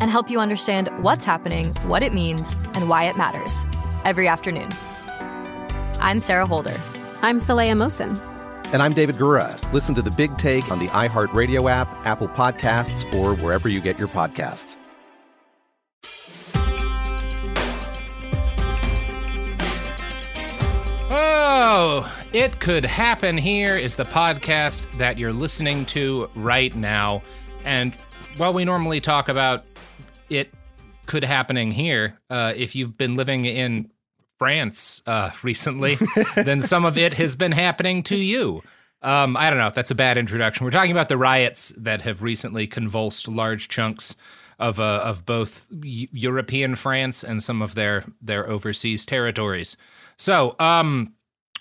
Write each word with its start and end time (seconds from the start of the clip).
and 0.00 0.10
help 0.10 0.30
you 0.30 0.40
understand 0.40 0.88
what's 1.02 1.24
happening, 1.24 1.74
what 1.86 2.02
it 2.02 2.12
means, 2.12 2.54
and 2.74 2.88
why 2.88 3.04
it 3.04 3.16
matters 3.16 3.64
every 4.04 4.28
afternoon. 4.28 4.68
I'm 6.00 6.20
Sarah 6.20 6.46
Holder. 6.46 6.76
I'm 7.22 7.40
Saleha 7.40 7.72
Mohsin. 7.72 8.18
And 8.72 8.82
I'm 8.82 8.92
David 8.92 9.16
Gura. 9.16 9.56
Listen 9.72 9.94
to 9.94 10.02
the 10.02 10.10
Big 10.10 10.36
Take 10.36 10.70
on 10.70 10.78
the 10.78 10.88
iHeartRadio 10.88 11.70
app, 11.70 11.88
Apple 12.04 12.28
Podcasts, 12.28 13.14
or 13.14 13.36
wherever 13.36 13.68
you 13.68 13.80
get 13.80 13.98
your 13.98 14.08
podcasts. 14.08 14.76
Oh, 21.10 22.12
It 22.32 22.58
Could 22.58 22.84
Happen 22.84 23.38
Here 23.38 23.76
is 23.76 23.94
the 23.94 24.04
podcast 24.04 24.90
that 24.98 25.18
you're 25.18 25.32
listening 25.32 25.86
to 25.86 26.28
right 26.34 26.74
now. 26.74 27.22
And 27.64 27.94
while 28.36 28.52
we 28.52 28.64
normally 28.64 29.00
talk 29.00 29.28
about 29.28 29.64
it 30.28 30.52
could 31.06 31.24
happening 31.24 31.70
here, 31.70 32.18
uh, 32.30 32.52
if 32.56 32.74
you've 32.74 32.96
been 32.96 33.16
living 33.16 33.44
in 33.44 33.90
France 34.38 35.02
uh, 35.06 35.30
recently, 35.42 35.96
then 36.36 36.60
some 36.60 36.84
of 36.84 36.98
it 36.98 37.14
has 37.14 37.36
been 37.36 37.52
happening 37.52 38.02
to 38.04 38.16
you. 38.16 38.62
Um, 39.02 39.36
I 39.36 39.50
don't 39.50 39.58
know. 39.58 39.66
If 39.66 39.74
that's 39.74 39.90
a 39.90 39.94
bad 39.94 40.16
introduction. 40.16 40.64
We're 40.64 40.70
talking 40.70 40.90
about 40.90 41.10
the 41.10 41.18
riots 41.18 41.70
that 41.76 42.00
have 42.02 42.22
recently 42.22 42.66
convulsed 42.66 43.28
large 43.28 43.68
chunks 43.68 44.16
of 44.58 44.80
uh, 44.80 45.02
of 45.04 45.26
both 45.26 45.66
European 45.82 46.74
France 46.74 47.22
and 47.22 47.42
some 47.42 47.60
of 47.60 47.74
their 47.74 48.04
their 48.22 48.48
overseas 48.48 49.04
territories. 49.04 49.76
So, 50.16 50.56
um, 50.58 51.12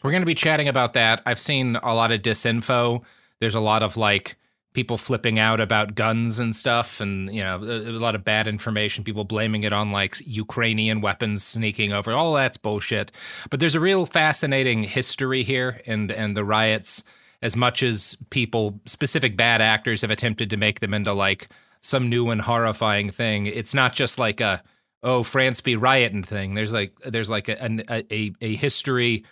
we're 0.04 0.12
going 0.12 0.22
to 0.22 0.28
be 0.28 0.36
chatting 0.36 0.68
about 0.68 0.94
that. 0.94 1.22
I've 1.26 1.40
seen 1.40 1.76
a 1.78 1.94
lot 1.94 2.12
of 2.12 2.22
disinfo. 2.22 3.04
There's 3.40 3.56
a 3.56 3.60
lot 3.60 3.84
of 3.84 3.98
like 3.98 4.36
people 4.74 4.98
flipping 4.98 5.40
out 5.40 5.60
about 5.60 5.96
guns 5.96 6.40
and 6.40 6.56
stuff 6.56 7.00
and 7.00 7.34
you 7.34 7.42
know 7.42 7.62
a, 7.64 7.90
a, 7.90 8.00
lot 8.00 8.16
of 8.16 8.26
bad 8.26 8.48
information 8.48 9.04
people 9.04 9.24
blaming 9.24 9.64
it 9.64 9.72
on 9.72 9.92
like 9.92 10.18
ukrainian 10.26 11.00
weapons 11.00 11.44
sneaking 11.44 11.94
over 11.94 12.12
all 12.12 12.34
that's 12.34 12.58
bullshit. 12.58 13.12
But 13.50 13.60
there's 13.60 13.76
a 13.76 13.80
real 13.80 14.06
fascinating 14.06 14.84
history 14.84 15.44
here 15.44 15.82
and 15.86 16.12
and 16.12 16.36
the 16.36 16.44
riots 16.44 17.04
as 17.42 17.56
much 17.56 17.84
as 17.84 18.18
people 18.30 18.80
specific 18.86 19.38
bad 19.38 19.62
actors 19.62 20.02
have 20.02 20.12
attempted 20.12 20.50
to 20.50 20.58
make 20.58 20.80
them 20.80 20.94
into 20.94 21.14
like 21.14 21.50
some 21.82 22.10
new 22.10 22.30
and 22.30 22.42
horrifying 22.42 23.12
thing. 23.12 23.46
It's 23.46 23.74
not 23.74 23.94
just 23.94 24.18
like 24.18 24.42
a 24.42 24.64
oh 25.04 25.24
france 25.24 25.62
be 25.62 25.76
rioting 25.76 26.24
thing. 26.24 26.56
There's 26.56 26.74
like 26.74 26.98
there's 27.06 27.30
like 27.30 27.50
a 27.50 27.84
a, 27.90 28.06
a, 28.12 28.34
a 28.42 28.56
history 28.56 29.24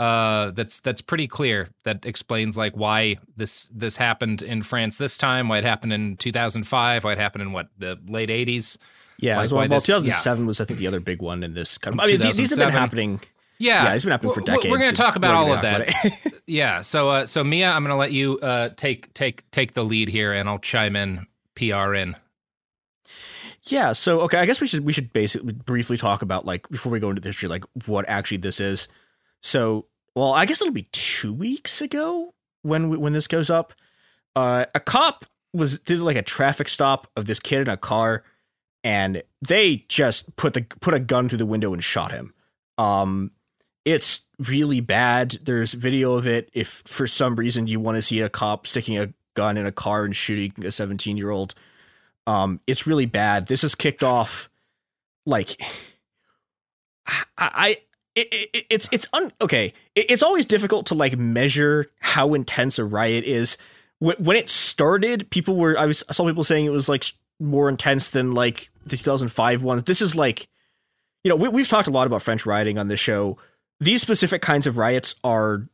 uh 0.00 0.50
that's 0.52 0.80
that's 0.80 1.00
pretty 1.00 1.28
clear 1.28 1.68
that 1.84 2.04
explains 2.04 2.56
like 2.56 2.74
why 2.76 3.16
this 3.36 3.68
this 3.72 3.96
happened 3.96 4.42
in 4.42 4.62
France 4.62 4.98
this 4.98 5.16
time 5.16 5.48
why 5.48 5.58
it 5.58 5.64
happened 5.64 5.92
in 5.92 6.16
2005 6.16 7.04
why 7.04 7.12
it 7.12 7.18
happened 7.18 7.42
in 7.42 7.52
what 7.52 7.68
the 7.78 7.98
late 8.08 8.28
80s 8.28 8.76
yeah 9.18 9.36
like, 9.36 9.52
well, 9.52 9.68
well 9.68 9.80
2007 9.80 10.42
yeah. 10.42 10.46
was 10.46 10.60
i 10.60 10.64
think 10.64 10.80
the 10.80 10.88
other 10.88 10.98
big 10.98 11.22
one 11.22 11.44
in 11.44 11.54
this 11.54 11.78
kind 11.78 11.94
of 11.94 12.00
i 12.00 12.06
mean 12.06 12.20
these 12.20 12.50
have 12.50 12.58
been 12.58 12.70
happening 12.70 13.20
yeah, 13.58 13.84
yeah, 13.84 13.94
it's 13.94 14.04
been 14.04 14.10
happening 14.10 14.34
for 14.34 14.40
decades. 14.40 14.66
We're 14.70 14.78
going 14.78 14.90
to 14.90 14.96
talk 14.96 15.16
about 15.16 15.34
all 15.34 15.52
of 15.52 15.62
that. 15.62 15.94
yeah. 16.46 16.80
So, 16.80 17.08
uh, 17.08 17.26
so 17.26 17.44
Mia, 17.44 17.70
I'm 17.70 17.82
going 17.82 17.92
to 17.92 17.96
let 17.96 18.12
you 18.12 18.38
uh, 18.40 18.70
take 18.76 19.14
take 19.14 19.48
take 19.52 19.74
the 19.74 19.84
lead 19.84 20.08
here, 20.08 20.32
and 20.32 20.48
I'll 20.48 20.58
chime 20.58 20.96
in, 20.96 21.26
PR 21.54 21.94
in. 21.94 22.16
Yeah. 23.64 23.92
So, 23.92 24.20
okay, 24.22 24.38
I 24.38 24.46
guess 24.46 24.60
we 24.60 24.66
should 24.66 24.84
we 24.84 24.92
should 24.92 25.12
basically 25.12 25.52
briefly 25.52 25.96
talk 25.96 26.22
about 26.22 26.44
like 26.44 26.68
before 26.68 26.90
we 26.90 26.98
go 26.98 27.10
into 27.10 27.20
the 27.20 27.28
history, 27.28 27.48
like 27.48 27.64
what 27.86 28.08
actually 28.08 28.38
this 28.38 28.60
is. 28.60 28.88
So, 29.44 29.86
well, 30.14 30.32
I 30.32 30.46
guess 30.46 30.62
it'll 30.62 30.72
be 30.72 30.88
two 30.90 31.32
weeks 31.32 31.82
ago 31.82 32.34
when 32.62 32.98
when 32.98 33.12
this 33.12 33.28
goes 33.28 33.50
up. 33.50 33.74
Uh, 34.34 34.64
a 34.74 34.80
cop 34.80 35.26
was 35.52 35.78
did 35.78 36.00
like 36.00 36.16
a 36.16 36.22
traffic 36.22 36.68
stop 36.68 37.06
of 37.14 37.26
this 37.26 37.38
kid 37.38 37.60
in 37.60 37.68
a 37.68 37.76
car, 37.76 38.24
and 38.82 39.22
they 39.46 39.84
just 39.88 40.34
put 40.36 40.54
the 40.54 40.62
put 40.80 40.94
a 40.94 40.98
gun 40.98 41.28
through 41.28 41.38
the 41.38 41.46
window 41.46 41.74
and 41.74 41.84
shot 41.84 42.10
him. 42.10 42.32
Um, 42.78 43.32
it's 43.84 44.24
really 44.38 44.80
bad. 44.80 45.32
There's 45.42 45.74
video 45.74 46.14
of 46.14 46.26
it. 46.26 46.48
If 46.54 46.82
for 46.86 47.06
some 47.06 47.36
reason 47.36 47.66
you 47.66 47.80
want 47.80 47.96
to 47.96 48.02
see 48.02 48.20
a 48.20 48.30
cop 48.30 48.66
sticking 48.66 48.96
a 48.98 49.12
gun 49.34 49.58
in 49.58 49.66
a 49.66 49.72
car 49.72 50.04
and 50.04 50.16
shooting 50.16 50.52
a 50.64 50.72
17 50.72 51.18
year 51.18 51.30
old, 51.30 51.54
um, 52.26 52.60
it's 52.66 52.86
really 52.86 53.06
bad. 53.06 53.46
This 53.48 53.62
is 53.62 53.74
kicked 53.74 54.02
off 54.02 54.48
like 55.26 55.60
I 57.36 57.76
it, 58.14 58.50
it, 58.52 58.66
it's 58.70 58.88
it's 58.92 59.08
un, 59.12 59.32
okay. 59.40 59.72
It, 59.94 60.10
it's 60.10 60.22
always 60.22 60.46
difficult 60.46 60.86
to 60.86 60.94
like 60.94 61.16
measure 61.16 61.90
how 62.00 62.34
intense 62.34 62.78
a 62.78 62.84
riot 62.84 63.24
is. 63.24 63.58
When, 63.98 64.16
when 64.16 64.36
it 64.36 64.50
started, 64.50 65.30
people 65.30 65.56
were 65.56 65.78
I 65.78 65.86
was 65.86 66.04
I 66.08 66.12
saw 66.12 66.26
people 66.26 66.44
saying 66.44 66.64
it 66.64 66.70
was 66.70 66.88
like 66.88 67.04
more 67.40 67.68
intense 67.68 68.10
than 68.10 68.32
like 68.32 68.70
the 68.86 68.96
2005 68.96 69.62
ones. 69.62 69.84
This 69.84 70.00
is 70.00 70.14
like, 70.14 70.48
you 71.24 71.28
know, 71.28 71.36
we, 71.36 71.48
we've 71.48 71.68
talked 71.68 71.88
a 71.88 71.92
lot 71.92 72.06
about 72.06 72.22
French 72.22 72.46
rioting 72.46 72.78
on 72.78 72.88
this 72.88 73.00
show. 73.00 73.38
These 73.80 74.02
specific 74.02 74.40
kinds 74.40 74.66
of 74.66 74.76
riots 74.76 75.16
are 75.24 75.68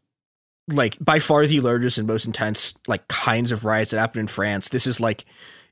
like 0.69 0.97
by 1.00 1.19
far 1.19 1.47
the 1.47 1.61
largest 1.61 1.99
and 1.99 2.06
most 2.06 2.25
intense 2.25 2.75
like 2.87 3.06
kinds 3.09 3.53
of 3.53 3.65
riots 3.65 3.91
that 3.91 3.99
happen 3.99 4.21
in 4.21 4.27
France. 4.27 4.71
This 4.71 4.87
is 4.87 5.00
like 5.00 5.25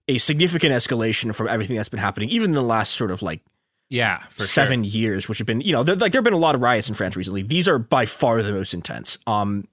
a 0.09 0.19
significant 0.19 0.73
escalation 0.75 1.34
from 1.34 1.49
everything 1.49 1.77
that's 1.77 1.89
been 1.89 2.01
happening, 2.01 2.28
even 2.31 2.51
in 2.51 2.55
the 2.55 2.62
last 2.62 2.95
sort 2.95 3.11
of 3.11 3.23
like 3.23 3.41
yeah, 3.88 4.22
seven 4.37 4.84
sure. 4.84 4.91
years, 4.91 5.28
which 5.28 5.38
have 5.38 5.47
been, 5.47 5.60
you 5.62 5.72
know, 5.72 5.81
like 5.81 6.12
there 6.12 6.19
have 6.19 6.25
been 6.25 6.34
a 6.34 6.38
lot 6.38 6.54
of 6.54 6.60
riots 6.60 6.88
in 6.88 6.94
France 6.94 7.16
recently. 7.16 7.43
These 7.43 7.66
are 7.69 7.78
by 7.78 8.04
far 8.04 8.43
the 8.43 8.53
most 8.53 8.75
intense. 8.75 9.19
Um, 9.26 9.66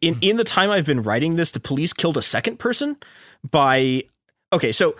in 0.00 0.14
mm-hmm. 0.14 0.22
in 0.22 0.36
the 0.36 0.44
time 0.44 0.70
I've 0.70 0.86
been 0.86 1.02
writing 1.02 1.36
this, 1.36 1.52
the 1.52 1.60
police 1.60 1.92
killed 1.92 2.16
a 2.16 2.22
second 2.22 2.58
person 2.58 2.96
by. 3.48 4.02
Okay, 4.52 4.72
so 4.72 4.96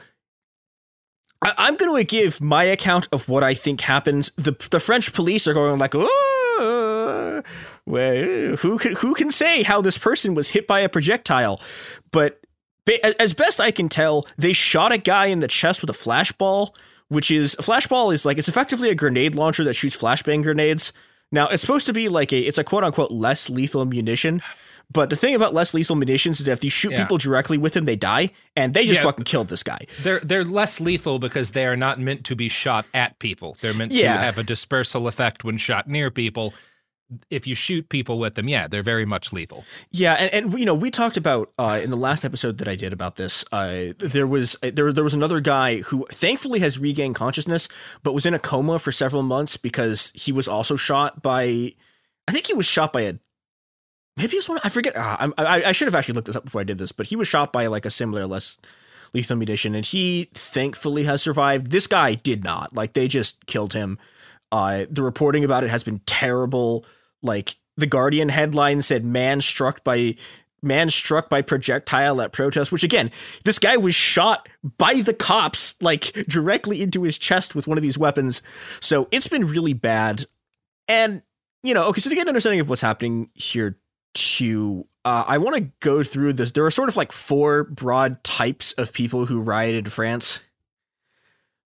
I, 1.43 1.69
am 1.69 1.77
going 1.77 1.97
to 1.97 2.05
give 2.05 2.41
my 2.41 2.65
account 2.65 3.09
of 3.13 3.29
what 3.29 3.43
I 3.43 3.55
think 3.55 3.81
happens. 3.81 4.31
The 4.37 4.53
the 4.71 4.81
French 4.81 5.13
police 5.13 5.47
are 5.47 5.55
going 5.55 5.79
like, 5.79 5.95
oh, 5.95 7.43
well, 7.85 8.57
who 8.57 8.79
can 8.79 8.93
who 8.97 9.15
can 9.15 9.31
say 9.31 9.63
how 9.65 9.81
this 9.81 9.99
person 9.99 10.35
was 10.35 10.51
hit 10.51 10.67
by 10.67 10.81
a 10.81 10.89
projectile? 10.89 11.61
But 12.13 12.41
as 13.19 13.33
best 13.35 13.61
I 13.61 13.73
can 13.73 13.89
tell, 13.89 14.25
they 14.39 14.53
shot 14.53 14.93
a 14.93 14.99
guy 14.99 15.27
in 15.27 15.41
the 15.41 15.49
chest 15.49 15.81
with 15.81 15.91
a 15.91 15.93
flashball 15.93 16.75
which 17.09 17.31
is 17.31 17.55
a 17.59 17.63
flashball 17.63 18.13
is 18.13 18.25
like 18.25 18.39
it's 18.39 18.49
effectively 18.49 18.91
a 18.91 18.95
grenade 18.95 19.35
launcher 19.35 19.65
that 19.65 19.75
shoots 19.75 19.97
flashbang 19.97 20.43
grenades. 20.43 20.93
Now 21.33 21.49
it's 21.49 21.61
supposed 21.61 21.87
to 21.87 21.93
be 21.93 22.09
like 22.09 22.33
a 22.33 22.39
it's 22.39 22.59
a 22.59 22.65
quote 22.65 22.85
unquote 22.85 23.11
less 23.11 23.51
lethal 23.51 23.85
munition. 23.85 24.43
But 24.93 25.11
the 25.11 25.17
thing 25.17 25.35
about 25.35 25.53
less 25.53 25.75
lethal 25.75 25.97
munitions 25.97 26.39
is 26.39 26.47
that 26.47 26.53
if 26.53 26.65
you 26.65 26.71
shoot 26.71 26.93
yeah. 26.93 27.03
people 27.03 27.19
directly 27.19 27.59
with 27.59 27.73
them, 27.73 27.87
they 27.87 27.97
die, 27.97 28.31
and 28.55 28.73
they 28.73 28.87
just 28.87 29.01
yeah, 29.01 29.05
fucking 29.05 29.25
killed 29.25 29.49
this 29.49 29.65
guy. 29.65 29.81
They're 30.03 30.21
they're 30.21 30.45
less 30.45 30.81
lethal 30.81 31.19
because 31.19 31.53
they 31.53 31.67
are 31.67 31.77
not 31.77 31.99
meant 31.99 32.25
to 32.27 32.37
be 32.37 32.49
shot 32.49 32.87
at 32.95 33.19
people. 33.19 33.57
They're 33.61 33.75
meant 33.75 33.93
yeah. 33.93 34.13
to 34.13 34.19
have 34.21 34.39
a 34.39 34.45
dispersal 34.45 35.09
effect 35.09 35.43
when 35.43 35.59
shot 35.59 35.89
near 35.89 36.11
people. 36.11 36.55
If 37.31 37.47
you 37.47 37.55
shoot 37.55 37.89
people 37.89 38.19
with 38.19 38.35
them, 38.35 38.49
yeah, 38.49 38.67
they're 38.69 38.83
very 38.83 39.05
much 39.05 39.33
lethal. 39.33 39.65
Yeah, 39.91 40.15
and, 40.15 40.33
and 40.33 40.59
you 40.59 40.67
know 40.67 40.75
we 40.75 40.91
talked 40.91 41.17
about 41.17 41.53
uh, 41.59 41.81
in 41.83 41.91
the 41.91 41.97
last 41.97 42.25
episode 42.25 42.59
that 42.59 42.69
I 42.69 42.75
did 42.75 42.93
about 42.93 43.17
this. 43.17 43.45
Uh, 43.53 43.93
there 43.99 44.27
was 44.27 44.57
there 44.63 44.93
there 44.93 45.05
was 45.05 45.15
another 45.15 45.41
guy 45.41 45.79
who 45.83 46.07
thankfully 46.11 46.61
has 46.61 46.79
regained 46.79 47.15
consciousness, 47.15 47.69
but 48.03 48.13
was 48.13 48.27
in 48.27 48.35
a 48.35 48.39
coma 48.39 48.79
for 48.79 48.93
several 48.93 49.23
months 49.23 49.57
because 49.57 50.13
he 50.15 50.33
was 50.33 50.49
also 50.49 50.77
shot 50.77 51.23
by. 51.23 51.75
I 52.29 52.33
think 52.33 52.47
he 52.47 52.55
was 52.55 52.67
shot 52.67 52.93
by 52.93 53.03
a. 53.03 53.15
Maybe 54.17 54.33
it 54.33 54.39
was 54.39 54.49
one. 54.49 54.61
I 54.65 54.69
forget. 54.69 54.97
Uh, 54.97 55.31
I, 55.39 55.65
I 55.65 55.73
should 55.73 55.87
have 55.87 55.95
actually 55.95 56.15
looked 56.15 56.27
this 56.27 56.37
up 56.37 56.45
before 56.45 56.61
I 56.61 56.65
did 56.65 56.79
this, 56.79 56.93
but 56.93 57.07
he 57.07 57.17
was 57.17 57.29
shot 57.29 57.53
by 57.53 57.67
like 57.67 57.87
a 57.87 57.91
similar, 57.91 58.27
less 58.27 58.59
lethal 59.13 59.37
munition, 59.37 59.75
and 59.75 59.85
he 59.85 60.31
thankfully 60.35 61.05
has 61.05 61.23
survived. 61.23 61.71
This 61.71 61.87
guy 61.87 62.15
did 62.15 62.43
not. 62.43 62.75
Like 62.75 62.95
they 62.95 63.09
just 63.09 63.47
killed 63.47 63.75
him. 63.75 63.99
Uh, 64.53 64.87
the 64.91 65.03
reporting 65.03 65.45
about 65.45 65.65
it 65.65 65.71
has 65.71 65.83
been 65.83 66.01
terrible. 66.07 66.85
Like 67.23 67.57
the 67.77 67.87
Guardian 67.87 68.29
headline 68.29 68.83
said, 68.83 69.05
"Man 69.05 69.41
struck 69.41 69.85
by 69.85 70.17
man 70.63 70.91
struck 70.91 71.29
by 71.29 71.43
projectile 71.43 72.21
at 72.21 72.33
protest." 72.33 72.73
Which 72.73 72.85
again, 72.85 73.11
this 73.45 73.59
guy 73.59 73.77
was 73.77 73.95
shot 73.95 74.49
by 74.79 74.95
the 74.95 75.15
cops, 75.15 75.75
like 75.81 76.13
directly 76.29 76.83
into 76.83 77.03
his 77.03 77.19
chest 77.19 77.55
with 77.55 77.67
one 77.67 77.79
of 77.79 77.83
these 77.83 77.99
weapons. 77.99 78.43
So 78.81 79.09
it's 79.11 79.29
been 79.29 79.47
really 79.47 79.75
bad. 79.75 80.27
And 80.89 81.23
you 81.63 81.75
know, 81.75 81.85
okay, 81.87 82.01
so 82.01 82.11
to 82.11 82.17
get 82.17 82.23
an 82.23 82.29
understanding 82.29 82.61
of 82.61 82.69
what's 82.69 82.83
happening 82.83 83.31
here 83.35 83.79
too, 84.15 84.87
uh, 85.05 85.25
I 85.27 85.39
want 85.39 85.57
to 85.57 85.71
go 85.81 86.03
through 86.03 86.35
this. 86.35 86.53
There 86.53 86.65
are 86.65 86.71
sort 86.71 86.89
of 86.89 86.97
like 86.97 87.13
four 87.13 87.65
broad 87.65 88.23
types 88.25 88.73
of 88.73 88.93
people 88.93 89.27
who 89.27 89.41
rioted 89.41 89.85
in 89.87 89.91
France. 89.91 90.41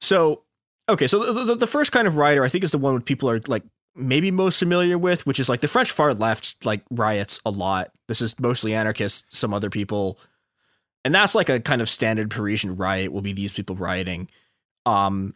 So, 0.00 0.43
okay, 0.88 1.06
so 1.06 1.32
the, 1.32 1.44
the, 1.44 1.55
the 1.55 1.67
first 1.67 1.93
kind 1.93 2.08
of 2.08 2.17
rioter, 2.17 2.43
I 2.43 2.49
think, 2.49 2.64
is 2.64 2.70
the 2.70 2.79
one 2.79 2.94
where 2.94 3.00
people 3.00 3.31
are 3.31 3.41
like 3.46 3.62
maybe 4.00 4.31
most 4.31 4.58
familiar 4.58 4.99
with, 4.99 5.26
which 5.26 5.41
is 5.41 5.49
like 5.49 5.61
the 5.61 5.69
French 5.69 5.91
far 5.91 6.14
left 6.14 6.64
like 6.64 6.82
riots 6.91 7.41
a 7.44 7.50
lot. 7.50 7.93
This 8.08 8.20
is 8.20 8.38
mostly 8.41 8.75
anarchists, 8.75 9.38
some 9.38 9.55
other 9.55 9.70
people. 9.70 10.19
And 11.05 11.14
that's 11.14 11.35
like 11.35 11.49
a 11.49 11.61
kind 11.61 11.81
of 11.81 11.88
standard 11.88 12.31
Parisian 12.31 12.76
riot 12.76 13.12
will 13.12 13.23
be 13.23 13.32
these 13.32 13.52
people 13.52 13.76
rioting. 13.76 14.29
Um 14.87 15.35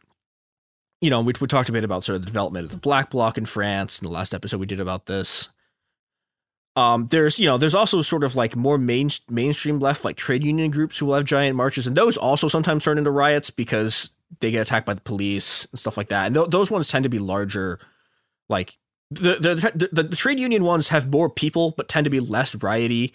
you 1.00 1.10
know, 1.10 1.20
we, 1.20 1.34
we 1.38 1.46
talked 1.46 1.68
a 1.68 1.72
bit 1.72 1.84
about 1.84 2.02
sort 2.02 2.16
of 2.16 2.22
the 2.22 2.26
development 2.26 2.64
of 2.64 2.70
the 2.70 2.78
Black 2.78 3.10
Bloc 3.10 3.36
in 3.36 3.44
France 3.44 4.00
in 4.00 4.06
the 4.06 4.12
last 4.12 4.32
episode 4.32 4.58
we 4.58 4.64
did 4.64 4.80
about 4.80 5.04
this. 5.04 5.50
Um, 6.76 7.06
there's 7.08 7.38
you 7.38 7.46
know 7.46 7.56
there's 7.56 7.74
also 7.74 8.02
sort 8.02 8.24
of 8.24 8.34
like 8.34 8.56
more 8.56 8.78
main 8.78 9.08
mainstream 9.28 9.78
left 9.78 10.04
like 10.04 10.16
trade 10.16 10.42
union 10.42 10.72
groups 10.72 10.98
who 10.98 11.06
will 11.06 11.14
have 11.14 11.24
giant 11.24 11.56
marches 11.56 11.86
and 11.86 11.94
those 11.94 12.16
also 12.16 12.48
sometimes 12.48 12.82
turn 12.82 12.98
into 12.98 13.12
riots 13.12 13.50
because 13.50 14.10
they 14.40 14.50
get 14.50 14.62
attacked 14.62 14.86
by 14.86 14.94
the 14.94 15.00
police 15.02 15.68
and 15.70 15.78
stuff 15.78 15.96
like 15.96 16.08
that 16.08 16.26
and 16.26 16.34
th- 16.34 16.48
those 16.48 16.72
ones 16.72 16.88
tend 16.88 17.04
to 17.04 17.08
be 17.08 17.20
larger 17.20 17.78
like 18.48 18.78
the, 19.10 19.36
the 19.36 19.88
the, 19.92 20.02
the 20.02 20.16
trade 20.16 20.40
union 20.40 20.64
ones 20.64 20.88
have 20.88 21.10
more 21.10 21.30
people 21.30 21.72
but 21.76 21.88
tend 21.88 22.04
to 22.04 22.10
be 22.10 22.20
less 22.20 22.54
rioty. 22.56 23.12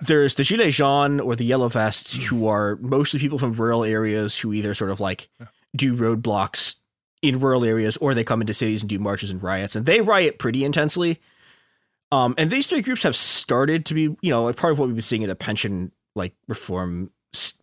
There's 0.00 0.34
the 0.34 0.44
gilets 0.44 0.74
jaunes 0.74 1.20
or 1.20 1.34
the 1.34 1.44
yellow 1.44 1.68
vests 1.68 2.26
who 2.26 2.46
are 2.46 2.76
mostly 2.76 3.18
people 3.18 3.38
from 3.38 3.52
rural 3.52 3.84
areas 3.84 4.38
who 4.38 4.52
either 4.52 4.74
sort 4.74 4.90
of 4.90 5.00
like 5.00 5.28
do 5.74 5.96
roadblocks 5.96 6.76
in 7.20 7.40
rural 7.40 7.64
areas 7.64 7.96
or 7.96 8.14
they 8.14 8.24
come 8.24 8.40
into 8.40 8.54
cities 8.54 8.82
and 8.82 8.90
do 8.90 8.98
marches 8.98 9.30
and 9.30 9.42
riots 9.42 9.74
and 9.74 9.86
they 9.86 10.00
riot 10.00 10.38
pretty 10.38 10.64
intensely. 10.64 11.20
Um, 12.10 12.34
and 12.38 12.50
these 12.50 12.66
three 12.68 12.80
groups 12.80 13.02
have 13.02 13.16
started 13.16 13.84
to 13.86 13.94
be, 13.94 14.02
you 14.02 14.30
know, 14.30 14.44
like 14.44 14.56
part 14.56 14.72
of 14.72 14.78
what 14.78 14.86
we've 14.86 14.94
been 14.94 15.02
seeing 15.02 15.22
in 15.22 15.28
the 15.28 15.34
pension 15.34 15.92
like 16.14 16.34
reform 16.46 17.10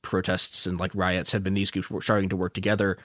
protests 0.02 0.68
and 0.68 0.80
like 0.80 0.92
riots 0.94 1.32
have 1.32 1.44
been 1.44 1.56
these 1.56 1.72
groups 1.72 1.90
starting 2.04 2.30
to 2.30 2.36
work 2.36 2.54
together. 2.54 2.98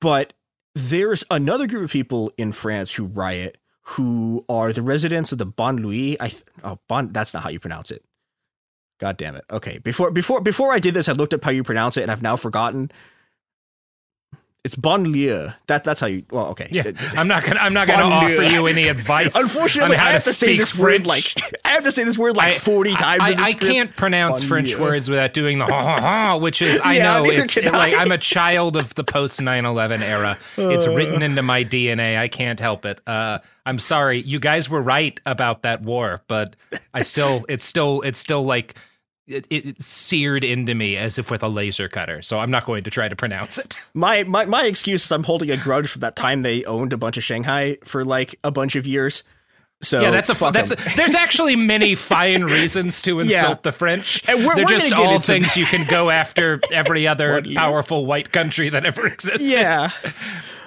But 0.00 0.32
there's 0.74 1.24
another 1.30 1.66
group 1.66 1.84
of 1.84 1.90
people 1.90 2.32
in 2.36 2.52
France 2.52 2.94
who 2.94 3.04
riot 3.04 3.58
who 3.88 4.44
are 4.48 4.72
the 4.72 4.82
residents 4.82 5.30
of 5.32 5.38
the 5.38 5.46
banlieue. 5.46 6.16
I 6.20 6.28
th- 6.28 6.44
oh 6.62 6.78
bon 6.88 7.12
that's 7.12 7.34
not 7.34 7.42
how 7.42 7.50
you 7.50 7.60
pronounce 7.60 7.90
it. 7.90 8.02
God 8.98 9.16
damn 9.16 9.36
it. 9.36 9.44
Okay. 9.50 9.78
Before 9.78 10.10
before 10.10 10.40
before 10.40 10.72
I 10.72 10.78
did 10.78 10.94
this, 10.94 11.08
I 11.08 11.12
looked 11.12 11.34
up 11.34 11.44
how 11.44 11.50
you 11.50 11.62
pronounce 11.62 11.96
it 11.96 12.02
and 12.02 12.10
I've 12.10 12.22
now 12.22 12.36
forgotten. 12.36 12.90
It's 14.64 14.76
banlieue. 14.76 15.54
That 15.66 15.84
that's 15.84 16.00
how 16.00 16.06
you. 16.06 16.24
Well, 16.30 16.46
okay. 16.46 16.68
Yeah, 16.70 16.90
I'm 17.12 17.28
not 17.28 17.44
gonna. 17.44 17.60
I'm 17.60 17.74
not 17.74 17.86
gonna 17.86 18.04
offer 18.04 18.42
you 18.42 18.66
any 18.66 18.88
advice. 18.88 19.34
Unfortunately, 19.34 19.94
I 19.94 20.12
have 20.12 20.24
to, 20.24 20.30
to 20.30 20.34
say 20.34 20.56
this 20.56 20.70
French. 20.70 21.04
word 21.04 21.06
like 21.06 21.34
I 21.66 21.72
have 21.72 21.84
to 21.84 21.92
say 21.92 22.02
this 22.04 22.16
word 22.16 22.34
like 22.34 22.54
I, 22.54 22.58
40 22.58 22.94
times. 22.94 23.22
I, 23.22 23.34
I 23.38 23.52
can't 23.52 23.94
pronounce 23.94 24.42
banlieue. 24.42 24.48
French 24.48 24.78
words 24.78 25.10
without 25.10 25.34
doing 25.34 25.58
the 25.58 25.66
ha 25.66 25.82
ha 25.82 26.00
ha, 26.00 26.36
which 26.38 26.62
is 26.62 26.80
I 26.80 26.94
yeah, 26.94 27.18
know 27.18 27.26
it's 27.26 27.58
it, 27.58 27.70
like 27.70 27.92
I'm 27.92 28.10
a 28.10 28.16
child 28.16 28.76
of 28.76 28.94
the 28.94 29.04
post 29.04 29.38
9/11 29.38 30.00
era. 30.00 30.38
It's 30.56 30.86
written 30.86 31.22
into 31.22 31.42
my 31.42 31.62
DNA. 31.62 32.16
I 32.16 32.28
can't 32.28 32.58
help 32.58 32.86
it. 32.86 33.02
Uh, 33.06 33.40
I'm 33.66 33.78
sorry. 33.78 34.22
You 34.22 34.40
guys 34.40 34.70
were 34.70 34.80
right 34.80 35.20
about 35.26 35.62
that 35.64 35.82
war, 35.82 36.22
but 36.26 36.56
I 36.94 37.02
still. 37.02 37.44
It's 37.50 37.66
still. 37.66 38.00
It's 38.00 38.18
still 38.18 38.44
like 38.44 38.76
it, 39.26 39.46
it, 39.50 39.80
seared 39.80 40.44
into 40.44 40.74
me 40.74 40.96
as 40.96 41.18
if 41.18 41.30
with 41.30 41.42
a 41.42 41.48
laser 41.48 41.88
cutter. 41.88 42.22
So 42.22 42.38
I'm 42.40 42.50
not 42.50 42.66
going 42.66 42.84
to 42.84 42.90
try 42.90 43.08
to 43.08 43.16
pronounce 43.16 43.58
it. 43.58 43.76
My 43.94 44.24
my 44.24 44.44
my 44.44 44.64
excuse 44.64 45.04
is 45.04 45.12
I'm 45.12 45.24
holding 45.24 45.50
a 45.50 45.56
grudge 45.56 45.88
from 45.88 46.00
that 46.00 46.16
time 46.16 46.42
they 46.42 46.64
owned 46.64 46.92
a 46.92 46.96
bunch 46.96 47.16
of 47.16 47.22
Shanghai 47.22 47.78
for 47.84 48.04
like 48.04 48.38
a 48.42 48.50
bunch 48.50 48.76
of 48.76 48.86
years. 48.86 49.22
So 49.82 50.00
yeah, 50.00 50.10
that's 50.10 50.30
a 50.30 50.50
that's 50.50 50.70
a, 50.70 50.76
there's 50.96 51.14
actually 51.14 51.56
many 51.56 51.94
fine 51.94 52.44
reasons 52.44 53.02
to 53.02 53.20
insult 53.20 53.58
yeah. 53.58 53.58
the 53.62 53.72
French. 53.72 54.22
And 54.26 54.44
we're, 54.44 54.56
They're 54.56 54.64
we're 54.64 54.70
just 54.70 54.92
all 54.92 55.20
things 55.20 55.56
you 55.56 55.66
can 55.66 55.86
go 55.86 56.10
after 56.10 56.60
every 56.72 57.06
other 57.06 57.42
powerful 57.54 58.06
white 58.06 58.32
country 58.32 58.70
that 58.70 58.84
ever 58.84 59.06
existed. 59.06 59.46
Yeah. 59.46 59.90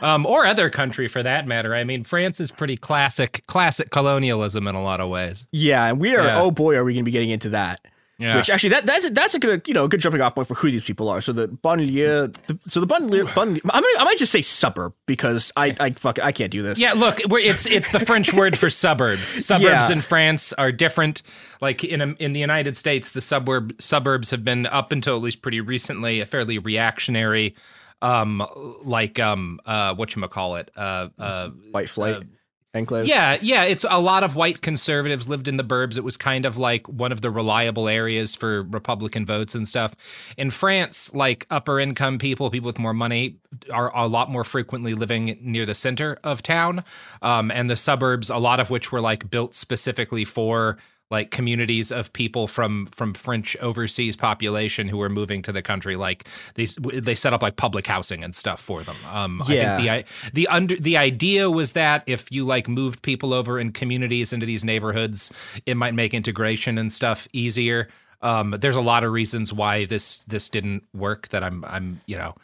Um, 0.02 0.26
or 0.26 0.46
other 0.46 0.70
country 0.70 1.08
for 1.08 1.24
that 1.24 1.48
matter. 1.48 1.74
I 1.74 1.84
mean, 1.84 2.04
France 2.04 2.40
is 2.40 2.52
pretty 2.52 2.78
classic 2.78 3.44
classic 3.48 3.90
colonialism 3.90 4.68
in 4.68 4.76
a 4.76 4.84
lot 4.84 5.00
of 5.00 5.10
ways. 5.10 5.48
Yeah, 5.52 5.86
and 5.86 6.00
we 6.00 6.16
are. 6.16 6.24
Yeah. 6.24 6.42
Oh 6.42 6.52
boy, 6.52 6.76
are 6.76 6.84
we 6.84 6.94
going 6.94 7.04
to 7.04 7.06
be 7.06 7.12
getting 7.12 7.32
into 7.32 7.50
that? 7.50 7.82
Yeah. 8.20 8.36
Which 8.36 8.50
actually 8.50 8.70
that 8.72 8.88
that's 8.88 9.06
a, 9.06 9.10
that's 9.12 9.36
a 9.36 9.40
good 9.40 9.68
you 9.68 9.76
know 9.76 9.88
good 9.88 10.00
jumping 10.00 10.22
off 10.22 10.34
point 10.34 10.48
for 10.48 10.56
who 10.56 10.72
these 10.72 10.84
people 10.84 11.08
are. 11.08 11.22
So 11.22 11.34
the 11.34 11.48
banlieue, 11.48 12.36
the, 12.48 12.58
so 12.68 12.80
the 12.80 12.88
banlieue, 12.88 13.26
banlieue 13.26 13.62
I'm 13.70 13.84
gonna, 13.84 14.00
I 14.00 14.04
might 14.06 14.18
just 14.18 14.32
say 14.32 14.42
suburb 14.42 14.94
because 15.06 15.52
I 15.56 15.76
I 15.80 15.92
fuck 15.92 16.20
I 16.24 16.32
can't 16.32 16.52
do 16.52 16.64
this. 16.64 16.80
Yeah, 16.80 16.94
look, 16.94 17.20
it's 17.20 17.68
it's 17.68 17.92
the 17.92 18.00
French 18.00 18.34
word 18.34 18.58
for 18.58 18.72
suburbs. 18.72 19.28
Suburbs 19.48 19.90
yeah. 19.90 19.92
in 19.92 20.02
France 20.02 20.52
are 20.54 20.72
different. 20.72 21.22
Like 21.62 21.84
in 21.84 22.16
in 22.16 22.34
the 22.34 22.40
United 22.40 22.76
States, 22.76 23.12
the 23.12 23.22
suburb 23.22 23.80
suburbs 23.80 24.32
have 24.32 24.44
been 24.44 24.66
up 24.66 24.92
until 24.92 25.16
at 25.16 25.22
least 25.22 25.44
pretty 25.44 25.62
recently 25.62 26.20
a 26.20 26.26
fairly 26.26 26.58
reactionary 26.58 27.56
um 28.04 28.46
like 28.84 29.20
um 29.20 29.60
uh 29.66 29.96
what 29.96 30.16
you 30.16 30.28
call 30.28 30.56
it 30.58 30.70
uh 30.76 31.10
uh 31.18 31.50
white 31.72 31.90
flight 31.90 32.18
uh, 32.18 32.22
enclaves. 32.74 33.08
Yeah, 33.08 33.38
yeah. 33.42 33.64
It's 33.64 33.86
a 33.90 34.00
lot 34.00 34.24
of 34.24 34.36
white 34.36 34.62
conservatives 34.62 35.28
lived 35.28 35.48
in 35.48 35.58
the 35.58 35.64
burbs. 35.64 35.98
It 35.98 36.04
was 36.04 36.18
kind 36.18 36.46
of 36.46 36.58
like 36.58 36.88
one 36.88 37.12
of 37.12 37.22
the 37.22 37.32
reliable 37.32 37.88
areas 37.88 38.36
for 38.36 38.64
Republican 38.64 39.26
votes 39.26 39.56
and 39.56 39.68
stuff. 39.68 39.96
In 40.38 40.52
France, 40.52 41.14
like 41.14 41.46
upper 41.50 41.80
income 41.80 42.18
people, 42.18 42.50
people 42.50 42.68
with 42.68 42.80
more 42.80 42.94
money, 42.94 43.38
are 43.72 43.96
a 43.96 44.08
lot 44.08 44.30
more 44.30 44.44
frequently 44.44 44.94
living 44.94 45.38
near 45.42 45.66
the 45.66 45.76
center 45.76 46.18
of 46.24 46.44
town, 46.44 46.84
um, 47.22 47.52
and 47.52 47.70
the 47.70 47.76
suburbs, 47.76 48.30
a 48.30 48.38
lot 48.38 48.60
of 48.60 48.70
which 48.70 48.92
were 48.92 49.02
like 49.02 49.30
built 49.30 49.56
specifically 49.56 50.26
for 50.26 50.78
like 51.10 51.32
communities 51.32 51.92
of 51.92 52.12
people 52.12 52.48
from 52.48 52.88
from 52.88 53.14
French 53.14 53.56
overseas 53.58 54.16
population 54.16 54.88
who 54.88 54.98
were 54.98 55.10
moving 55.10 55.42
to 55.44 55.52
the 55.52 55.62
country. 55.62 55.96
Like 55.96 56.28
they 56.56 56.66
they 56.66 57.16
set 57.16 57.34
up 57.34 57.42
like 57.42 57.56
public 57.56 57.88
housing 57.88 58.24
and 58.24 58.36
stuff 58.36 58.62
for 58.62 58.84
them. 58.84 58.96
Um, 59.12 59.42
yeah. 59.48 59.76
I 59.78 59.78
think 59.78 60.06
the 60.06 60.32
the 60.34 60.48
under 60.48 60.76
the 60.76 60.98
idea 60.98 61.50
was 61.50 61.72
that 61.74 62.04
if 62.08 62.32
you 62.32 62.46
like 62.46 62.68
moved 62.68 63.02
people 63.02 63.34
over 63.34 63.60
in 63.60 63.72
communities 63.72 64.34
into 64.34 64.46
these 64.46 64.66
neighborhoods, 64.66 65.32
it 65.66 65.78
might 65.78 65.94
make 65.94 66.14
integration 66.14 66.78
and 66.78 66.92
stuff 66.92 67.28
easier. 67.32 67.88
Um, 68.22 68.56
there's 68.60 68.76
a 68.76 68.82
lot 68.82 69.04
of 69.04 69.12
reasons 69.12 69.54
why 69.54 69.86
this 69.86 70.22
this 70.28 70.50
didn't 70.50 70.84
work 70.94 71.30
that 71.30 71.44
I'm 71.44 71.64
I'm 71.66 72.02
you 72.06 72.18
know 72.18 72.36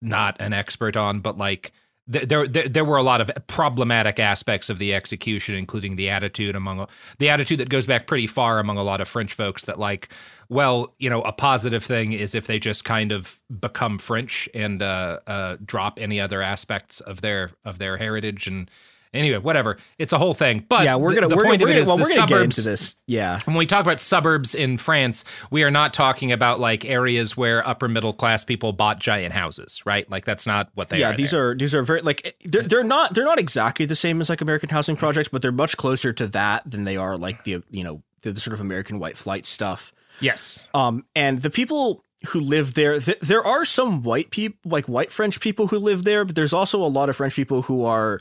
not 0.00 0.40
an 0.40 0.52
expert 0.52 0.96
on, 0.96 1.20
but 1.20 1.38
like 1.38 1.72
there, 2.20 2.46
there 2.46 2.68
there 2.68 2.84
were 2.84 2.96
a 2.96 3.02
lot 3.02 3.20
of 3.20 3.30
problematic 3.46 4.18
aspects 4.18 4.68
of 4.70 4.78
the 4.78 4.94
execution, 4.94 5.54
including 5.54 5.96
the 5.96 6.10
attitude 6.10 6.54
among 6.54 6.86
the 7.18 7.28
attitude 7.28 7.58
that 7.58 7.68
goes 7.68 7.86
back 7.86 8.06
pretty 8.06 8.26
far 8.26 8.58
among 8.58 8.76
a 8.76 8.82
lot 8.82 9.00
of 9.00 9.08
French 9.08 9.32
folks 9.34 9.64
that 9.64 9.78
like, 9.78 10.08
well, 10.48 10.92
you 10.98 11.08
know, 11.08 11.22
a 11.22 11.32
positive 11.32 11.84
thing 11.84 12.12
is 12.12 12.34
if 12.34 12.46
they 12.46 12.58
just 12.58 12.84
kind 12.84 13.12
of 13.12 13.40
become 13.60 13.98
French 13.98 14.48
and 14.54 14.82
uh, 14.82 15.20
uh, 15.26 15.56
drop 15.64 15.98
any 16.00 16.20
other 16.20 16.42
aspects 16.42 17.00
of 17.00 17.22
their 17.22 17.52
of 17.64 17.78
their 17.78 17.96
heritage 17.96 18.46
and 18.46 18.70
Anyway, 19.14 19.38
whatever. 19.38 19.76
It's 19.98 20.12
a 20.12 20.18
whole 20.18 20.32
thing. 20.32 20.64
But 20.66 20.84
yeah, 20.84 20.96
we're 20.96 21.14
gonna 21.14 21.28
the, 21.28 21.34
the 21.34 21.36
we're 21.36 21.44
point 21.44 21.60
gonna, 21.60 21.72
of 21.72 21.76
it 21.76 21.80
is 21.80 21.86
well, 21.86 21.98
the 21.98 22.04
suburbs, 22.04 22.30
get 22.30 22.42
into 22.42 22.60
this. 22.62 22.96
Yeah. 23.06 23.40
When 23.44 23.56
we 23.56 23.66
talk 23.66 23.82
about 23.82 24.00
suburbs 24.00 24.54
in 24.54 24.78
France, 24.78 25.24
we 25.50 25.64
are 25.64 25.70
not 25.70 25.92
talking 25.92 26.32
about 26.32 26.60
like 26.60 26.86
areas 26.86 27.36
where 27.36 27.66
upper 27.66 27.88
middle 27.88 28.14
class 28.14 28.42
people 28.42 28.72
bought 28.72 29.00
giant 29.00 29.34
houses, 29.34 29.84
right? 29.84 30.10
Like 30.10 30.24
that's 30.24 30.46
not 30.46 30.70
what 30.74 30.88
they 30.88 31.00
yeah, 31.00 31.08
are. 31.08 31.10
Yeah, 31.10 31.16
these 31.16 31.30
there. 31.32 31.50
are 31.50 31.54
these 31.54 31.74
are 31.74 31.82
very 31.82 32.00
like 32.00 32.36
they're, 32.44 32.62
they're 32.62 32.84
not 32.84 33.12
they're 33.12 33.24
not 33.24 33.38
exactly 33.38 33.84
the 33.84 33.96
same 33.96 34.20
as 34.22 34.30
like 34.30 34.40
American 34.40 34.70
housing 34.70 34.96
projects, 34.96 35.28
but 35.28 35.42
they're 35.42 35.52
much 35.52 35.76
closer 35.76 36.12
to 36.14 36.26
that 36.28 36.68
than 36.70 36.84
they 36.84 36.96
are 36.96 37.18
like 37.18 37.44
the 37.44 37.62
you 37.70 37.84
know 37.84 38.02
the, 38.22 38.32
the 38.32 38.40
sort 38.40 38.54
of 38.54 38.60
American 38.60 38.98
white 38.98 39.18
flight 39.18 39.44
stuff. 39.44 39.92
Yes. 40.20 40.66
Um, 40.72 41.04
and 41.14 41.38
the 41.38 41.50
people 41.50 42.04
who 42.28 42.40
live 42.40 42.74
there. 42.74 42.98
Th- 43.00 43.18
there 43.20 43.44
are 43.44 43.64
some 43.64 44.02
white 44.02 44.30
people, 44.30 44.58
like 44.70 44.86
white 44.86 45.10
French 45.10 45.40
people 45.40 45.66
who 45.68 45.78
live 45.78 46.04
there, 46.04 46.24
but 46.24 46.34
there's 46.34 46.52
also 46.52 46.82
a 46.82 46.86
lot 46.86 47.08
of 47.08 47.16
French 47.16 47.34
people 47.34 47.62
who 47.62 47.84
are 47.84 48.20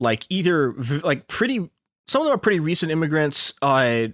like 0.00 0.26
either 0.28 0.72
like 1.04 1.28
pretty 1.28 1.70
some 2.08 2.22
of 2.22 2.26
them 2.26 2.34
are 2.34 2.38
pretty 2.38 2.60
recent 2.60 2.92
immigrants. 2.92 3.54
Uh, 3.60 4.08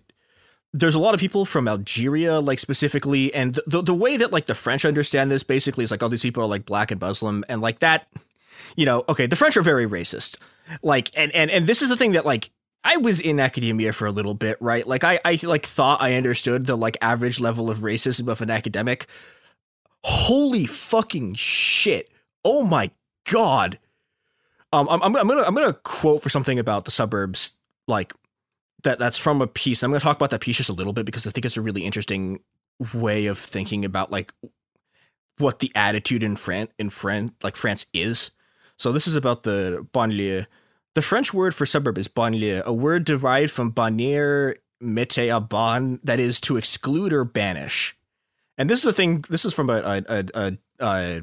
there's 0.72 0.94
a 0.94 0.98
lot 0.98 1.12
of 1.12 1.20
people 1.20 1.44
from 1.44 1.68
Algeria, 1.68 2.40
like 2.40 2.58
specifically, 2.58 3.32
and 3.34 3.58
the 3.66 3.82
the 3.82 3.94
way 3.94 4.16
that 4.16 4.32
like 4.32 4.46
the 4.46 4.54
French 4.54 4.84
understand 4.84 5.30
this 5.30 5.42
basically 5.42 5.84
is 5.84 5.90
like 5.90 6.02
all 6.02 6.08
these 6.08 6.22
people 6.22 6.42
are 6.42 6.46
like 6.46 6.64
black 6.64 6.90
and 6.90 7.00
Muslim, 7.00 7.44
and 7.48 7.60
like 7.60 7.80
that, 7.80 8.08
you 8.76 8.86
know, 8.86 9.04
okay, 9.08 9.26
the 9.26 9.36
French 9.36 9.56
are 9.56 9.62
very 9.62 9.86
racist, 9.86 10.38
like, 10.82 11.10
and 11.14 11.30
and 11.34 11.50
and 11.50 11.66
this 11.66 11.82
is 11.82 11.90
the 11.90 11.96
thing 11.96 12.12
that 12.12 12.24
like 12.24 12.50
I 12.84 12.96
was 12.96 13.20
in 13.20 13.38
academia 13.38 13.92
for 13.92 14.06
a 14.06 14.10
little 14.10 14.34
bit, 14.34 14.56
right? 14.60 14.86
Like 14.86 15.04
I 15.04 15.20
I 15.24 15.38
like 15.42 15.66
thought 15.66 16.00
I 16.00 16.14
understood 16.14 16.66
the 16.66 16.76
like 16.76 16.96
average 17.02 17.38
level 17.38 17.70
of 17.70 17.78
racism 17.78 18.28
of 18.28 18.40
an 18.40 18.50
academic. 18.50 19.06
Holy 20.04 20.64
fucking 20.64 21.34
shit! 21.34 22.08
Oh 22.44 22.64
my 22.64 22.90
god! 23.30 23.78
Um, 24.72 24.88
I'm 24.90 25.02
I'm, 25.02 25.12
gonna 25.12 25.42
I'm 25.42 25.54
gonna 25.54 25.74
quote 25.74 26.22
for 26.22 26.28
something 26.28 26.58
about 26.58 26.84
the 26.84 26.90
suburbs 26.90 27.52
like 27.86 28.14
that 28.84 28.98
that's 28.98 29.18
from 29.18 29.42
a 29.42 29.46
piece. 29.46 29.82
I'm 29.82 29.92
to 29.92 30.00
talk 30.00 30.16
about 30.16 30.30
that 30.30 30.40
piece 30.40 30.56
just 30.56 30.70
a 30.70 30.74
little 30.74 30.92
bit 30.92 31.06
because 31.06 31.26
I 31.26 31.30
think 31.30 31.44
it's 31.44 31.56
a 31.56 31.62
really 31.62 31.84
interesting 31.84 32.40
way 32.94 33.26
of 33.26 33.38
thinking 33.38 33.84
about 33.84 34.10
like 34.10 34.32
what 35.38 35.58
the 35.58 35.70
attitude 35.74 36.22
in 36.22 36.36
France 36.36 36.70
in 36.78 36.90
France 36.90 37.32
like 37.42 37.56
France 37.56 37.86
is. 37.92 38.30
So 38.78 38.92
this 38.92 39.06
is 39.06 39.14
about 39.14 39.42
the 39.42 39.86
banlieue. 39.92 40.46
The 40.94 41.02
French 41.02 41.32
word 41.32 41.54
for 41.54 41.64
suburb 41.64 41.98
is 41.98 42.08
banlieue, 42.08 42.62
a 42.64 42.72
word 42.72 43.04
derived 43.04 43.52
from 43.52 43.72
bannir 43.72 44.56
mete 44.82 45.18
a 45.18 45.40
ban, 45.40 46.00
that 46.02 46.20
is 46.20 46.40
to 46.42 46.56
exclude 46.56 47.12
or 47.12 47.24
banish. 47.24 47.96
And 48.58 48.68
this 48.68 48.80
is 48.80 48.86
a 48.86 48.92
thing. 48.92 49.24
This 49.30 49.44
is 49.44 49.54
from 49.54 49.70
a, 49.70 50.04
a, 50.08 50.24
a, 50.34 50.58
a 50.80 51.22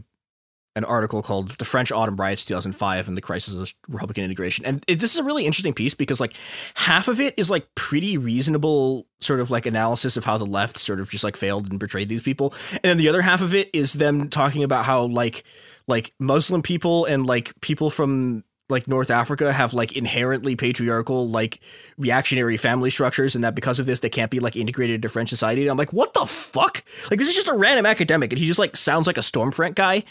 an 0.80 0.86
article 0.86 1.22
called 1.22 1.52
"The 1.52 1.66
French 1.66 1.92
Autumn 1.92 2.16
Riots 2.16 2.46
2005 2.46 3.08
and 3.08 3.16
the 3.16 3.22
Crisis 3.22 3.54
of 3.54 3.74
Republican 3.88 4.24
Integration," 4.24 4.66
and 4.66 4.84
it, 4.88 5.00
this 5.00 5.14
is 5.14 5.20
a 5.20 5.24
really 5.24 5.46
interesting 5.46 5.74
piece 5.74 5.94
because 5.94 6.20
like 6.20 6.34
half 6.74 7.08
of 7.08 7.20
it 7.20 7.36
is 7.38 7.52
like 7.52 7.68
pretty 7.76 8.18
reasonable 8.18 9.06
sort 9.20 9.42
of 9.42 9.52
like 9.52 9.66
analysis 9.66 10.18
of 10.18 10.26
how 10.26 10.38
the 10.38 10.46
left 10.46 10.78
sort 10.78 11.00
of 11.00 11.10
just 11.10 11.24
like 11.24 11.38
failed 11.38 11.70
and 11.70 11.80
betrayed 11.80 12.10
these 12.10 12.22
people, 12.22 12.54
and 12.72 12.82
then 12.84 12.98
the 12.98 13.10
other 13.10 13.22
half 13.22 13.42
of 13.42 13.54
it 13.54 13.70
is 13.74 13.94
them 13.94 14.30
talking 14.30 14.64
about 14.64 14.86
how 14.86 15.04
like 15.04 15.44
like 15.88 16.14
Muslim 16.20 16.62
people 16.62 17.06
and 17.06 17.28
like 17.28 17.60
people 17.62 17.90
from 17.90 18.44
like 18.70 18.88
North 18.88 19.10
Africa 19.10 19.52
have 19.52 19.74
like 19.74 19.98
inherently 19.98 20.56
patriarchal 20.56 21.28
like 21.28 21.60
reactionary 21.98 22.56
family 22.56 22.90
structures 22.90 23.36
and 23.36 23.44
that 23.44 23.56
because 23.56 23.80
of 23.80 23.86
this 23.86 24.00
they 24.00 24.10
can't 24.10 24.32
be 24.32 24.40
like 24.40 24.56
integrated 24.56 24.96
into 24.96 25.10
French 25.10 25.30
society. 25.30 25.62
And 25.62 25.72
I'm 25.72 25.78
like, 25.78 25.92
what 25.92 26.14
the 26.14 26.26
fuck? 26.26 26.84
Like 27.10 27.20
this 27.20 27.30
is 27.30 27.36
just 27.36 27.48
a 27.48 27.54
random 27.54 27.86
academic 27.86 28.32
and 28.32 28.40
he 28.40 28.46
just 28.46 28.60
like 28.60 28.78
sounds 28.78 29.08
like 29.08 29.18
a 29.18 29.22
Stormfront 29.22 29.76
guy. 29.76 30.04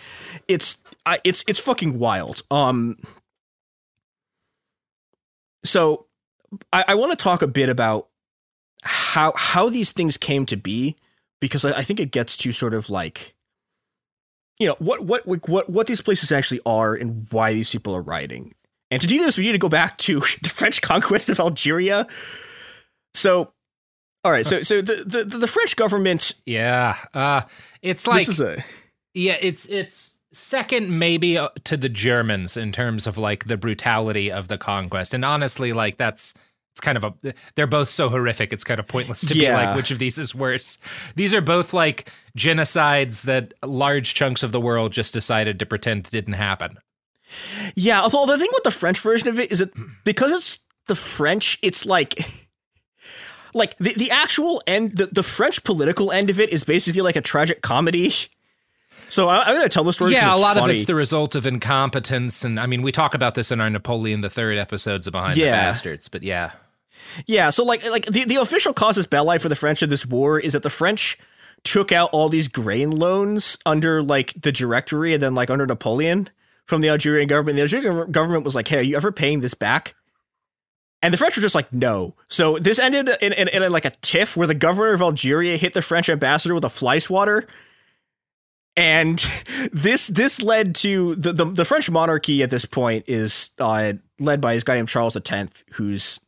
It's 0.49 0.79
I, 1.07 1.21
it's 1.25 1.45
it's 1.47 1.61
fucking 1.61 1.99
wild. 1.99 2.43
Um 2.51 2.97
so 5.65 6.07
I, 6.73 6.85
I 6.89 6.95
want 6.97 7.17
to 7.17 7.23
talk 7.23 7.43
a 7.43 7.47
bit 7.47 7.69
about 7.69 8.09
how 8.83 9.33
how 9.37 9.69
these 9.69 9.93
things 9.93 10.17
came 10.17 10.47
to 10.47 10.57
be 10.57 10.97
because 11.41 11.65
I, 11.65 11.79
I 11.79 11.83
think 11.83 12.01
it 12.01 12.11
gets 12.11 12.37
to 12.39 12.53
sort 12.53 12.75
of 12.75 12.91
like 12.91 13.35
you 14.59 14.67
know 14.67 14.77
what 14.79 15.05
what 15.05 15.27
what 15.27 15.69
what 15.69 15.87
these 15.87 16.01
places 16.01 16.33
actually 16.33 16.61
are 16.67 16.95
and 16.95 17.27
why 17.31 17.53
these 17.53 17.71
people 17.71 17.95
are 17.95 18.03
rioting. 18.03 18.55
And 18.91 19.01
to 19.01 19.07
do 19.07 19.19
this, 19.19 19.37
we 19.37 19.45
need 19.45 19.53
to 19.53 19.59
go 19.59 19.69
back 19.69 19.97
to 19.99 20.21
the 20.43 20.49
French 20.49 20.83
conquest 20.83 21.29
of 21.29 21.41
Algeria. 21.41 22.07
So, 23.15 23.53
all 24.25 24.33
right, 24.33 24.47
so 24.47 24.63
so 24.63 24.81
the 24.81 25.05
the, 25.05 25.39
the 25.39 25.47
French 25.47 25.77
government, 25.77 26.35
yeah, 26.47 26.97
uh, 27.15 27.43
it's 27.83 28.07
like 28.07 28.21
this 28.21 28.29
is 28.29 28.41
a 28.41 28.65
yeah, 29.15 29.37
it's 29.41 29.67
it's 29.67 30.19
second 30.33 30.99
maybe 30.99 31.39
uh, 31.39 31.49
to 31.65 31.77
the 31.77 31.89
Germans 31.89 32.57
in 32.57 32.73
terms 32.73 33.07
of 33.07 33.17
like 33.17 33.47
the 33.47 33.57
brutality 33.57 34.31
of 34.31 34.49
the 34.49 34.59
conquest, 34.59 35.15
and 35.15 35.25
honestly, 35.25 35.73
like 35.73 35.99
that's 35.99 36.35
it's 36.79 36.81
kind 36.81 36.97
of 36.97 37.05
a 37.05 37.35
they're 37.57 37.67
both 37.67 37.89
so 37.91 38.09
horrific 38.09 38.53
it's 38.53 38.65
kind 38.65 38.79
of 38.81 38.87
pointless 38.87 39.21
to 39.23 39.35
Yeah. 39.37 39.61
be 39.61 39.67
like 39.67 39.77
which 39.77 39.91
of 39.91 39.99
these 39.99 40.17
is 40.19 40.35
worse 40.35 40.79
these 41.17 41.35
are 41.35 41.41
both 41.41 41.73
like 41.73 42.11
genocides 42.37 43.23
that 43.23 43.53
large 43.65 44.15
chunks 44.15 44.43
of 44.43 44.53
the 44.53 44.61
world 44.61 44.93
just 44.93 45.13
decided 45.13 45.59
to 45.59 45.67
pretend 45.67 46.05
didn't 46.11 46.35
happen 46.35 46.79
yeah. 47.75 48.01
Although 48.01 48.25
the 48.25 48.39
thing 48.39 48.49
with 48.55 48.65
the 48.65 48.71
French 48.71 49.01
version 49.01 49.29
of 49.29 49.39
it 49.39 49.53
is 49.53 49.59
that 49.59 49.71
because 50.05 50.33
it's 50.33 50.61
the 50.87 50.95
French, 50.97 51.59
it's 51.63 51.85
like. 51.85 52.15
Like 53.55 53.77
the, 53.79 53.95
the 53.95 54.11
actual 54.11 54.63
end, 54.67 54.97
the, 54.99 55.07
the 55.07 55.23
French 55.23 55.65
political 55.65 56.13
end 56.13 56.29
of 56.29 56.39
it 56.39 56.51
is 56.51 56.65
basically 56.65 57.01
like 57.01 57.17
a 57.17 57.23
tragic 57.23 57.61
comedy. 57.63 58.13
So 59.11 59.29
I, 59.29 59.39
I'm 59.47 59.55
going 59.55 59.63
to 59.67 59.71
tell 59.71 59.85
the 59.85 59.93
story. 59.95 60.13
yeah 60.13 60.35
a 60.35 60.37
lot 60.37 60.57
funny. 60.59 60.75
of 60.75 60.77
it's 60.77 60.85
the 60.87 60.95
result 60.95 61.35
of 61.35 61.47
incompetence 61.47 62.45
and 62.45 62.61
i 62.61 62.67
mean 62.67 62.83
we 62.83 62.93
talk 62.93 63.15
about 63.15 63.35
this 63.35 63.51
in 63.51 63.59
our 63.59 63.71
napoleon 63.71 64.21
the 64.21 64.29
third 64.29 64.59
episodes 64.59 65.07
of 65.07 65.13
behind 65.13 65.33
the 65.35 65.45
bastards 65.45 66.09
but 66.09 66.23
yeah 66.23 66.51
Yeah, 67.27 67.51
so 67.51 67.65
like 67.65 67.85
like 67.87 68.07
the, 68.07 68.25
the 68.25 68.37
official 68.37 68.73
casus 68.73 69.07
belli 69.07 69.39
for 69.39 69.49
the 69.49 69.55
French 69.55 69.83
in 69.83 69.91
this 69.91 70.07
war 70.07 70.39
is 70.39 70.53
that 70.53 70.63
the 70.63 70.71
French 70.71 71.19
took 71.65 71.93
out 71.93 72.11
all 72.13 72.29
these 72.29 72.49
grain 72.49 72.91
loans 72.91 73.59
under 73.67 74.03
like 74.03 74.33
the 74.41 74.53
Directory 74.53 75.13
and 75.13 75.23
then 75.23 75.35
like 75.35 75.51
under 75.51 75.67
Napoleon 75.67 76.29
from 76.67 76.81
the 76.81 76.89
Algerian 76.89 77.29
government. 77.29 77.57
The 77.57 77.63
Algerian 77.63 78.11
government 78.11 78.45
was 78.45 78.55
like, 78.55 78.69
"Hey, 78.69 78.79
are 78.79 78.83
you 78.83 78.97
ever 78.97 79.13
paying 79.13 79.41
this 79.41 79.55
back?" 79.55 79.95
And 81.03 81.15
the 81.15 81.19
French 81.19 81.37
were 81.37 81.43
just 81.43 81.55
like, 81.55 81.73
"No." 81.73 82.15
So 82.29 82.59
this 82.59 82.79
ended 82.79 83.09
in, 83.21 83.33
in, 83.33 83.49
in 83.49 83.71
like 83.73 83.85
a 83.85 83.93
tiff 84.03 84.37
where 84.37 84.47
the 84.47 84.55
governor 84.55 84.93
of 84.93 85.03
Algeria 85.03 85.57
hit 85.57 85.75
the 85.75 85.83
French 85.83 86.09
ambassador 86.09 86.55
with 86.55 86.65
a 86.65 86.71
fly 86.71 86.99
swatter. 86.99 87.47
And 88.77 89.19
this 89.73 90.07
this 90.09 90.43
led 90.43 90.75
to 90.77 91.17
the, 91.17 91.33
the 91.33 91.45
the 91.47 91.65
French 91.65 91.91
monarchy 91.91 92.43
at 92.43 92.51
this 92.51 92.65
point 92.65 93.05
is 93.09 93.51
uh, 93.59 93.95
led 94.19 94.41
by 94.41 94.55
this 94.55 94.65
guy 94.65 94.77
named 94.77 94.89
Charles 94.89 95.17
X, 95.17 95.65
who's 95.73 96.21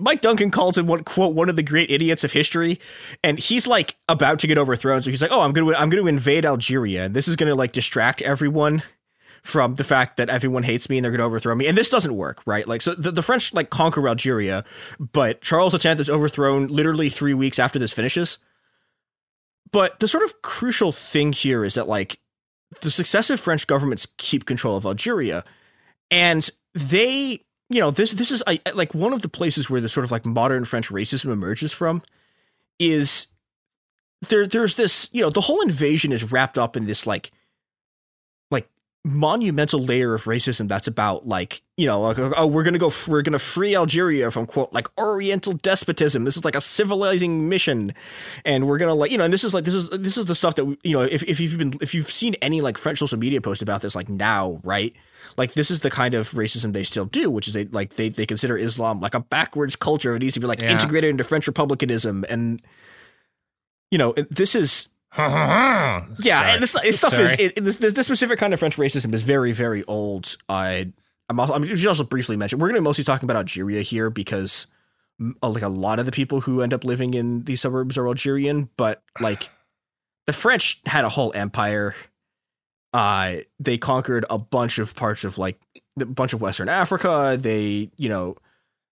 Mike 0.00 0.20
Duncan 0.20 0.50
calls 0.50 0.78
him 0.78 0.86
quote 1.04 1.34
one 1.34 1.48
of 1.48 1.56
the 1.56 1.62
great 1.62 1.90
idiots 1.90 2.22
of 2.24 2.32
history, 2.32 2.80
and 3.22 3.38
he's 3.38 3.66
like 3.66 3.96
about 4.08 4.38
to 4.40 4.46
get 4.46 4.58
overthrown. 4.58 5.02
So 5.02 5.10
he's 5.10 5.22
like, 5.22 5.32
"Oh, 5.32 5.40
I'm 5.40 5.52
gonna 5.52 5.74
I'm 5.74 5.90
gonna 5.90 6.06
invade 6.06 6.46
Algeria, 6.46 7.04
and 7.04 7.14
this 7.14 7.26
is 7.26 7.36
gonna 7.36 7.54
like 7.54 7.72
distract 7.72 8.22
everyone 8.22 8.82
from 9.42 9.74
the 9.74 9.84
fact 9.84 10.16
that 10.16 10.30
everyone 10.30 10.62
hates 10.62 10.88
me 10.88 10.96
and 10.96 11.04
they're 11.04 11.10
gonna 11.10 11.24
overthrow 11.24 11.54
me." 11.54 11.66
And 11.66 11.76
this 11.76 11.88
doesn't 11.88 12.14
work, 12.14 12.42
right? 12.46 12.66
Like, 12.68 12.82
so 12.82 12.94
the, 12.94 13.10
the 13.10 13.22
French 13.22 13.52
like 13.52 13.70
conquer 13.70 14.08
Algeria, 14.08 14.64
but 14.98 15.40
Charles 15.40 15.74
X 15.74 16.00
is 16.00 16.10
overthrown 16.10 16.68
literally 16.68 17.08
three 17.08 17.34
weeks 17.34 17.58
after 17.58 17.78
this 17.78 17.92
finishes. 17.92 18.38
But 19.72 19.98
the 19.98 20.06
sort 20.06 20.22
of 20.22 20.40
crucial 20.42 20.92
thing 20.92 21.32
here 21.32 21.64
is 21.64 21.74
that 21.74 21.88
like 21.88 22.20
the 22.80 22.92
successive 22.92 23.40
French 23.40 23.66
governments 23.66 24.06
keep 24.18 24.46
control 24.46 24.76
of 24.76 24.86
Algeria, 24.86 25.44
and 26.12 26.48
they 26.74 27.40
you 27.70 27.80
know 27.80 27.90
this 27.90 28.12
this 28.12 28.30
is 28.30 28.42
I, 28.46 28.60
like 28.74 28.94
one 28.94 29.12
of 29.12 29.22
the 29.22 29.28
places 29.28 29.70
where 29.70 29.80
the 29.80 29.88
sort 29.88 30.04
of 30.04 30.12
like 30.12 30.26
modern 30.26 30.64
French 30.64 30.88
racism 30.90 31.32
emerges 31.32 31.72
from 31.72 32.02
is 32.78 33.26
there 34.28 34.46
there's 34.46 34.74
this 34.74 35.08
you 35.12 35.22
know 35.22 35.30
the 35.30 35.40
whole 35.40 35.60
invasion 35.60 36.12
is 36.12 36.30
wrapped 36.30 36.58
up 36.58 36.76
in 36.76 36.86
this 36.86 37.06
like 37.06 37.30
monumental 39.06 39.84
layer 39.84 40.14
of 40.14 40.24
racism 40.24 40.66
that's 40.66 40.86
about 40.86 41.28
like 41.28 41.60
you 41.76 41.84
know 41.84 42.00
like 42.00 42.16
oh 42.18 42.46
we're 42.46 42.62
gonna 42.62 42.78
go 42.78 42.90
we're 43.06 43.20
gonna 43.20 43.38
free 43.38 43.76
Algeria 43.76 44.30
from 44.30 44.46
quote 44.46 44.72
like 44.72 44.88
Oriental 44.98 45.52
despotism. 45.52 46.24
This 46.24 46.38
is 46.38 46.44
like 46.44 46.54
a 46.56 46.60
civilizing 46.62 47.50
mission. 47.50 47.92
And 48.46 48.66
we're 48.66 48.78
gonna 48.78 48.94
like 48.94 49.10
you 49.10 49.18
know 49.18 49.24
and 49.24 49.32
this 49.32 49.44
is 49.44 49.52
like 49.52 49.64
this 49.64 49.74
is 49.74 49.90
this 49.90 50.16
is 50.16 50.24
the 50.24 50.34
stuff 50.34 50.54
that 50.54 50.64
you 50.82 50.94
know 50.94 51.02
if, 51.02 51.22
if 51.24 51.38
you've 51.38 51.58
been 51.58 51.72
if 51.82 51.94
you've 51.94 52.10
seen 52.10 52.34
any 52.40 52.62
like 52.62 52.78
French 52.78 52.98
social 52.98 53.18
media 53.18 53.42
post 53.42 53.60
about 53.60 53.82
this 53.82 53.94
like 53.94 54.08
now 54.08 54.58
right? 54.64 54.94
Like 55.36 55.52
this 55.52 55.70
is 55.70 55.80
the 55.80 55.90
kind 55.90 56.14
of 56.14 56.30
racism 56.30 56.72
they 56.72 56.82
still 56.84 57.04
do 57.04 57.28
which 57.28 57.46
is 57.46 57.52
they 57.52 57.66
like 57.66 57.96
they, 57.96 58.08
they 58.08 58.24
consider 58.24 58.56
Islam 58.56 59.00
like 59.02 59.14
a 59.14 59.20
backwards 59.20 59.76
culture. 59.76 60.16
It 60.16 60.20
needs 60.20 60.32
to 60.34 60.40
be 60.40 60.46
like 60.46 60.62
Yeah. 60.62 60.72
integrated 60.72 61.10
into 61.10 61.24
French 61.24 61.46
republicanism. 61.46 62.24
And 62.30 62.62
you 63.90 63.98
know 63.98 64.14
this 64.30 64.54
is 64.54 64.88
yeah 65.16 66.06
yeah, 66.18 66.54
and 66.54 66.62
this, 66.62 66.72
this 66.82 66.98
stuff 66.98 67.18
is 67.18 67.32
it, 67.32 67.40
it- 67.56 67.64
this, 67.64 67.76
this 67.76 67.92
this 67.92 68.06
specific 68.06 68.38
kind 68.38 68.52
of 68.52 68.58
French 68.60 68.76
racism 68.76 69.14
is 69.14 69.22
very 69.24 69.52
very 69.52 69.84
old. 69.84 70.36
I 70.48 70.92
I'm 71.28 71.40
also 71.40 71.54
I 71.54 71.58
mean, 71.58 71.74
should 71.76 71.86
also 71.88 72.04
briefly 72.04 72.36
mention 72.36 72.58
we're 72.58 72.68
going 72.68 72.74
to 72.76 72.80
be 72.80 72.84
mostly 72.84 73.04
talking 73.04 73.26
about 73.26 73.36
Algeria 73.38 73.82
here 73.82 74.10
because 74.10 74.66
uh, 75.42 75.48
like 75.48 75.62
a 75.62 75.68
lot 75.68 75.98
of 75.98 76.06
the 76.06 76.12
people 76.12 76.40
who 76.42 76.60
end 76.62 76.74
up 76.74 76.84
living 76.84 77.14
in 77.14 77.44
these 77.44 77.60
suburbs 77.60 77.96
are 77.96 78.06
Algerian, 78.08 78.68
but 78.76 79.02
like 79.20 79.50
the 80.26 80.32
French 80.32 80.80
had 80.86 81.04
a 81.04 81.08
whole 81.08 81.32
empire. 81.34 81.94
Uh, 82.92 83.36
they 83.58 83.76
conquered 83.78 84.24
a 84.30 84.38
bunch 84.38 84.78
of 84.78 84.94
parts 84.94 85.24
of 85.24 85.36
like 85.38 85.60
a 86.00 86.04
bunch 86.04 86.32
of 86.32 86.40
Western 86.40 86.68
Africa. 86.68 87.36
They 87.40 87.90
you 87.96 88.08
know 88.08 88.36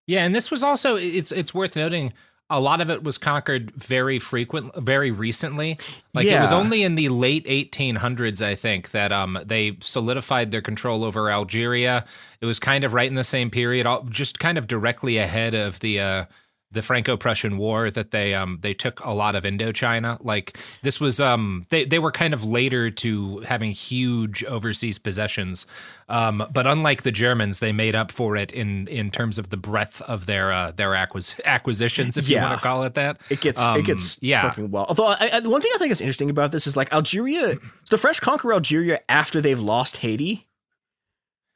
Yeah, 0.07 0.23
and 0.25 0.33
this 0.33 0.49
was 0.51 0.63
also 0.63 0.95
it's 0.95 1.31
it's 1.31 1.53
worth 1.53 1.75
noting 1.75 2.13
a 2.49 2.59
lot 2.59 2.81
of 2.81 2.89
it 2.89 3.03
was 3.03 3.17
conquered 3.17 3.71
very 3.75 4.19
frequent 4.19 4.75
very 4.75 5.11
recently. 5.11 5.79
Like 6.13 6.25
it 6.37 6.41
was 6.41 6.51
only 6.51 6.83
in 6.83 6.95
the 6.95 7.09
late 7.09 7.45
1800s 7.45 8.45
I 8.45 8.55
think 8.55 8.91
that 8.91 9.11
um 9.11 9.39
they 9.45 9.77
solidified 9.81 10.51
their 10.51 10.61
control 10.61 11.03
over 11.03 11.29
Algeria. 11.29 12.05
It 12.41 12.45
was 12.45 12.59
kind 12.59 12.83
of 12.83 12.93
right 12.93 13.07
in 13.07 13.15
the 13.15 13.23
same 13.23 13.49
period 13.49 13.85
all, 13.85 14.03
just 14.03 14.39
kind 14.39 14.57
of 14.57 14.67
directly 14.67 15.17
ahead 15.17 15.55
of 15.55 15.79
the 15.79 15.99
uh 15.99 16.25
the 16.73 16.81
Franco-Prussian 16.81 17.57
War 17.57 17.89
that 17.91 18.11
they 18.11 18.33
um 18.33 18.59
they 18.61 18.73
took 18.73 18.99
a 19.01 19.11
lot 19.13 19.35
of 19.35 19.43
Indochina. 19.43 20.17
Like 20.23 20.57
this 20.81 20.99
was 20.99 21.19
um 21.19 21.65
they 21.69 21.85
they 21.85 21.99
were 21.99 22.11
kind 22.11 22.33
of 22.33 22.43
later 22.43 22.91
to 22.91 23.39
having 23.39 23.71
huge 23.71 24.43
overseas 24.43 24.99
possessions. 24.99 25.65
Um, 26.09 26.45
but 26.51 26.67
unlike 26.67 27.03
the 27.03 27.11
Germans, 27.11 27.59
they 27.59 27.71
made 27.71 27.95
up 27.95 28.11
for 28.11 28.35
it 28.35 28.51
in 28.51 28.87
in 28.89 29.09
terms 29.09 29.39
of 29.39 29.49
the 29.49 29.57
breadth 29.57 30.01
of 30.01 30.25
their 30.25 30.51
uh, 30.51 30.71
their 30.71 30.93
acquis- 30.95 31.39
acquisitions, 31.45 32.17
if 32.17 32.27
Yeah. 32.27 32.41
you 32.41 32.47
want 32.49 32.59
to 32.59 32.63
call 32.63 32.83
it 32.83 32.93
that. 32.95 33.21
It 33.29 33.39
gets 33.41 33.61
Um, 33.61 33.79
it 33.79 33.85
gets 33.85 34.19
yeah. 34.21 34.41
fucking 34.49 34.69
well. 34.71 34.85
Although 34.89 35.07
I, 35.07 35.37
I, 35.37 35.39
the 35.39 35.49
one 35.49 35.61
thing 35.61 35.71
I 35.73 35.77
think 35.77 35.91
is 35.91 36.01
interesting 36.01 36.29
about 36.29 36.51
this 36.51 36.67
is 36.67 36.75
like 36.75 36.91
Algeria, 36.93 37.55
the 37.89 37.97
French 37.97 38.19
conquer 38.21 38.51
Algeria 38.53 38.99
after 39.07 39.39
they've 39.41 39.59
lost 39.59 39.97
Haiti, 39.97 40.47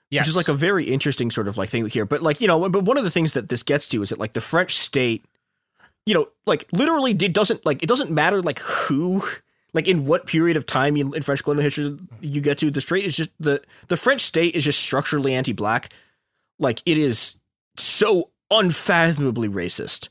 Yes. 0.10 0.24
which 0.24 0.30
is 0.30 0.36
like 0.38 0.48
a 0.48 0.54
very 0.54 0.86
interesting 0.86 1.30
sort 1.32 1.48
of 1.48 1.58
like 1.58 1.70
thing 1.70 1.86
here. 1.88 2.06
But 2.06 2.22
like 2.22 2.40
you 2.40 2.48
know, 2.48 2.70
but 2.70 2.84
one 2.86 2.98
of 2.98 3.04
the 3.04 3.12
things 3.12 3.34
that 3.34 3.50
this 3.50 3.64
gets 3.64 3.88
to 3.90 4.02
is 4.02 4.10
that 4.10 4.20
like 4.20 4.34
the 4.34 4.42
French 4.42 4.76
state, 4.76 5.26
you 6.06 6.14
know, 6.14 6.30
like 6.46 6.66
literally 6.72 7.12
it 7.12 7.34
doesn't 7.34 7.66
like 7.66 7.84
it 7.84 7.88
doesn't 7.88 8.12
matter 8.12 8.42
like 8.42 8.60
who. 8.60 9.24
Like 9.74 9.88
in 9.88 10.06
what 10.06 10.26
period 10.26 10.58
of 10.58 10.66
time 10.66 10.96
in, 10.96 11.14
in 11.14 11.22
French 11.22 11.44
colonial 11.44 11.62
history 11.64 12.00
you 12.22 12.42
get 12.42 12.58
to, 12.60 12.72
the 12.72 12.82
straight 12.82 13.06
is 13.06 13.16
just 13.18 13.30
the 13.40 13.62
the 13.90 13.98
French 13.98 14.22
state 14.22 14.56
is 14.56 14.64
just 14.64 14.80
structurally 14.80 15.36
anti-black. 15.36 15.94
Like 16.58 16.82
it 16.86 16.98
is 16.98 17.36
so 17.76 18.32
unfathomably 18.50 19.50
racist. 19.50 20.10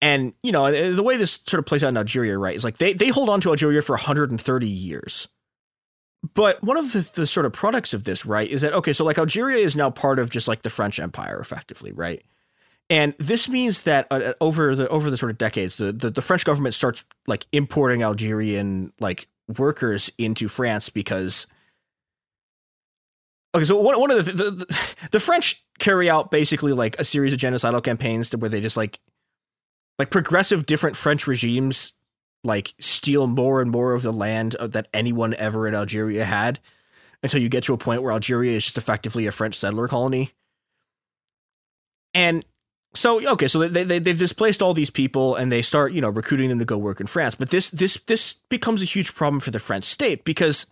And 0.00 0.32
you 0.42 0.50
know 0.50 0.92
the 0.94 1.02
way 1.02 1.16
this 1.16 1.38
sort 1.46 1.60
of 1.60 1.66
plays 1.66 1.84
out 1.84 1.88
in 1.88 1.96
Algeria, 1.96 2.36
right, 2.38 2.56
is 2.56 2.64
like 2.64 2.78
they 2.78 2.92
they 2.92 3.08
hold 3.08 3.28
on 3.28 3.40
to 3.42 3.50
Algeria 3.50 3.82
for 3.82 3.92
130 3.92 4.68
years. 4.68 5.28
But 6.34 6.62
one 6.62 6.76
of 6.76 6.92
the, 6.92 7.10
the 7.14 7.26
sort 7.26 7.46
of 7.46 7.52
products 7.52 7.92
of 7.92 8.04
this, 8.04 8.24
right, 8.24 8.48
is 8.48 8.60
that 8.60 8.72
okay, 8.74 8.92
so 8.92 9.04
like 9.04 9.18
Algeria 9.18 9.58
is 9.58 9.76
now 9.76 9.90
part 9.90 10.18
of 10.18 10.30
just 10.30 10.46
like 10.46 10.62
the 10.62 10.70
French 10.70 11.00
Empire, 11.00 11.38
effectively, 11.40 11.92
right? 11.92 12.22
And 12.88 13.14
this 13.18 13.48
means 13.48 13.82
that 13.82 14.06
uh, 14.10 14.34
over 14.40 14.76
the 14.76 14.88
over 14.88 15.10
the 15.10 15.16
sort 15.16 15.30
of 15.30 15.38
decades, 15.38 15.76
the, 15.76 15.92
the 15.92 16.10
the 16.10 16.22
French 16.22 16.44
government 16.44 16.74
starts 16.74 17.04
like 17.26 17.46
importing 17.50 18.02
Algerian 18.02 18.92
like 19.00 19.28
workers 19.58 20.10
into 20.16 20.46
France 20.46 20.90
because 20.90 21.46
okay, 23.54 23.64
so 23.64 23.80
one 23.80 23.98
one 23.98 24.10
of 24.10 24.24
the 24.24 24.32
the, 24.32 24.50
the 24.50 24.94
the 25.10 25.20
French 25.20 25.64
carry 25.78 26.08
out 26.08 26.30
basically 26.30 26.72
like 26.72 26.98
a 27.00 27.04
series 27.04 27.32
of 27.32 27.38
genocidal 27.38 27.82
campaigns 27.82 28.30
where 28.36 28.48
they 28.48 28.60
just 28.60 28.76
like 28.76 29.00
like 29.98 30.10
progressive 30.10 30.66
different 30.66 30.94
French 30.94 31.26
regimes 31.26 31.94
like 32.44 32.74
steal 32.78 33.26
more 33.26 33.60
and 33.60 33.70
more 33.70 33.94
of 33.94 34.02
the 34.02 34.12
land 34.12 34.54
uh, 34.56 34.66
that 34.68 34.88
anyone 34.92 35.34
ever 35.34 35.68
in 35.68 35.74
Algeria 35.74 36.24
had 36.24 36.58
until 37.22 37.40
you 37.40 37.48
get 37.48 37.64
to 37.64 37.74
a 37.74 37.78
point 37.78 38.02
where 38.02 38.12
Algeria 38.12 38.56
is 38.56 38.64
just 38.64 38.78
effectively 38.78 39.26
a 39.26 39.32
French 39.32 39.54
settler 39.54 39.88
colony. 39.88 40.32
And 42.14 42.44
so 42.94 43.26
okay, 43.26 43.48
so 43.48 43.68
they, 43.68 43.84
they 43.84 43.98
they've 43.98 44.18
displaced 44.18 44.60
all 44.60 44.74
these 44.74 44.90
people 44.90 45.34
and 45.36 45.50
they 45.50 45.62
start 45.62 45.92
you 45.92 46.00
know 46.00 46.10
recruiting 46.10 46.48
them 46.48 46.58
to 46.58 46.64
go 46.64 46.76
work 46.76 47.00
in 47.00 47.06
France. 47.06 47.34
But 47.34 47.50
this 47.50 47.70
this 47.70 47.98
this 48.06 48.34
becomes 48.34 48.82
a 48.82 48.86
huge 48.86 49.14
problem 49.14 49.40
for 49.40 49.50
the 49.50 49.58
French 49.58 49.84
state 49.84 50.24
because 50.24 50.66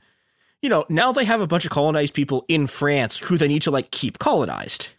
you 0.60 0.68
know 0.68 0.84
now 0.88 1.12
they 1.12 1.24
have 1.24 1.40
a 1.40 1.46
bunch 1.46 1.64
of 1.64 1.70
colonized 1.70 2.14
people 2.14 2.44
in 2.48 2.66
France 2.66 3.18
who 3.18 3.38
they 3.38 3.48
need 3.48 3.62
to 3.62 3.70
like 3.70 3.90
keep 3.90 4.18
colonized. 4.18 4.90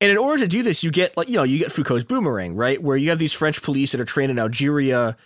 And 0.00 0.10
in 0.10 0.18
order 0.18 0.42
to 0.42 0.48
do 0.48 0.62
this, 0.62 0.84
you 0.84 0.90
get 0.90 1.16
like 1.16 1.28
you 1.28 1.36
know 1.36 1.42
you 1.42 1.58
get 1.58 1.72
Foucault's 1.72 2.04
boomerang, 2.04 2.54
right? 2.54 2.82
Where 2.82 2.96
you 2.96 3.10
have 3.10 3.18
these 3.18 3.32
French 3.32 3.62
police 3.62 3.92
that 3.92 4.00
are 4.00 4.04
trained 4.04 4.30
in 4.30 4.38
Algeria, 4.38 5.16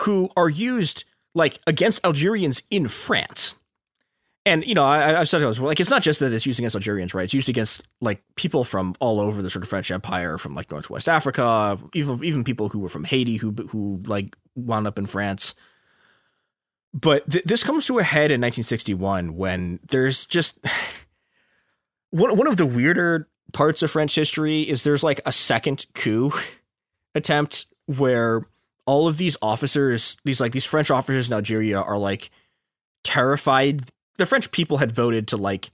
who 0.00 0.30
are 0.36 0.48
used 0.48 1.04
like 1.34 1.60
against 1.66 2.04
Algerians 2.04 2.62
in 2.70 2.88
France. 2.88 3.54
And 4.46 4.64
you 4.64 4.74
know, 4.74 4.84
I, 4.84 5.20
I've 5.20 5.28
said 5.28 5.42
it 5.42 5.58
like 5.58 5.80
it's 5.80 5.90
not 5.90 6.02
just 6.02 6.20
that 6.20 6.32
it's 6.32 6.46
used 6.46 6.58
against 6.58 6.76
Algerians, 6.76 7.12
right? 7.12 7.24
It's 7.24 7.34
used 7.34 7.48
against 7.48 7.82
like 8.00 8.22
people 8.36 8.64
from 8.64 8.94
all 9.00 9.20
over 9.20 9.42
the 9.42 9.50
sort 9.50 9.62
of 9.62 9.68
French 9.68 9.90
Empire, 9.90 10.38
from 10.38 10.54
like 10.54 10.70
Northwest 10.70 11.08
Africa, 11.08 11.78
even 11.94 12.24
even 12.24 12.44
people 12.44 12.68
who 12.68 12.78
were 12.78 12.88
from 12.88 13.04
Haiti, 13.04 13.36
who 13.36 13.52
who 13.68 14.00
like 14.06 14.36
wound 14.54 14.86
up 14.86 14.98
in 14.98 15.06
France. 15.06 15.54
But 16.94 17.30
th- 17.30 17.44
this 17.44 17.62
comes 17.62 17.86
to 17.86 17.98
a 17.98 18.02
head 18.02 18.32
in 18.32 18.40
1961 18.40 19.36
when 19.36 19.78
there's 19.90 20.24
just 20.24 20.58
one 22.10 22.36
one 22.36 22.46
of 22.46 22.56
the 22.56 22.66
weirder 22.66 23.28
parts 23.52 23.82
of 23.82 23.90
French 23.90 24.14
history 24.14 24.62
is 24.62 24.82
there's 24.82 25.02
like 25.02 25.20
a 25.26 25.32
second 25.32 25.86
coup 25.94 26.32
attempt 27.14 27.66
where 27.86 28.46
all 28.86 29.08
of 29.08 29.18
these 29.18 29.36
officers, 29.42 30.16
these 30.24 30.40
like 30.40 30.52
these 30.52 30.64
French 30.64 30.90
officers 30.90 31.28
in 31.28 31.34
Algeria 31.34 31.80
are 31.80 31.98
like 31.98 32.30
terrified. 33.04 33.88
The 34.18 34.26
French 34.26 34.50
people 34.50 34.78
had 34.78 34.92
voted 34.92 35.28
to 35.28 35.36
like 35.36 35.70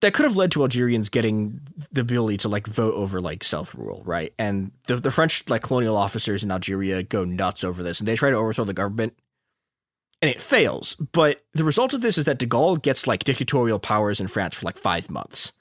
that 0.00 0.14
could 0.14 0.24
have 0.24 0.36
led 0.36 0.52
to 0.52 0.62
Algerians 0.62 1.08
getting 1.08 1.60
the 1.90 2.00
ability 2.02 2.38
to 2.38 2.48
like 2.48 2.66
vote 2.66 2.94
over 2.94 3.20
like 3.20 3.42
self 3.42 3.74
rule, 3.74 4.02
right? 4.04 4.32
And 4.38 4.70
the 4.86 4.96
the 4.96 5.10
French 5.10 5.48
like 5.48 5.62
colonial 5.62 5.96
officers 5.96 6.44
in 6.44 6.50
Algeria 6.50 7.02
go 7.02 7.24
nuts 7.24 7.64
over 7.64 7.82
this, 7.82 7.98
and 7.98 8.06
they 8.06 8.14
try 8.14 8.30
to 8.30 8.36
overthrow 8.36 8.64
the 8.64 8.74
government, 8.74 9.14
and 10.22 10.30
it 10.30 10.40
fails. 10.40 10.94
But 10.96 11.42
the 11.54 11.64
result 11.64 11.94
of 11.94 12.00
this 12.00 12.18
is 12.18 12.26
that 12.26 12.38
De 12.38 12.46
Gaulle 12.46 12.80
gets 12.80 13.06
like 13.06 13.24
dictatorial 13.24 13.78
powers 13.78 14.20
in 14.20 14.28
France 14.28 14.56
for 14.56 14.66
like 14.66 14.76
five 14.76 15.10
months. 15.10 15.52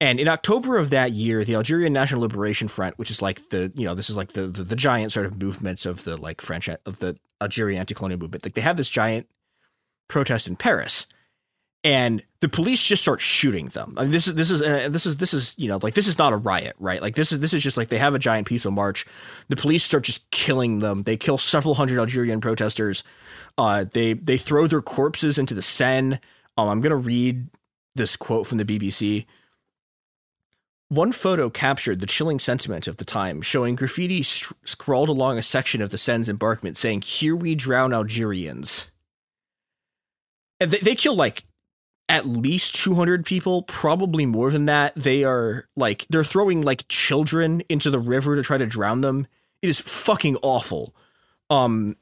And 0.00 0.18
in 0.18 0.28
October 0.28 0.76
of 0.76 0.90
that 0.90 1.12
year, 1.12 1.44
the 1.44 1.54
Algerian 1.54 1.92
National 1.92 2.22
Liberation 2.22 2.68
Front, 2.68 2.98
which 2.98 3.10
is 3.10 3.22
like 3.22 3.48
the 3.50 3.72
you 3.74 3.84
know 3.84 3.94
this 3.94 4.10
is 4.10 4.16
like 4.16 4.32
the 4.32 4.48
the, 4.48 4.64
the 4.64 4.76
giant 4.76 5.12
sort 5.12 5.26
of 5.26 5.40
movements 5.40 5.86
of 5.86 6.04
the 6.04 6.16
like 6.16 6.40
French 6.40 6.68
of 6.68 6.98
the 6.98 7.16
Algerian 7.40 7.80
anti-colonial 7.80 8.18
movement, 8.18 8.44
like 8.44 8.54
they 8.54 8.60
have 8.60 8.76
this 8.76 8.90
giant 8.90 9.28
protest 10.08 10.48
in 10.48 10.56
Paris, 10.56 11.06
and 11.84 12.22
the 12.40 12.48
police 12.48 12.84
just 12.84 13.02
start 13.02 13.20
shooting 13.20 13.66
them. 13.66 13.94
I 13.96 14.02
mean, 14.02 14.10
this 14.10 14.26
is 14.26 14.34
this 14.34 14.50
is 14.50 14.62
uh, 14.62 14.88
this 14.90 15.06
is 15.06 15.18
this 15.18 15.32
is 15.32 15.54
you 15.56 15.68
know 15.68 15.78
like 15.82 15.94
this 15.94 16.08
is 16.08 16.18
not 16.18 16.32
a 16.32 16.36
riot, 16.36 16.74
right? 16.78 17.00
Like 17.00 17.14
this 17.14 17.30
is 17.30 17.40
this 17.40 17.54
is 17.54 17.62
just 17.62 17.76
like 17.76 17.88
they 17.88 17.98
have 17.98 18.14
a 18.14 18.18
giant 18.18 18.48
peaceful 18.48 18.72
march. 18.72 19.06
The 19.48 19.56
police 19.56 19.84
start 19.84 20.02
just 20.02 20.28
killing 20.30 20.80
them. 20.80 21.04
They 21.04 21.16
kill 21.16 21.38
several 21.38 21.74
hundred 21.74 22.00
Algerian 22.00 22.40
protesters. 22.40 23.04
Uh, 23.56 23.84
they 23.92 24.14
they 24.14 24.38
throw 24.38 24.66
their 24.66 24.82
corpses 24.82 25.38
into 25.38 25.54
the 25.54 25.62
Seine. 25.62 26.20
Um, 26.56 26.68
I'm 26.68 26.80
gonna 26.80 26.96
read 26.96 27.48
this 27.94 28.16
quote 28.16 28.46
from 28.46 28.58
the 28.58 28.64
BBC. 28.64 29.26
One 30.94 31.10
photo 31.10 31.50
captured 31.50 31.98
the 31.98 32.06
chilling 32.06 32.38
sentiment 32.38 32.86
of 32.86 32.98
the 32.98 33.04
time, 33.04 33.42
showing 33.42 33.74
graffiti 33.74 34.22
sc- 34.22 34.52
scrawled 34.64 35.08
along 35.08 35.38
a 35.38 35.42
section 35.42 35.82
of 35.82 35.90
the 35.90 35.98
Seine's 35.98 36.28
embankment 36.28 36.76
saying, 36.76 37.02
Here 37.02 37.34
we 37.34 37.56
drown 37.56 37.92
Algerians. 37.92 38.92
And 40.60 40.70
they, 40.70 40.78
they 40.78 40.94
kill 40.94 41.16
like 41.16 41.42
at 42.08 42.26
least 42.26 42.76
200 42.76 43.26
people, 43.26 43.62
probably 43.62 44.24
more 44.24 44.52
than 44.52 44.66
that. 44.66 44.94
They 44.94 45.24
are 45.24 45.68
like, 45.74 46.06
they're 46.10 46.22
throwing 46.22 46.62
like 46.62 46.86
children 46.86 47.62
into 47.68 47.90
the 47.90 47.98
river 47.98 48.36
to 48.36 48.42
try 48.44 48.56
to 48.56 48.66
drown 48.66 49.00
them. 49.00 49.26
It 49.62 49.70
is 49.70 49.80
fucking 49.80 50.36
awful. 50.42 50.94
Um, 51.50 51.96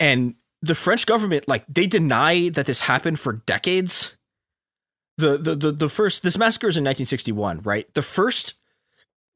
and 0.00 0.34
the 0.60 0.74
French 0.74 1.06
government, 1.06 1.46
like, 1.46 1.64
they 1.68 1.86
deny 1.86 2.48
that 2.48 2.66
this 2.66 2.80
happened 2.80 3.20
for 3.20 3.34
decades 3.34 4.16
the 5.22 5.54
the 5.54 5.72
the, 5.72 5.88
first 5.88 6.22
this 6.22 6.38
massacre 6.38 6.68
is 6.68 6.76
in 6.76 6.84
1961 6.84 7.60
right? 7.62 7.92
The 7.94 8.02
first 8.02 8.54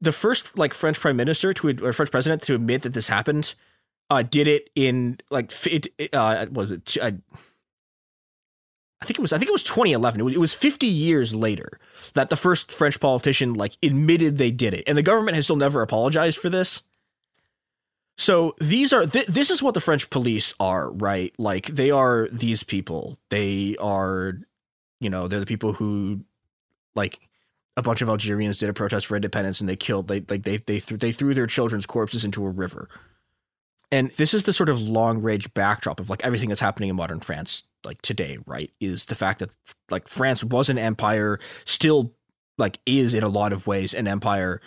the 0.01 0.11
first 0.11 0.57
like 0.57 0.73
french 0.73 0.99
prime 0.99 1.15
minister 1.15 1.53
to 1.53 1.85
or 1.85 1.93
french 1.93 2.11
president 2.11 2.41
to 2.43 2.55
admit 2.55 2.83
that 2.83 2.93
this 2.93 3.07
happened 3.07 3.55
uh 4.09 4.21
did 4.21 4.47
it 4.47 4.69
in 4.75 5.17
like 5.29 5.51
it 5.67 5.87
it, 5.97 6.13
uh 6.13 6.45
was 6.51 6.71
it 6.71 6.97
uh, 7.01 7.11
I 9.01 9.05
think 9.05 9.19
it 9.19 9.21
was 9.21 9.33
I 9.33 9.37
think 9.37 9.49
it 9.49 9.53
was 9.53 9.63
2011 9.63 10.19
it 10.19 10.23
was, 10.23 10.33
it 10.35 10.39
was 10.39 10.53
50 10.53 10.87
years 10.87 11.33
later 11.33 11.79
that 12.13 12.29
the 12.29 12.35
first 12.35 12.71
french 12.71 12.99
politician 12.99 13.53
like 13.53 13.77
admitted 13.83 14.37
they 14.37 14.51
did 14.51 14.73
it. 14.73 14.83
And 14.87 14.97
the 14.97 15.03
government 15.03 15.35
has 15.35 15.45
still 15.45 15.55
never 15.55 15.81
apologized 15.81 16.39
for 16.39 16.49
this. 16.49 16.81
So 18.17 18.55
these 18.59 18.93
are 18.93 19.05
th- 19.05 19.27
this 19.27 19.51
is 19.51 19.61
what 19.61 19.75
the 19.75 19.79
french 19.79 20.09
police 20.09 20.53
are 20.59 20.89
right? 20.91 21.33
Like 21.37 21.67
they 21.67 21.91
are 21.91 22.27
these 22.31 22.63
people. 22.63 23.19
They 23.29 23.75
are 23.79 24.39
you 24.99 25.09
know 25.09 25.27
they're 25.27 25.39
the 25.39 25.45
people 25.45 25.73
who 25.73 26.21
like 26.95 27.19
a 27.75 27.81
bunch 27.81 28.01
of 28.01 28.09
Algerians 28.09 28.57
did 28.57 28.69
a 28.69 28.73
protest 28.73 29.05
for 29.05 29.15
independence 29.15 29.59
and 29.59 29.69
they 29.69 29.75
killed 29.75 30.07
they 30.07 30.21
like 30.27 30.43
they 30.43 30.57
they 30.57 30.79
threw 30.79 30.97
they 30.97 31.11
threw 31.11 31.33
their 31.33 31.47
children's 31.47 31.85
corpses 31.85 32.25
into 32.25 32.45
a 32.45 32.49
river. 32.49 32.89
And 33.89 34.11
this 34.11 34.33
is 34.33 34.43
the 34.43 34.51
sort 34.51 34.67
of 34.67 34.81
long 34.81 35.21
range 35.21 35.53
backdrop 35.53 36.01
of 36.01 36.09
like 36.09 36.25
everything 36.25 36.49
that's 36.49 36.59
happening 36.59 36.89
in 36.89 36.95
modern 36.97 37.21
France 37.21 37.63
like 37.85 38.01
today, 38.01 38.37
right? 38.45 38.71
Is 38.81 39.05
the 39.05 39.15
fact 39.15 39.39
that 39.39 39.55
like 39.89 40.07
France 40.09 40.43
was 40.43 40.69
an 40.69 40.77
empire, 40.77 41.39
still 41.63 42.13
like 42.57 42.79
is 42.85 43.13
in 43.13 43.23
a 43.23 43.29
lot 43.29 43.53
of 43.53 43.67
ways 43.67 43.93
an 43.93 44.07
empire, 44.07 44.59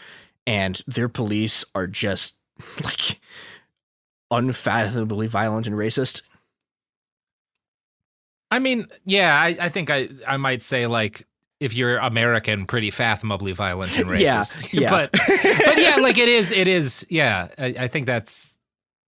and 0.46 0.80
their 0.86 1.08
police 1.08 1.64
are 1.74 1.86
just 1.86 2.36
like 2.84 3.20
unfathomably 4.30 5.26
violent 5.26 5.66
and 5.66 5.76
racist. 5.76 6.22
I 8.50 8.58
mean, 8.58 8.86
yeah, 9.04 9.34
I, 9.34 9.56
I 9.60 9.68
think 9.68 9.90
I, 9.90 10.08
I 10.26 10.36
might 10.36 10.62
say 10.62 10.86
like 10.86 11.26
if 11.60 11.74
you're 11.74 11.98
American, 11.98 12.66
pretty 12.66 12.90
fathomably 12.90 13.52
violent 13.52 13.96
and 13.98 14.08
racist. 14.10 14.72
yeah. 14.78 14.90
but 14.90 15.12
but 15.12 15.78
yeah, 15.78 15.96
like 15.96 16.18
it 16.18 16.28
is, 16.28 16.50
it 16.50 16.66
is. 16.66 17.06
Yeah, 17.10 17.48
I, 17.58 17.74
I 17.78 17.88
think 17.88 18.06
that's 18.06 18.58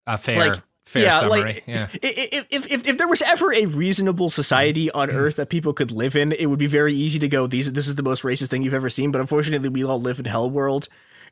a 0.06 0.18
fair 0.18 0.38
Like, 0.38 0.62
fair 0.86 1.12
summary. 1.14 1.42
Like, 1.42 1.64
yeah, 1.66 1.88
If, 2.04 2.72
if 2.72 2.88
if 2.88 2.98
there 2.98 3.08
was 3.08 3.22
ever 3.22 3.54
a 3.54 3.66
reasonable 3.66 4.30
society 4.30 4.88
mm-hmm. 4.88 4.98
on 4.98 5.10
mm-hmm. 5.10 5.18
Earth 5.18 5.38
that 5.38 5.50
people 5.50 5.74
could 5.74 5.92
live 5.92 6.16
in, 6.16 6.34
it 6.34 6.48
would 6.48 6.60
be 6.60 6.68
very 6.68 6.94
easy 6.94 7.20
to 7.20 7.28
go. 7.28 7.48
These 7.48 7.72
this 7.72 7.88
is 7.88 7.96
the 7.96 8.04
most 8.04 8.24
racist 8.24 8.50
thing 8.50 8.64
you've 8.64 8.74
ever 8.74 8.90
seen. 8.90 9.12
But 9.12 9.22
unfortunately, 9.22 9.70
we 9.70 9.84
all 9.84 10.00
live 10.00 10.20
in 10.20 10.26
Hell 10.26 10.52
World, 10.52 10.90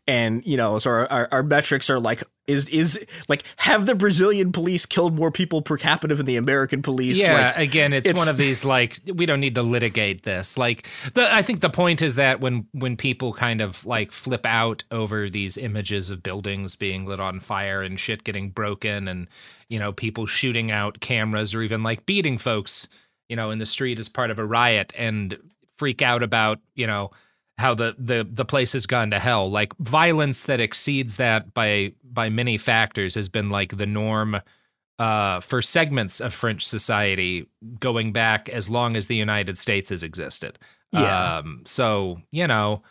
and 0.10 0.44
you 0.46 0.58
know, 0.58 0.80
so 0.80 0.90
our, 0.90 1.12
our, 1.12 1.28
our 1.32 1.44
metrics 1.44 1.90
are 1.90 2.00
like 2.00 2.24
is 2.48 2.68
is 2.70 3.00
like 3.28 3.44
have 3.58 3.86
the 3.86 3.94
Brazilian 3.94 4.52
police 4.52 4.88
killed 4.88 5.16
more 5.16 5.30
people 5.30 5.62
per 5.62 5.78
capita 5.78 6.16
than 6.16 6.26
the 6.26 6.36
American 6.38 6.82
police? 6.82 7.20
Yeah, 7.20 7.34
Like, 7.56 7.58
again, 7.58 7.94
it's, 7.94 8.10
it's- 8.10 8.20
one 8.20 8.28
of 8.28 8.38
these 8.38 8.66
like 8.66 9.00
we 9.14 9.28
don't 9.28 9.40
need 9.40 9.54
to 9.56 9.62
litigate 9.62 10.24
this. 10.24 10.58
Like 10.58 10.88
the 11.14 11.32
I 11.32 11.44
think 11.44 11.62
the 11.62 11.70
point 11.70 12.02
is 12.02 12.16
that 12.16 12.42
when 12.42 12.66
when 12.72 12.98
people 12.98 13.34
kind 13.34 13.62
of 13.62 13.86
like 13.86 14.12
flip 14.12 14.46
out 14.48 14.84
over 14.90 15.30
these 15.30 15.58
images 15.58 16.10
of 16.10 16.24
buildings 16.24 16.76
being 16.76 17.06
lit 17.06 17.20
on 17.20 17.40
fire 17.40 17.84
and 17.84 18.00
shit 18.00 18.24
getting 18.24 18.50
broken 18.50 19.08
and 19.08 19.28
you 19.68 19.78
know 19.78 19.94
people 19.94 20.26
shooting 20.26 20.72
out 20.72 21.00
cameras 21.02 21.54
or 21.54 21.62
even 21.62 21.84
like 21.84 22.08
beating 22.08 22.40
folks, 22.40 22.88
you 23.30 23.36
know, 23.36 23.52
in 23.52 23.60
the 23.60 23.66
street 23.68 24.00
as 24.00 24.10
part 24.10 24.32
of 24.32 24.40
a 24.40 24.46
riot 24.46 24.92
and 24.98 25.38
freak 25.78 26.02
out 26.02 26.24
about, 26.24 26.58
you 26.74 26.88
know, 26.88 27.12
how 27.60 27.76
the 27.76 27.94
the 28.00 28.26
the 28.30 28.46
place 28.46 28.72
has 28.72 28.86
gone 28.86 29.12
to 29.12 29.20
hell. 29.20 29.52
Like 29.52 29.76
violence 29.78 30.44
that 30.44 30.62
exceeds 30.62 31.18
that 31.18 31.54
by 31.54 31.94
by 32.04 32.30
many 32.30 32.58
factors 32.58 33.16
has 33.16 33.28
been 33.28 33.50
like 33.50 33.76
the 33.76 33.86
norm 33.86 34.42
uh, 34.98 35.42
for 35.42 35.62
segments 35.62 36.22
of 36.22 36.34
French 36.34 36.66
society 36.66 37.48
going 37.80 38.14
back 38.14 38.48
as 38.48 38.70
long 38.70 38.96
as 38.96 39.08
the 39.08 39.16
United 39.16 39.58
States 39.58 39.90
has 39.90 40.04
existed. 40.04 40.58
Yeah. 40.94 41.38
Um, 41.38 41.64
so 41.66 42.22
you 42.32 42.48
know, 42.48 42.82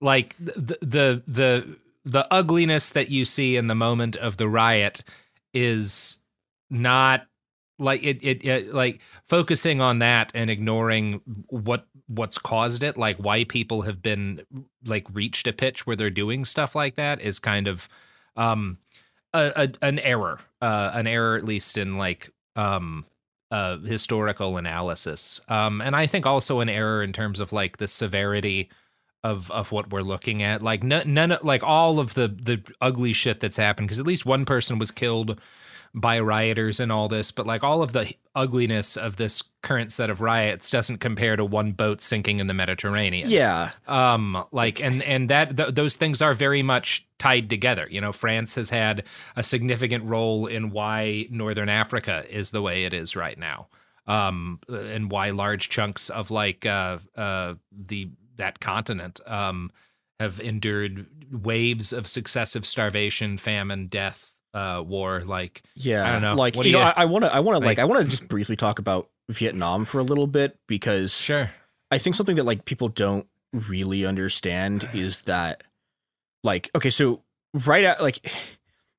like 0.00 0.34
the 0.38 0.78
the 0.80 1.22
the 1.26 1.76
the 2.06 2.26
ugliness 2.30 2.88
that 2.90 3.10
you 3.10 3.26
see 3.26 3.56
in 3.56 3.66
the 3.66 3.74
moment 3.74 4.16
of 4.16 4.38
the 4.38 4.48
riot 4.48 5.02
is 5.52 6.18
not 6.70 7.26
like 7.78 8.02
it, 8.02 8.24
it, 8.24 8.46
it 8.46 8.72
like 8.72 9.00
focusing 9.28 9.82
on 9.82 9.98
that 9.98 10.32
and 10.34 10.48
ignoring 10.48 11.20
what 11.48 11.86
what's 12.08 12.38
caused 12.38 12.82
it 12.82 12.96
like 12.96 13.16
why 13.18 13.44
people 13.44 13.82
have 13.82 14.00
been 14.02 14.40
like 14.84 15.06
reached 15.12 15.46
a 15.46 15.52
pitch 15.52 15.86
where 15.86 15.96
they're 15.96 16.10
doing 16.10 16.44
stuff 16.44 16.74
like 16.74 16.94
that 16.96 17.20
is 17.20 17.38
kind 17.38 17.66
of 17.66 17.88
um 18.36 18.78
a, 19.34 19.52
a 19.56 19.86
an 19.86 19.98
error 19.98 20.38
uh 20.62 20.90
an 20.94 21.06
error 21.06 21.36
at 21.36 21.44
least 21.44 21.76
in 21.76 21.96
like 21.98 22.30
um 22.54 23.04
uh 23.50 23.78
historical 23.78 24.56
analysis. 24.56 25.40
Um 25.48 25.80
and 25.80 25.96
i 25.96 26.06
think 26.06 26.26
also 26.26 26.60
an 26.60 26.68
error 26.68 27.02
in 27.02 27.12
terms 27.12 27.40
of 27.40 27.52
like 27.52 27.78
the 27.78 27.88
severity 27.88 28.68
of 29.24 29.50
of 29.50 29.72
what 29.72 29.90
we're 29.90 30.02
looking 30.02 30.42
at. 30.42 30.62
Like 30.62 30.84
none, 30.84 31.12
none 31.12 31.32
of- 31.32 31.42
like 31.44 31.64
all 31.64 31.98
of 31.98 32.14
the 32.14 32.28
the 32.28 32.62
ugly 32.80 33.12
shit 33.12 33.40
that's 33.40 33.56
happened 33.56 33.88
because 33.88 33.98
at 34.00 34.06
least 34.06 34.24
one 34.24 34.44
person 34.44 34.78
was 34.78 34.90
killed 34.92 35.40
by 35.94 36.20
rioters 36.20 36.80
and 36.80 36.92
all 36.92 37.08
this 37.08 37.30
but 37.30 37.46
like 37.46 37.64
all 37.64 37.82
of 37.82 37.92
the 37.92 38.12
ugliness 38.36 38.96
of 38.96 39.16
this 39.16 39.42
current 39.62 39.90
set 39.90 40.10
of 40.10 40.20
riots 40.20 40.70
doesn't 40.70 40.98
compare 40.98 41.34
to 41.34 41.44
one 41.44 41.72
boat 41.72 42.02
sinking 42.02 42.38
in 42.38 42.46
the 42.46 42.54
mediterranean. 42.54 43.28
Yeah, 43.28 43.70
um 43.88 44.44
like 44.52 44.80
and 44.80 45.02
and 45.02 45.30
that 45.30 45.56
th- 45.56 45.74
those 45.74 45.96
things 45.96 46.22
are 46.22 46.34
very 46.34 46.62
much 46.62 47.08
tied 47.18 47.50
together. 47.50 47.88
You 47.90 48.00
know 48.00 48.12
france 48.12 48.54
has 48.54 48.70
had 48.70 49.04
a 49.34 49.42
significant 49.42 50.04
role 50.04 50.46
in 50.46 50.70
why 50.70 51.26
northern 51.30 51.68
africa 51.68 52.24
is 52.30 52.50
the 52.50 52.62
way 52.62 52.84
it 52.84 52.92
is 52.92 53.16
right 53.16 53.38
now. 53.38 53.68
Um 54.06 54.60
and 54.68 55.10
why 55.10 55.30
large 55.30 55.68
chunks 55.68 56.10
of 56.10 56.30
like 56.30 56.66
uh 56.66 56.98
uh 57.16 57.54
the 57.72 58.10
that 58.36 58.60
continent 58.60 59.18
um 59.26 59.72
have 60.20 60.38
endured 60.40 61.06
waves 61.32 61.92
of 61.92 62.06
successive 62.06 62.66
starvation 62.66 63.38
famine 63.38 63.86
death 63.86 64.35
uh 64.56 64.82
war 64.82 65.22
like 65.24 65.62
yeah. 65.74 66.08
I 66.08 66.12
don't 66.12 66.22
know. 66.22 66.34
Like 66.34 66.56
What 66.56 66.66
you 66.66 66.72
know, 66.72 66.78
you- 66.80 66.92
I 66.96 67.04
want 67.04 67.24
to 67.24 67.34
I 67.34 67.40
want 67.40 67.56
to 67.56 67.58
like 67.66 67.76
like- 67.76 67.78
I 67.78 67.84
want 67.84 68.02
to 68.04 68.08
just 68.10 68.26
briefly 68.26 68.56
talk 68.56 68.78
about 68.78 69.08
Vietnam 69.28 69.84
for 69.84 69.98
a 69.98 70.04
little 70.04 70.26
bit 70.26 70.58
because 70.66 71.12
sure 71.16 71.50
I 71.90 71.98
think 71.98 72.16
something 72.16 72.36
that 72.36 72.44
like 72.46 72.64
people 72.64 72.88
don't 72.88 73.26
really 73.52 74.06
understand 74.06 74.88
is 74.94 75.20
that 75.22 75.62
like 76.42 76.70
okay, 76.74 76.90
so 76.90 77.22
right 77.66 77.84
at 77.84 78.02
like 78.02 78.26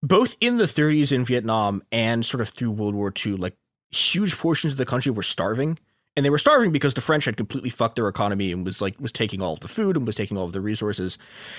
both 0.04 0.38
in 0.40 0.58
the 0.58 0.66
30s 0.66 1.12
in 1.12 1.26
Vietnam 1.26 1.82
and 1.92 2.26
sort 2.26 2.42
of 2.42 2.50
through 2.50 2.72
World 2.72 2.94
War 2.96 3.12
II, 3.26 3.34
like 3.34 3.56
huge 3.90 4.38
portions 4.38 4.74
of 4.74 4.78
the 4.78 4.86
country 4.86 5.12
were 5.12 5.24
starving. 5.24 5.80
And 6.16 6.26
they 6.26 6.30
were 6.32 6.38
starving 6.40 6.72
because 6.72 6.94
the 6.96 7.02
French 7.02 7.26
had 7.26 7.38
completely 7.38 7.70
fucked 7.70 7.96
their 7.96 8.08
economy 8.08 8.52
and 8.52 8.66
was 8.66 8.82
like 8.82 9.00
was 9.00 9.12
taking 9.12 9.42
all 9.42 9.54
of 9.54 9.60
the 9.60 9.68
food 9.68 9.96
and 9.98 10.06
was 10.06 10.16
taking 10.16 10.36
all 10.38 10.46
of 10.46 10.52
the 10.52 10.62
resources. 10.62 11.18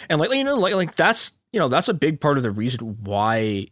And 0.08 0.20
like 0.20 0.32
you 0.32 0.42
know, 0.44 0.56
like 0.56 0.74
like 0.74 0.94
that's 0.96 1.32
you 1.52 1.60
know, 1.60 1.68
that's 1.68 1.88
a 1.88 1.94
big 1.94 2.20
part 2.20 2.36
of 2.36 2.42
the 2.42 2.50
reason 2.50 2.98
why 3.04 3.68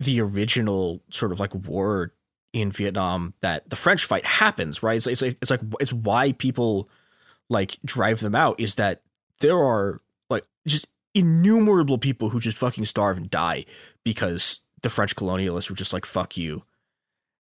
the 0.00 0.20
original 0.20 1.02
sort 1.10 1.32
of 1.32 1.40
like 1.40 1.54
war 1.54 2.12
in 2.52 2.70
Vietnam 2.70 3.34
that 3.40 3.68
the 3.68 3.76
French 3.76 4.04
fight 4.04 4.24
happens, 4.24 4.82
right? 4.82 4.96
It's, 4.96 5.06
it's 5.06 5.22
like 5.22 5.36
it's 5.42 5.50
like 5.50 5.60
it's 5.80 5.92
why 5.92 6.32
people 6.32 6.88
like 7.50 7.78
drive 7.84 8.20
them 8.20 8.34
out 8.34 8.58
is 8.60 8.76
that 8.76 9.02
there 9.40 9.58
are 9.58 10.00
like 10.30 10.44
just 10.66 10.86
innumerable 11.14 11.98
people 11.98 12.30
who 12.30 12.40
just 12.40 12.58
fucking 12.58 12.84
starve 12.84 13.16
and 13.16 13.28
die 13.28 13.64
because 14.04 14.60
the 14.82 14.88
French 14.88 15.16
colonialists 15.16 15.68
were 15.68 15.76
just 15.76 15.92
like 15.92 16.04
fuck 16.06 16.36
you. 16.36 16.64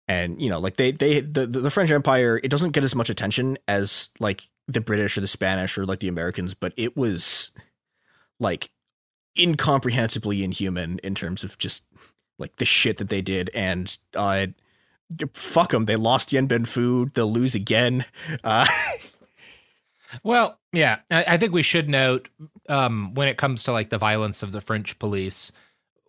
And 0.08 0.42
you 0.42 0.50
know, 0.50 0.60
like 0.60 0.78
they 0.78 0.92
they 0.92 1.22
the, 1.22 1.46
the 1.46 1.72
French 1.72 1.92
Empire, 1.92 2.40
it 2.44 2.50
doesn't 2.50 2.72
get 2.72 2.84
as 2.84 2.96
much 2.96 3.10
attention 3.10 3.58
as 3.68 4.10
like 4.20 4.50
the 4.68 4.82
British 4.82 5.18
or 5.18 5.22
the 5.22 5.28
Spanish 5.28 5.78
or 5.78 5.86
like 5.86 6.00
the 6.00 6.08
Americans, 6.08 6.54
but 6.54 6.74
it 6.78 6.96
was 6.96 7.52
like 8.40 8.70
incomprehensibly 9.38 10.44
inhuman 10.44 11.00
in 11.04 11.16
terms 11.16 11.44
of 11.44 11.58
just 11.58 11.84
like 12.40 12.56
the 12.56 12.66
shit 12.66 12.98
that 12.98 13.10
they 13.10 13.22
did 13.22 13.50
and 13.54 13.98
uh 14.16 14.48
fuck 15.34 15.72
them 15.72 15.86
they 15.86 15.96
lost 15.96 16.30
Dien 16.30 16.48
Bien 16.48 16.66
Phu 16.66 17.14
they'll 17.14 17.32
lose 17.32 17.56
again 17.56 18.06
uh 18.44 18.66
Well, 20.24 20.60
yeah, 20.74 21.00
I, 21.12 21.26
I 21.28 21.38
think 21.38 21.54
we 21.54 21.62
should 21.62 21.90
note 21.90 22.30
um, 22.68 23.14
when 23.14 23.28
it 23.28 23.38
comes 23.38 23.64
to 23.64 23.72
like 23.72 23.90
the 23.90 23.98
violence 23.98 24.44
of 24.44 24.52
the 24.52 24.62
French 24.62 24.98
police, 25.00 25.52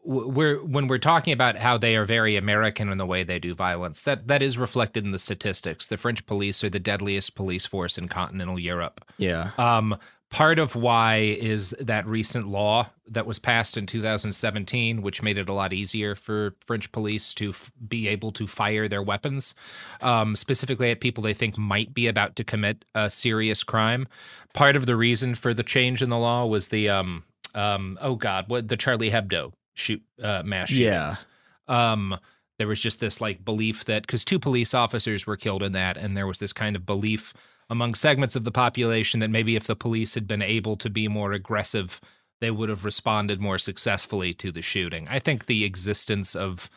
we're 0.04 0.56
when 0.64 0.86
we're 0.86 0.98
talking 0.98 1.34
about 1.34 1.56
how 1.56 1.76
they 1.76 1.94
are 1.96 2.06
very 2.06 2.36
American 2.36 2.90
in 2.90 2.96
the 2.96 3.06
way 3.06 3.22
they 3.22 3.38
do 3.38 3.54
violence. 3.54 4.02
That 4.02 4.28
that 4.28 4.42
is 4.42 4.56
reflected 4.56 5.04
in 5.04 5.10
the 5.12 5.18
statistics. 5.18 5.88
The 5.88 5.98
French 5.98 6.24
police 6.24 6.64
are 6.64 6.70
the 6.70 6.80
deadliest 6.80 7.34
police 7.34 7.66
force 7.66 7.98
in 7.98 8.08
continental 8.08 8.58
Europe. 8.58 9.04
yeah 9.18 9.50
Um, 9.58 9.98
part 10.30 10.58
of 10.58 10.74
why 10.76 11.16
is 11.16 11.70
that 11.80 12.06
recent 12.06 12.46
law 12.48 12.88
that 13.08 13.26
was 13.26 13.38
passed 13.40 13.76
in 13.76 13.84
2017, 13.86 15.02
which 15.02 15.22
made 15.22 15.36
it 15.36 15.48
a 15.48 15.52
lot 15.52 15.72
easier 15.72 16.14
for 16.14 16.54
French 16.66 16.90
police 16.92 17.34
to 17.34 17.50
f- 17.50 17.70
be 17.88 18.06
able 18.08 18.30
to 18.32 18.46
fire 18.46 18.86
their 18.86 19.02
weapons, 19.02 19.54
um, 20.00 20.36
specifically 20.36 20.90
at 20.90 21.00
people 21.00 21.22
they 21.22 21.34
think 21.34 21.58
might 21.58 21.92
be 21.92 22.06
about 22.06 22.36
to 22.36 22.44
commit 22.44 22.84
a 22.94 23.10
serious 23.10 23.62
crime. 23.64 24.06
Part 24.54 24.76
of 24.76 24.86
the 24.86 24.96
reason 24.96 25.34
for 25.34 25.52
the 25.52 25.64
change 25.64 26.00
in 26.02 26.10
the 26.10 26.18
law 26.18 26.46
was 26.46 26.68
the 26.68 26.88
um, 26.88 27.24
um, 27.54 27.98
oh 28.00 28.14
god, 28.14 28.44
what 28.48 28.68
the 28.68 28.76
Charlie 28.76 29.10
Hebdo 29.10 29.52
shoot 29.74 30.02
uh, 30.22 30.42
mass 30.44 30.70
Yeah. 30.70 31.10
shootings. 31.10 31.26
Um, 31.66 32.18
there 32.58 32.68
was 32.68 32.80
just 32.80 33.00
this 33.00 33.20
like 33.20 33.44
belief 33.44 33.86
that 33.86 34.02
because 34.02 34.24
two 34.24 34.38
police 34.38 34.74
officers 34.74 35.26
were 35.26 35.36
killed 35.36 35.62
in 35.62 35.72
that, 35.72 35.96
and 35.96 36.16
there 36.16 36.26
was 36.26 36.38
this 36.38 36.52
kind 36.52 36.76
of 36.76 36.84
belief 36.86 37.32
among 37.70 37.94
segments 37.94 38.36
of 38.36 38.44
the 38.44 38.50
population 38.50 39.20
that 39.20 39.30
maybe 39.30 39.56
if 39.56 39.66
the 39.66 39.76
police 39.76 40.14
had 40.14 40.26
been 40.26 40.42
able 40.42 40.76
to 40.76 40.90
be 40.90 41.08
more 41.08 41.32
aggressive, 41.32 42.00
they 42.40 42.50
would 42.50 42.68
have 42.68 42.84
responded 42.84 43.40
more 43.40 43.58
successfully 43.58 44.34
to 44.34 44.50
the 44.50 44.62
shooting. 44.62 45.06
I 45.08 45.20
think 45.20 45.46
the 45.46 45.64
existence 45.64 46.34
of 46.34 46.68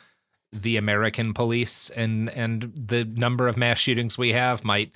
the 0.51 0.77
American 0.77 1.33
police 1.33 1.89
and 1.95 2.29
and 2.29 2.71
the 2.75 3.05
number 3.05 3.47
of 3.47 3.57
mass 3.57 3.79
shootings 3.79 4.19
we 4.19 4.33
have 4.33 4.63
might 4.63 4.93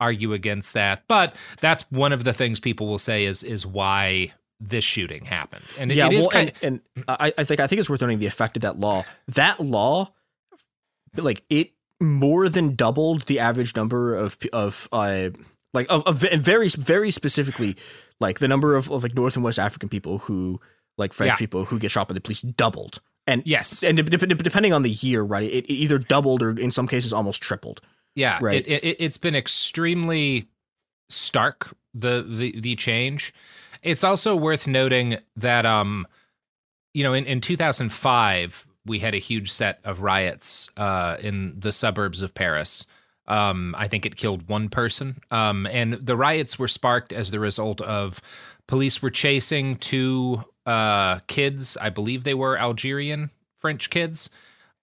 argue 0.00 0.32
against 0.32 0.74
that. 0.74 1.04
But 1.06 1.36
that's 1.60 1.84
one 1.92 2.12
of 2.12 2.24
the 2.24 2.34
things 2.34 2.58
people 2.58 2.88
will 2.88 2.98
say 2.98 3.24
is 3.24 3.44
is 3.44 3.64
why 3.64 4.32
this 4.58 4.84
shooting 4.84 5.24
happened. 5.24 5.64
And 5.78 5.92
it, 5.92 5.96
yeah 5.96 6.08
it 6.08 6.18
well 6.18 6.28
kind 6.28 6.52
and, 6.60 6.80
and 6.96 7.04
I, 7.08 7.32
I 7.38 7.44
think 7.44 7.60
i 7.60 7.66
think 7.66 7.78
it's 7.78 7.90
worth 7.90 8.00
noting 8.00 8.18
the 8.18 8.26
effect 8.26 8.56
of 8.56 8.62
that 8.62 8.80
law 8.80 9.04
that 9.28 9.60
law 9.60 10.10
like 11.14 11.44
it 11.50 11.72
more 12.00 12.48
than 12.48 12.74
doubled 12.74 13.22
the 13.22 13.38
average 13.38 13.74
number 13.76 14.14
of 14.14 14.36
of 14.52 14.88
uh 14.92 15.30
like 15.72 15.86
of, 15.90 16.06
of 16.06 16.18
very 16.18 16.68
very 16.68 17.10
specifically 17.10 17.76
like 18.20 18.38
the 18.38 18.48
number 18.48 18.74
of, 18.76 18.90
of 18.90 19.02
like 19.02 19.14
north 19.14 19.34
and 19.36 19.44
west 19.44 19.58
african 19.58 19.88
people 19.88 20.18
who 20.18 20.60
like 20.98 21.12
french 21.12 21.32
Yeah. 21.32 21.36
people 21.36 21.64
who 21.64 21.78
get 21.78 21.90
shot 21.90 22.08
by 22.08 22.14
the 22.14 22.20
police 22.20 22.42
doubled 22.42 23.00
and 23.26 23.42
yes. 23.44 23.82
and 23.82 23.96
de- 23.96 24.02
de- 24.04 24.34
depending 24.34 24.72
on 24.72 24.82
the 24.82 24.90
year 24.90 25.22
right 25.22 25.42
it, 25.42 25.64
it 25.64 25.72
either 25.72 25.98
doubled 25.98 26.42
or 26.42 26.50
in 26.58 26.70
some 26.70 26.86
cases 26.86 27.12
almost 27.12 27.42
tripled 27.42 27.80
Yeah, 28.14 28.38
Right. 28.40 28.66
It, 28.66 28.84
it 28.84 28.96
it's 29.00 29.18
been 29.18 29.34
extremely 29.34 30.48
stark 31.08 31.74
the 31.94 32.22
the 32.28 32.58
the 32.60 32.76
change. 32.76 33.32
It's 33.82 34.04
also 34.04 34.34
worth 34.36 34.66
noting 34.66 35.18
that 35.36 35.64
um, 35.66 36.06
you 36.94 37.02
know, 37.04 37.12
in 37.14 37.24
in 37.26 37.40
2005 37.40 38.66
we 38.86 38.98
had 38.98 39.14
a 39.14 39.18
huge 39.18 39.50
set 39.50 39.80
of 39.84 40.00
riots 40.00 40.70
uh 40.76 41.16
in 41.20 41.58
the 41.58 41.72
suburbs 41.72 42.22
of 42.22 42.34
Paris. 42.34 42.86
Um, 43.28 43.74
I 43.76 43.88
think 43.88 44.06
it 44.06 44.14
killed 44.14 44.48
one 44.48 44.68
person. 44.68 45.20
Um, 45.32 45.66
and 45.66 45.94
the 45.94 46.16
riots 46.16 46.60
were 46.60 46.68
sparked 46.68 47.12
as 47.12 47.32
the 47.32 47.40
result 47.40 47.80
of 47.80 48.20
police 48.68 49.02
were 49.02 49.10
chasing 49.10 49.76
two 49.76 50.42
uh 50.64 51.18
kids. 51.26 51.76
I 51.80 51.90
believe 51.90 52.24
they 52.24 52.34
were 52.34 52.58
Algerian 52.58 53.30
French 53.58 53.90
kids 53.90 54.30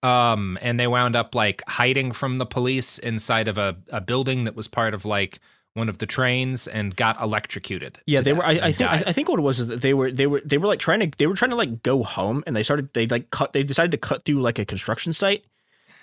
um 0.02 0.58
and 0.62 0.80
they 0.80 0.88
wound 0.88 1.16
up 1.16 1.34
like 1.34 1.62
hiding 1.68 2.12
from 2.12 2.38
the 2.38 2.46
police 2.46 3.00
inside 3.00 3.48
of 3.48 3.58
a, 3.58 3.78
a 3.90 4.02
building 4.02 4.44
that 4.44 4.56
was 4.56 4.68
part 4.68 4.94
of 4.94 5.06
like 5.06 5.40
one 5.76 5.90
of 5.90 5.98
the 5.98 6.06
trains 6.06 6.68
and 6.68 6.96
got 6.96 7.20
electrocuted. 7.22 7.98
Yeah, 8.06 8.22
they 8.22 8.34
were. 8.34 8.46
I, 8.46 8.52
I 8.52 8.72
think. 8.72 8.90
I. 8.92 9.04
I 9.08 9.12
think 9.14 9.30
what 9.30 9.40
it 9.40 9.44
was 9.44 9.60
is 9.60 9.68
that 9.70 9.82
they 9.82 9.94
were. 9.94 10.12
They 10.12 10.28
were. 10.28 10.42
They 10.46 10.58
were 10.58 10.68
like 10.68 10.80
trying 10.80 11.00
to. 11.00 11.18
They 11.18 11.28
were 11.28 11.36
trying 11.36 11.52
to 11.52 11.58
like 11.58 11.82
go 11.84 12.04
home, 12.04 12.44
and 12.46 12.56
they 12.56 12.64
started. 12.64 12.94
They 12.94 13.08
like 13.08 13.30
cut. 13.32 13.54
They 13.54 13.64
decided 13.64 13.92
to 13.92 13.98
cut 13.98 14.24
through 14.26 14.42
like 14.42 14.60
a 14.60 14.66
construction 14.66 15.14
site, 15.14 15.44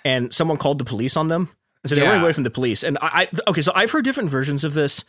and 0.03 0.33
someone 0.33 0.57
called 0.57 0.77
the 0.79 0.85
police 0.85 1.15
on 1.17 1.27
them. 1.29 1.49
And 1.83 1.89
so 1.89 1.95
they 1.95 2.01
were 2.01 2.05
Yeah. 2.05 2.09
running 2.11 2.23
away 2.25 2.33
from 2.33 2.43
the 2.43 2.51
police. 2.51 2.83
And 2.83 2.97
I, 3.01 3.27
I. 3.33 3.49
Okay, 3.49 3.61
so 3.61 3.71
I've 3.73 3.91
heard 3.91 4.03
different 4.03 4.29
versions 4.29 4.63
of 4.63 4.73
this. 4.73 5.03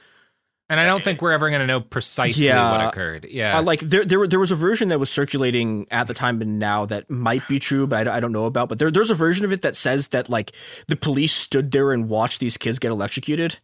and 0.71 0.81
I 0.81 0.87
don't 0.87 1.05
think 1.05 1.21
we're 1.21 1.33
ever 1.33 1.51
going 1.51 1.61
to 1.61 1.67
know 1.67 1.81
precisely 1.81 2.47
Yeah. 2.47 2.71
what 2.71 2.87
occurred. 2.89 3.27
Yeah, 3.29 3.59
Uh, 3.59 3.63
like 3.63 3.81
there, 3.81 4.07
there, 4.07 4.27
there 4.27 4.39
was 4.41 4.51
a 4.53 4.55
version 4.55 4.89
that 4.89 4.99
was 4.99 5.11
circulating 5.11 5.87
at 5.91 6.07
the 6.07 6.15
time 6.15 6.41
and 6.41 6.59
now 6.59 6.87
that 6.87 7.11
might 7.11 7.47
be 7.47 7.59
true, 7.59 7.87
but 7.87 8.09
I, 8.09 8.17
I 8.17 8.21
don't 8.21 8.33
know 8.33 8.47
about. 8.47 8.71
But 8.71 8.79
there, 8.79 8.91
there's 8.91 9.11
a 9.11 9.15
version 9.15 9.45
of 9.45 9.53
it 9.53 9.61
that 9.63 9.77
says 9.77 10.09
that 10.09 10.31
like 10.31 10.53
the 10.87 10.97
police 10.97 11.35
stood 11.35 11.73
there 11.73 11.93
and 11.93 12.09
watched 12.09 12.41
these 12.41 12.57
kids 12.57 12.79
get 12.79 12.91
electrocuted, 12.91 13.59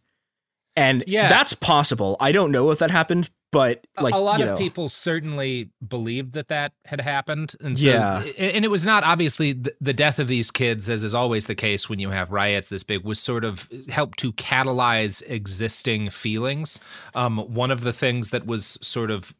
and 0.75 1.03
Yeah. 1.07 1.27
that's 1.29 1.53
possible. 1.53 2.15
I 2.19 2.31
don't 2.31 2.51
know 2.51 2.71
if 2.71 2.79
that 2.79 2.91
happened, 2.91 3.29
but 3.51 3.85
like 3.99 4.13
a 4.13 4.17
lot 4.17 4.39
of 4.41 4.47
know, 4.47 4.57
people 4.57 4.89
certainly 4.89 5.69
believed 5.85 6.33
that 6.33 6.49
that 6.49 6.71
had 6.85 7.01
happened 7.01 7.55
and 7.61 7.77
so 7.79 7.89
Yeah. 7.89 8.21
and 8.37 8.63
it 8.63 8.67
was 8.69 8.85
not 8.85 9.03
obviously 9.03 9.53
the, 9.53 9.73
the 9.81 9.93
death 9.93 10.19
of 10.19 10.27
these 10.27 10.51
kids 10.51 10.87
as 10.89 11.03
is 11.03 11.15
always 11.15 11.47
the 11.47 11.55
case 11.55 11.89
when 11.89 11.97
you 11.97 12.11
have 12.11 12.31
riots 12.31 12.69
this 12.69 12.83
big 12.83 13.03
was 13.03 13.19
sort 13.19 13.43
of 13.43 13.67
helped 13.89 14.19
to 14.19 14.31
catalyze 14.33 15.23
existing 15.27 16.11
feelings 16.11 16.79
um, 17.15 17.39
one 17.39 17.71
of 17.71 17.81
the 17.81 17.91
things 17.93 18.29
that 18.29 18.45
was 18.45 18.77
sort 18.81 19.09
of 19.09 19.33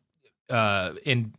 uh, 0.50 0.94
in 1.06 1.32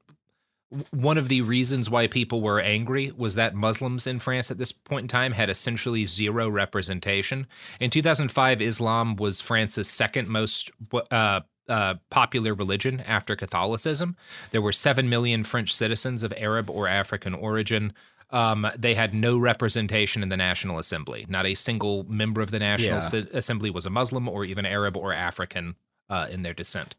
one 0.90 1.18
of 1.18 1.28
the 1.28 1.42
reasons 1.42 1.90
why 1.90 2.06
people 2.06 2.40
were 2.40 2.60
angry 2.60 3.12
was 3.16 3.34
that 3.34 3.54
Muslims 3.54 4.06
in 4.06 4.20
France 4.20 4.50
at 4.50 4.58
this 4.58 4.70
point 4.70 5.04
in 5.04 5.08
time 5.08 5.32
had 5.32 5.50
essentially 5.50 6.04
zero 6.04 6.48
representation. 6.48 7.46
In 7.80 7.90
2005, 7.90 8.62
Islam 8.62 9.16
was 9.16 9.40
France's 9.40 9.88
second 9.88 10.28
most 10.28 10.70
uh, 11.10 11.40
uh, 11.68 11.94
popular 12.10 12.54
religion 12.54 13.00
after 13.00 13.34
Catholicism. 13.34 14.16
There 14.52 14.62
were 14.62 14.72
7 14.72 15.08
million 15.08 15.42
French 15.44 15.74
citizens 15.74 16.22
of 16.22 16.32
Arab 16.36 16.70
or 16.70 16.86
African 16.86 17.34
origin. 17.34 17.92
Um, 18.30 18.64
they 18.78 18.94
had 18.94 19.12
no 19.12 19.38
representation 19.38 20.22
in 20.22 20.28
the 20.28 20.36
National 20.36 20.78
Assembly. 20.78 21.26
Not 21.28 21.46
a 21.46 21.54
single 21.54 22.04
member 22.04 22.40
of 22.40 22.52
the 22.52 22.60
National 22.60 23.00
Yeah. 23.00 23.24
Assembly 23.32 23.70
was 23.70 23.86
a 23.86 23.90
Muslim 23.90 24.28
or 24.28 24.44
even 24.44 24.64
Arab 24.64 24.96
or 24.96 25.12
African 25.12 25.74
uh, 26.10 26.26
in 26.30 26.42
their 26.42 26.52
descent. 26.54 26.94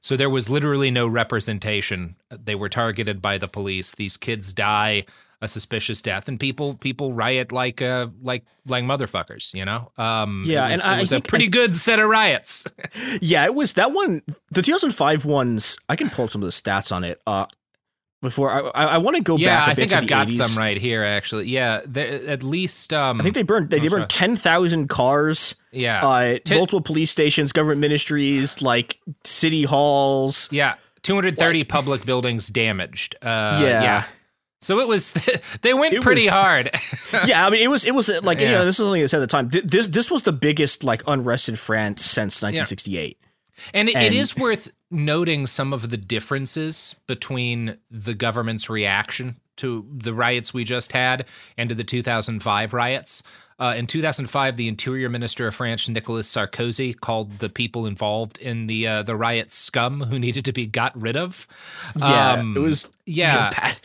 So 0.00 0.16
there 0.16 0.28
was 0.30 0.50
literally 0.50 0.90
no 0.90 1.06
representation. 1.06 2.16
They 2.30 2.54
were 2.56 2.68
targeted 2.68 3.22
by 3.22 3.38
the 3.38 3.48
police. 3.48 3.94
These 3.94 4.16
kids 4.16 4.52
die 4.52 5.04
a 5.40 5.48
suspicious 5.48 6.00
death, 6.00 6.26
and 6.28 6.40
people 6.40 6.74
people 6.76 7.12
riot 7.12 7.52
like 7.52 7.82
uh 7.82 8.06
like 8.22 8.44
like 8.66 8.82
motherfuckers. 8.84 9.52
You 9.54 9.64
know. 9.66 9.92
Um, 9.98 10.42
Yeah, 10.46 10.66
it 10.68 10.72
was, 10.72 10.84
and 10.84 10.98
it 10.98 11.02
was 11.02 11.12
I 11.12 11.16
a 11.16 11.20
pretty 11.20 11.46
I- 11.46 11.48
good 11.48 11.76
set 11.76 11.98
of 11.98 12.08
riots. 12.08 12.66
Yeah, 13.20 13.44
it 13.44 13.54
was 13.54 13.74
that 13.74 13.92
one. 13.92 14.22
The 14.50 14.62
2005 14.62 15.24
ones. 15.24 15.76
I 15.88 15.96
can 15.96 16.08
pull 16.10 16.28
some 16.28 16.42
of 16.42 16.46
the 16.46 16.52
stats 16.52 16.94
on 16.94 17.04
it. 17.04 17.20
Uh, 17.26 17.46
before 18.24 18.50
I, 18.50 18.60
I, 18.70 18.84
I 18.94 18.98
want 18.98 19.16
to 19.16 19.22
go 19.22 19.36
yeah, 19.36 19.56
back. 19.56 19.68
a 19.68 19.70
I 19.70 19.74
bit 19.74 19.90
think 19.90 20.02
I've 20.02 20.08
got 20.08 20.26
80s. 20.28 20.32
some 20.32 20.58
right 20.58 20.76
here. 20.76 21.04
Actually, 21.04 21.46
yeah, 21.48 21.82
there, 21.86 22.26
at 22.28 22.42
least 22.42 22.92
um, 22.92 23.20
I 23.20 23.22
think 23.22 23.36
they 23.36 23.42
burned. 23.44 23.70
They, 23.70 23.78
they 23.78 23.86
burned 23.88 24.10
ten 24.10 24.34
thousand 24.34 24.88
cars. 24.88 25.54
yeah, 25.70 26.04
Uh, 26.04 26.38
Ti- 26.44 26.56
multiple 26.56 26.80
police 26.80 27.10
stations, 27.12 27.52
government 27.52 27.80
ministries, 27.80 28.60
like 28.60 28.98
city 29.22 29.62
halls. 29.62 30.48
yeah, 30.50 30.74
230 31.02 31.62
public 31.64 32.04
buildings 32.04 32.48
damaged. 32.48 33.14
Uh, 33.22 33.60
Yeah. 33.62 33.82
yeah. 33.82 34.04
So 34.60 34.80
it 34.80 34.88
was 34.88 35.12
they 35.62 35.74
went 35.74 35.92
It 35.92 36.00
pretty 36.02 36.22
was- 36.24 36.30
hard. 36.32 36.70
yeah, 37.26 37.46
I 37.46 37.50
mean, 37.50 37.60
it 37.60 37.68
was 37.68 37.84
it 37.84 37.94
was 37.94 38.08
like 38.08 38.40
you 38.40 38.46
know 38.48 38.64
this 38.64 38.74
is 38.74 38.78
something 38.78 39.02
I 39.02 39.06
said 39.06 39.18
at 39.20 39.28
the 39.28 39.32
time. 39.36 39.50
This 39.50 39.88
this 39.88 40.10
was 40.10 40.22
the 40.22 40.32
biggest 40.32 40.82
like 40.82 41.02
unrest 41.06 41.50
in 41.50 41.56
France 41.56 42.02
since 42.02 42.42
1968. 42.42 43.18
And 43.72 43.88
it, 43.88 43.92
it 43.96 44.02
And- 44.06 44.14
is 44.14 44.36
worth 44.36 44.70
noting 44.90 45.46
some 45.46 45.72
of 45.72 45.90
the 45.90 45.96
differences 45.96 46.94
between 47.06 47.78
the 47.90 48.14
government's 48.14 48.68
reaction 48.70 49.36
to 49.56 49.86
the 49.92 50.12
riots 50.14 50.52
we 50.52 50.64
just 50.64 50.92
had 50.92 51.26
and 51.56 51.68
to 51.68 51.74
the 51.74 51.84
2005 51.84 52.72
riots. 52.72 53.22
Uh, 53.58 53.74
in 53.76 53.86
2005, 53.86 54.56
the 54.56 54.66
Interior 54.66 55.08
Minister 55.08 55.46
of 55.46 55.54
France, 55.54 55.88
Nicolas 55.88 56.28
Sarkozy, 56.32 56.98
called 56.98 57.38
the 57.38 57.48
people 57.48 57.86
involved 57.86 58.36
in 58.38 58.66
the 58.66 58.86
uh, 58.86 59.02
the 59.04 59.14
riots 59.14 59.56
scum 59.56 60.00
who 60.00 60.18
needed 60.18 60.44
to 60.46 60.52
be 60.52 60.66
got 60.66 61.00
rid 61.00 61.16
of. 61.16 61.46
Yeah, 61.96 62.32
Um, 62.32 62.56
it 62.56 62.60
was 62.60 62.88
yeah, 63.06 63.50
bad. 63.56 63.80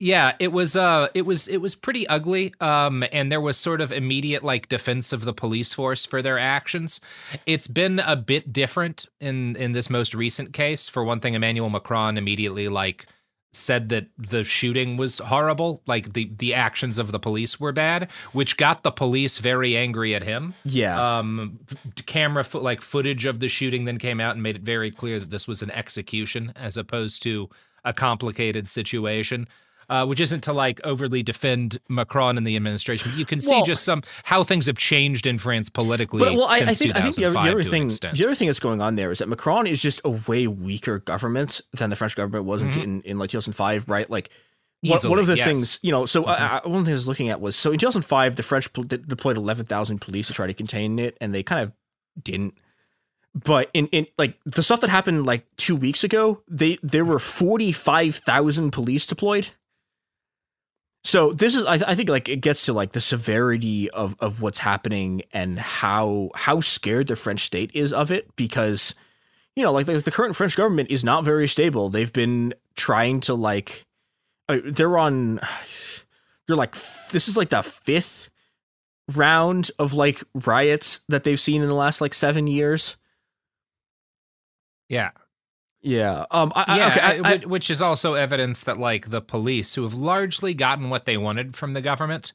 Yeah, 0.00 0.34
it 0.38 0.52
was 0.52 0.76
uh 0.76 1.08
it 1.14 1.22
was 1.22 1.48
it 1.48 1.58
was 1.58 1.74
pretty 1.74 2.06
ugly. 2.08 2.52
Um 2.60 3.04
and 3.12 3.30
there 3.30 3.40
was 3.40 3.56
sort 3.56 3.80
of 3.80 3.92
immediate 3.92 4.42
like 4.44 4.68
defense 4.68 5.12
of 5.12 5.24
the 5.24 5.32
police 5.32 5.72
force 5.72 6.04
for 6.04 6.20
their 6.22 6.38
actions. 6.38 7.00
It's 7.46 7.66
been 7.68 8.00
a 8.00 8.16
bit 8.16 8.52
different 8.52 9.06
in 9.20 9.56
in 9.56 9.72
this 9.72 9.88
most 9.90 10.14
recent 10.14 10.52
case. 10.52 10.88
For 10.88 11.04
one 11.04 11.20
thing, 11.20 11.34
Emmanuel 11.34 11.70
Macron 11.70 12.18
immediately 12.18 12.68
like 12.68 13.06
said 13.52 13.88
that 13.88 14.08
the 14.18 14.42
shooting 14.42 14.96
was 14.96 15.20
horrible, 15.20 15.80
like 15.86 16.12
the 16.12 16.28
the 16.38 16.52
actions 16.54 16.98
of 16.98 17.12
the 17.12 17.20
police 17.20 17.60
were 17.60 17.70
bad, 17.70 18.10
which 18.32 18.56
got 18.56 18.82
the 18.82 18.90
police 18.90 19.38
very 19.38 19.76
angry 19.76 20.12
at 20.12 20.24
him. 20.24 20.54
Yeah, 20.64 21.18
Um, 21.18 21.60
camera 22.06 22.42
fo- 22.42 22.58
like 22.60 22.82
footage 22.82 23.26
of 23.26 23.38
the 23.38 23.48
shooting 23.48 23.84
then 23.84 23.98
came 23.98 24.18
out 24.20 24.32
and 24.34 24.42
made 24.42 24.56
it 24.56 24.62
very 24.62 24.90
clear 24.90 25.20
that 25.20 25.30
this 25.30 25.46
was 25.46 25.62
an 25.62 25.70
execution 25.70 26.52
as 26.56 26.76
opposed 26.76 27.22
to 27.22 27.48
a 27.84 27.92
complicated 27.92 28.68
situation. 28.68 29.46
Uh, 29.90 30.06
which 30.06 30.20
isn't 30.20 30.40
to 30.42 30.52
like 30.52 30.80
overly 30.84 31.22
defend 31.22 31.78
Macron 31.88 32.38
and 32.38 32.46
the 32.46 32.56
administration. 32.56 33.10
But 33.10 33.18
you 33.18 33.26
can 33.26 33.40
see 33.40 33.50
Well- 33.50 33.64
just 33.64 33.84
some 33.84 34.02
how 34.24 34.44
things 34.44 34.66
have 34.66 34.78
changed 34.78 35.26
in 35.26 35.38
France 35.38 35.68
politically 35.68 36.20
but 36.20 36.32
well, 36.34 36.44
I, 36.48 36.60
I 36.66 36.74
think 36.74 36.96
I 36.96 37.02
think 37.02 37.16
the 37.16 37.24
other, 37.26 37.32
the 37.34 37.50
other 37.50 37.64
thing 37.64 37.88
the 37.88 38.22
other 38.24 38.34
thing 38.34 38.46
that's 38.48 38.60
going 38.60 38.80
on 38.80 38.96
there 38.96 39.10
is 39.10 39.18
that 39.18 39.28
Macron 39.28 39.66
is 39.66 39.82
just 39.82 40.00
a 40.04 40.10
way 40.10 40.46
weaker 40.46 40.98
government 41.00 41.60
than 41.72 41.90
the 41.90 41.96
French 41.96 42.16
government 42.16 42.44
was 42.44 42.62
Mhm. 42.62 42.82
in 42.82 43.02
in 43.02 43.18
like 43.18 43.30
2005, 43.30 43.88
right? 43.88 44.08
Like 44.08 44.30
one, 44.80 44.92
Easily, 44.98 45.10
one 45.10 45.18
of 45.18 45.26
the 45.26 45.36
yes. 45.36 45.46
Mm-hmm. 45.46 45.52
things 45.54 45.78
you 45.82 45.90
know 45.92 46.04
so 46.04 46.24
I, 46.26 46.58
I, 46.62 46.68
one 46.68 46.84
thing 46.84 46.92
i 46.92 46.94
was 46.94 47.08
looking 47.08 47.30
at 47.30 47.40
was 47.40 47.56
so 47.56 47.72
in 47.72 47.78
2005 47.78 48.36
the 48.36 48.42
french 48.42 48.70
pl- 48.74 48.84
deployed 48.84 49.38
11000 49.38 49.98
police 49.98 50.26
to 50.26 50.34
try 50.34 50.46
to 50.46 50.52
contain 50.52 50.98
it 50.98 51.16
and 51.22 51.34
they 51.34 51.42
kind 51.42 51.62
of 51.62 51.72
didn't 52.22 52.52
but 53.34 53.70
in, 53.72 53.86
in 53.88 54.06
like 54.18 54.38
the 54.44 54.62
stuff 54.62 54.80
that 54.80 54.90
happened 54.90 55.24
like 55.24 55.46
two 55.56 55.74
weeks 55.74 56.04
ago 56.04 56.42
they 56.48 56.78
there 56.82 57.02
were 57.04 57.18
45000 57.18 58.70
police 58.72 59.06
deployed 59.06 59.48
so 61.04 61.32
this 61.32 61.54
is 61.54 61.64
I, 61.66 61.74
I 61.74 61.94
think 61.94 62.08
like 62.08 62.28
it 62.28 62.40
gets 62.40 62.64
to 62.66 62.72
like 62.72 62.92
the 62.92 63.00
severity 63.00 63.90
of 63.90 64.16
of 64.20 64.40
what's 64.40 64.58
happening 64.58 65.22
and 65.32 65.58
how 65.58 66.30
how 66.34 66.60
scared 66.60 67.08
the 67.08 67.16
french 67.16 67.40
state 67.40 67.70
is 67.74 67.92
of 67.92 68.10
it 68.10 68.34
because 68.36 68.94
you 69.54 69.62
know 69.62 69.72
like 69.72 69.86
the, 69.86 69.98
the 69.98 70.10
current 70.10 70.34
french 70.34 70.56
government 70.56 70.90
is 70.90 71.04
not 71.04 71.24
very 71.24 71.46
stable. 71.46 71.90
They've 71.90 72.12
been 72.12 72.54
trying 72.74 73.20
to 73.20 73.34
like 73.34 73.84
uh, 74.48 74.58
they're 74.64 74.96
on 74.96 75.40
they're 76.48 76.56
like 76.56 76.72
this 76.72 77.28
is 77.28 77.36
like 77.36 77.50
the 77.50 77.62
fifth 77.62 78.30
round 79.14 79.70
of 79.78 79.92
like 79.92 80.22
riots 80.34 81.00
that 81.10 81.24
they've 81.24 81.40
seen 81.40 81.60
in 81.60 81.68
the 81.68 81.74
last 81.74 82.00
like 82.00 82.14
seven 82.14 82.46
years. 82.46 82.96
Yeah, 84.88 85.10
yeah 85.86 86.24
um 86.30 86.50
I, 86.56 86.64
I- 86.66 86.76
yeah, 86.78 86.88
okay, 86.88 87.00
I- 87.00 87.12
I- 87.30 87.32
I- 87.34 87.46
which 87.46 87.68
is 87.70 87.80
also 87.82 88.14
evidence 88.14 88.62
that 88.62 88.78
like 88.78 89.10
the 89.10 89.20
police, 89.20 89.74
who 89.74 89.82
have 89.84 89.94
largely 89.94 90.54
gotten 90.54 90.88
what 90.90 91.04
they 91.04 91.16
wanted 91.18 91.54
from 91.54 91.74
the 91.74 91.80
government, 91.82 92.32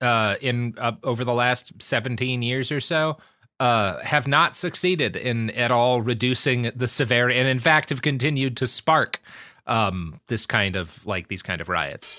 uh, 0.00 0.34
in 0.42 0.74
uh, 0.78 0.92
over 1.04 1.24
the 1.24 1.32
last 1.32 1.72
seventeen 1.80 2.42
years 2.42 2.70
or 2.72 2.80
so, 2.80 3.16
uh, 3.60 4.00
have 4.00 4.26
not 4.26 4.56
succeeded 4.56 5.14
in 5.16 5.50
at 5.50 5.70
all 5.70 6.02
reducing 6.02 6.70
the 6.74 6.88
severity, 6.88 7.38
and 7.38 7.46
in 7.48 7.60
fact 7.60 7.90
have 7.90 8.02
continued 8.02 8.56
to 8.56 8.66
spark 8.66 9.20
um, 9.68 10.20
this 10.26 10.44
kind 10.44 10.74
of 10.76 10.98
like 11.06 11.28
these 11.28 11.42
kind 11.42 11.60
of 11.60 11.68
riots. 11.68 12.18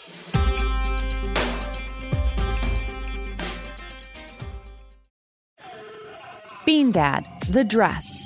Bean 6.65 6.91
Dad, 6.91 7.27
The 7.49 7.63
Dress, 7.63 8.25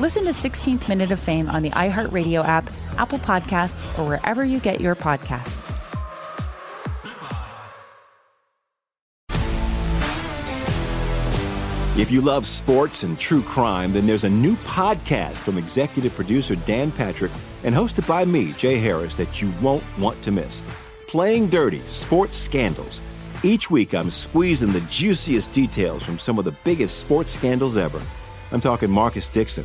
Listen 0.00 0.24
to 0.24 0.30
16th 0.30 0.88
Minute 0.88 1.12
of 1.12 1.20
Fame 1.20 1.50
on 1.50 1.62
the 1.62 1.68
iHeartRadio 1.72 2.42
app, 2.42 2.70
Apple 2.96 3.18
Podcasts, 3.18 3.84
or 3.98 4.08
wherever 4.08 4.46
you 4.46 4.58
get 4.58 4.80
your 4.80 4.94
podcasts. 4.94 5.76
If 11.98 12.10
you 12.10 12.22
love 12.22 12.46
sports 12.46 13.02
and 13.02 13.18
true 13.18 13.42
crime, 13.42 13.92
then 13.92 14.06
there's 14.06 14.24
a 14.24 14.30
new 14.30 14.56
podcast 14.56 15.36
from 15.36 15.58
executive 15.58 16.14
producer 16.14 16.56
Dan 16.56 16.90
Patrick 16.90 17.32
and 17.62 17.74
hosted 17.74 18.08
by 18.08 18.24
me, 18.24 18.52
Jay 18.54 18.78
Harris, 18.78 19.18
that 19.18 19.42
you 19.42 19.52
won't 19.60 19.84
want 19.98 20.22
to 20.22 20.32
miss. 20.32 20.62
Playing 21.08 21.50
Dirty 21.50 21.82
Sports 21.84 22.38
Scandals. 22.38 23.02
Each 23.42 23.70
week, 23.70 23.94
I'm 23.94 24.10
squeezing 24.10 24.72
the 24.72 24.80
juiciest 24.82 25.52
details 25.52 26.02
from 26.02 26.18
some 26.18 26.38
of 26.38 26.46
the 26.46 26.56
biggest 26.64 27.00
sports 27.00 27.32
scandals 27.32 27.76
ever. 27.76 28.00
I'm 28.52 28.60
talking 28.60 28.90
Marcus 28.90 29.28
Dixon, 29.28 29.64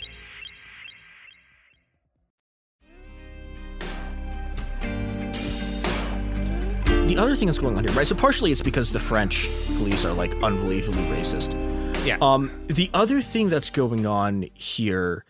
The 7.11 7.17
other 7.17 7.35
thing 7.35 7.47
that's 7.47 7.59
going 7.59 7.77
on 7.77 7.83
here, 7.83 7.93
right? 7.93 8.07
So 8.07 8.15
partially 8.15 8.53
it's 8.53 8.61
because 8.61 8.89
the 8.93 8.99
French 8.99 9.49
police 9.75 10.05
are 10.05 10.13
like 10.13 10.33
unbelievably 10.41 11.03
racist. 11.07 11.51
Yeah. 12.05 12.17
Um, 12.21 12.49
the 12.67 12.89
other 12.93 13.21
thing 13.21 13.49
that's 13.49 13.69
going 13.69 14.05
on 14.05 14.45
here 14.53 15.25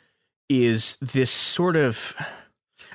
is 0.48 0.98
this 1.02 1.32
sort 1.32 1.76
of. 1.76 2.16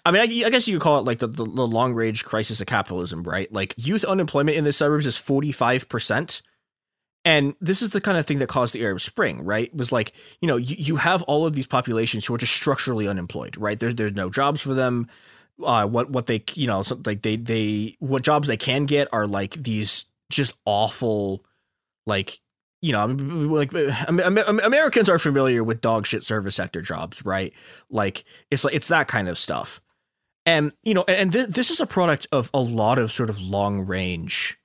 I 0.05 0.13
mean, 0.13 0.23
I, 0.23 0.47
I 0.47 0.51
guess 0.51 0.69
you 0.69 0.77
could 0.77 0.85
call 0.85 1.01
it 1.01 1.05
like 1.05 1.19
the, 1.19 1.27
the, 1.27 1.45
the 1.45 1.67
long 1.67 1.95
range 1.95 2.25
crisis 2.25 2.61
of 2.61 2.69
capitalism, 2.69 3.25
right? 3.25 3.53
Like 3.53 3.75
youth 3.77 4.05
unemployment 4.05 4.57
in 4.57 4.63
the 4.63 4.71
suburbs 4.71 5.05
is 5.05 5.17
45%. 5.17 6.43
And 7.25 7.57
this 7.61 7.83
is 7.83 7.91
the 7.91 8.01
kind 8.01 8.17
of 8.17 8.25
thing 8.25 8.39
that 8.39 8.49
caused 8.49 8.73
the 8.73 8.85
Arab 8.85 9.01
Spring, 9.01 9.45
right? 9.45 9.67
It 9.67 9.77
was 9.77 9.91
like, 9.91 10.13
you 10.41 10.47
know, 10.47 10.59
you, 10.59 10.77
you 10.79 10.95
have 10.95 11.25
all 11.25 11.45
of 11.45 11.55
these 11.55 11.67
populations 11.67 12.25
who 12.25 12.37
are 12.37 12.39
just 12.39 12.55
structurally 12.55 13.09
unemployed, 13.09 13.57
right? 13.57 13.81
There's 13.81 13.97
there's 13.97 14.15
no 14.15 14.31
jobs 14.31 14.61
for 14.61 14.75
them. 14.75 15.09
Uh, 15.63 15.87
what 15.87 16.11
what 16.11 16.27
they 16.27 16.45
you 16.55 16.67
know 16.67 16.83
so, 16.83 17.01
like 17.07 17.23
they 17.23 17.37
they 17.37 17.97
what 17.99 18.23
jobs 18.23 18.49
they 18.49 18.57
can 18.57 18.85
get 18.85 19.09
are 19.13 19.27
like 19.27 19.55
these 19.55 20.05
just 20.31 20.53
awful, 20.65 21.45
like 22.07 22.41
you 22.83 22.93
know 22.93 23.07
like 23.07 23.73
Americans 24.09 25.09
are 25.09 25.19
familiar 25.19 25.65
with 25.65 25.81
dog 25.81 26.07
shit 26.07 26.25
service 26.25 26.57
sector 26.57 26.83
jobs, 26.83 27.25
right? 27.25 27.53
Like 27.91 28.25
it's 28.51 28.65
like 28.65 28.75
it's 28.75 28.89
that 28.89 29.09
kind 29.09 29.29
of 29.29 29.39
stuff, 29.39 29.81
and 30.45 30.73
you 30.83 30.93
know 30.93 31.05
and, 31.09 31.17
and 31.17 31.33
th- 31.33 31.49
this 31.49 31.71
is 31.71 31.81
a 31.81 31.87
product 31.87 32.27
of 32.33 32.51
a 32.53 32.61
lot 32.61 32.99
of 32.99 33.11
sort 33.11 33.31
of 33.31 33.41
long 33.41 33.81
range 33.87 34.59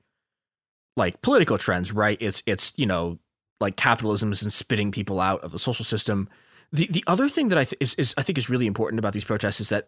like 0.97 1.21
political 1.21 1.57
trends, 1.57 1.91
right? 1.91 2.17
It's 2.19 2.43
it's 2.45 2.73
you 2.77 2.85
know 2.85 3.19
like 3.59 3.75
capitalism 3.75 4.31
is 4.31 4.39
spitting 4.53 4.91
people 4.91 5.19
out 5.19 5.41
of 5.41 5.51
the 5.51 5.59
social 5.59 5.85
system. 5.85 6.29
The 6.71 6.87
the 6.87 7.03
other 7.07 7.29
thing 7.29 7.49
that 7.49 7.57
I 7.57 7.63
th- 7.63 7.77
is, 7.79 7.95
is 7.95 8.13
I 8.17 8.23
think 8.23 8.37
is 8.37 8.49
really 8.49 8.67
important 8.67 8.99
about 8.99 9.13
these 9.13 9.25
protests 9.25 9.61
is 9.61 9.69
that 9.69 9.87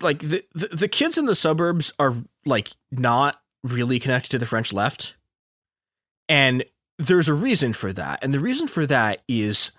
like 0.00 0.20
the, 0.20 0.44
the 0.54 0.68
the 0.68 0.88
kids 0.88 1.18
in 1.18 1.26
the 1.26 1.34
suburbs 1.34 1.92
are 1.98 2.14
like 2.44 2.70
not 2.90 3.40
really 3.64 3.98
connected 3.98 4.30
to 4.30 4.38
the 4.38 4.46
French 4.46 4.72
left, 4.72 5.14
and 6.28 6.64
there's 6.98 7.28
a 7.28 7.34
reason 7.34 7.72
for 7.72 7.92
that, 7.92 8.18
and 8.22 8.32
the 8.34 8.40
reason 8.40 8.66
for 8.66 8.86
that 8.86 9.22
is 9.28 9.72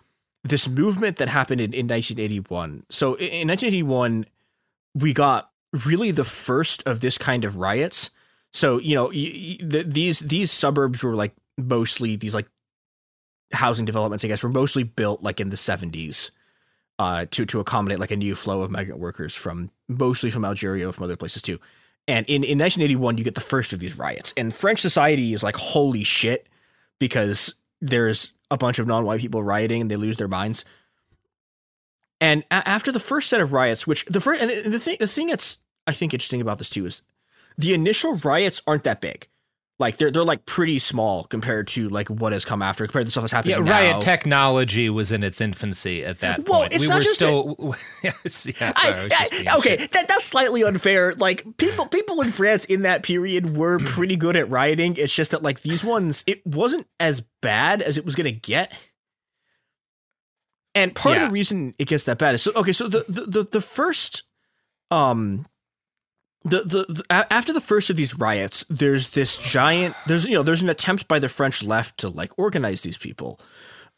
this 0.43 0.67
movement 0.67 1.17
that 1.17 1.29
happened 1.29 1.59
in, 1.59 1.73
in 1.73 1.85
1981. 1.87 2.85
So 2.89 3.15
in, 3.15 3.27
in 3.27 3.47
1981, 3.49 4.25
we 4.95 5.13
got 5.13 5.51
really 5.85 6.11
the 6.11 6.23
first 6.23 6.81
of 6.87 7.01
this 7.01 7.17
kind 7.17 7.43
of 7.45 7.57
riots 7.57 8.09
so 8.53 8.79
you 8.79 8.95
know 8.95 9.05
y- 9.05 9.11
y- 9.33 9.57
the, 9.61 9.83
these 9.83 10.19
these 10.19 10.51
suburbs 10.51 11.03
were 11.03 11.15
like 11.15 11.33
mostly 11.57 12.15
these 12.15 12.33
like 12.33 12.47
housing 13.51 13.85
developments. 13.85 14.23
I 14.23 14.27
guess 14.27 14.43
were 14.43 14.49
mostly 14.49 14.83
built 14.83 15.23
like 15.23 15.39
in 15.39 15.49
the 15.49 15.57
seventies 15.57 16.31
uh, 16.99 17.25
to 17.31 17.45
to 17.45 17.59
accommodate 17.59 17.99
like 17.99 18.11
a 18.11 18.17
new 18.17 18.35
flow 18.35 18.61
of 18.61 18.69
migrant 18.69 18.99
workers 18.99 19.33
from 19.33 19.71
mostly 19.87 20.29
from 20.29 20.45
Algeria, 20.45 20.91
from 20.91 21.05
other 21.05 21.15
places 21.15 21.41
too. 21.41 21.59
And 22.07 22.25
in, 22.25 22.43
in 22.43 22.57
1981, 22.57 23.17
you 23.17 23.23
get 23.23 23.35
the 23.35 23.41
first 23.41 23.71
of 23.71 23.79
these 23.79 23.97
riots, 23.97 24.33
and 24.35 24.53
French 24.53 24.79
society 24.79 25.33
is 25.33 25.41
like 25.41 25.55
holy 25.55 26.03
shit 26.03 26.47
because 26.99 27.55
there's 27.81 28.33
a 28.51 28.57
bunch 28.57 28.79
of 28.79 28.87
non-white 28.87 29.21
people 29.21 29.41
rioting 29.41 29.81
and 29.81 29.91
they 29.91 29.95
lose 29.95 30.17
their 30.17 30.27
minds. 30.27 30.65
And 32.19 32.43
a- 32.51 32.67
after 32.67 32.91
the 32.91 32.99
first 32.99 33.29
set 33.29 33.39
of 33.39 33.53
riots, 33.53 33.87
which 33.87 34.05
the 34.05 34.19
first 34.19 34.41
and 34.41 34.51
the, 34.51 34.69
the 34.69 34.79
thing 34.79 34.97
the 34.99 35.07
thing 35.07 35.27
that's 35.27 35.57
I 35.87 35.93
think 35.93 36.13
interesting 36.13 36.41
about 36.41 36.57
this 36.57 36.69
too 36.69 36.85
is 36.85 37.01
the 37.57 37.73
initial 37.73 38.15
riots 38.17 38.61
aren't 38.67 38.83
that 38.83 39.01
big. 39.01 39.27
Like 39.79 39.95
they're 39.97 40.11
they're 40.11 40.25
like 40.25 40.45
pretty 40.45 40.77
small 40.77 41.23
compared 41.23 41.69
to 41.69 41.87
like 41.87 42.09
what 42.09 42.33
has 42.33 42.43
come 42.43 42.61
after, 42.61 42.85
compared 42.85 43.05
to 43.05 43.11
stuff 43.11 43.23
that's 43.23 43.31
happening 43.31 43.55
Yeah, 43.57 43.63
now. 43.63 43.71
riot 43.71 44.01
technology 44.01 44.89
was 44.89 45.13
in 45.13 45.23
its 45.23 45.39
infancy 45.39 46.03
at 46.03 46.19
that 46.19 46.47
Well, 46.49 46.59
point. 46.61 46.73
it's 46.73 46.81
we 46.81 46.89
not 46.89 46.95
were 46.95 47.01
just 47.01 47.15
still 47.15 47.75
yes, 48.03 48.45
yeah, 48.45 48.73
I- 48.75 49.07
I 49.47 49.57
okay, 49.59 49.77
shit. 49.77 49.91
that, 49.93 50.09
that's 50.09 50.25
slightly 50.25 50.63
unfair. 50.65 51.13
Like 51.15 51.45
people, 51.55 51.85
people 51.87 52.19
in 52.21 52.29
France 52.29 52.65
in 52.65 52.81
that 52.81 53.03
period 53.03 53.55
were 53.55 53.79
pretty 53.85 54.17
good 54.17 54.35
at 54.35 54.49
rioting. 54.49 54.95
It's 54.97 55.15
just 55.15 55.31
that 55.31 55.43
like 55.43 55.61
these 55.61 55.81
ones, 55.81 56.25
it 56.27 56.45
wasn't 56.45 56.85
as 56.99 57.21
bad 57.41 57.81
as 57.81 57.97
it 57.97 58.03
was 58.03 58.15
gonna 58.15 58.31
get. 58.31 58.73
And 60.75 60.93
part 60.93 61.17
of 61.17 61.23
the 61.23 61.29
reason 61.31 61.73
it 61.79 61.85
gets 61.87 62.03
that 62.05 62.17
bad 62.19 62.35
is 62.35 62.41
so 62.41 62.51
okay. 62.55 62.71
So 62.73 62.87
the 62.87 63.05
the 63.07 63.21
the, 63.25 63.43
the 63.49 63.61
first, 63.61 64.23
um, 64.91 65.45
the, 66.43 66.61
the 66.63 66.85
the 66.89 67.03
after 67.09 67.51
the 67.53 67.61
first 67.61 67.89
of 67.89 67.95
these 67.95 68.15
riots, 68.17 68.65
there's 68.69 69.09
this 69.11 69.37
giant. 69.37 69.95
There's 70.07 70.25
you 70.25 70.33
know 70.33 70.43
there's 70.43 70.61
an 70.61 70.69
attempt 70.69 71.07
by 71.07 71.19
the 71.19 71.27
French 71.29 71.63
left 71.63 71.97
to 71.99 72.09
like 72.09 72.37
organize 72.37 72.81
these 72.81 72.97
people. 72.97 73.39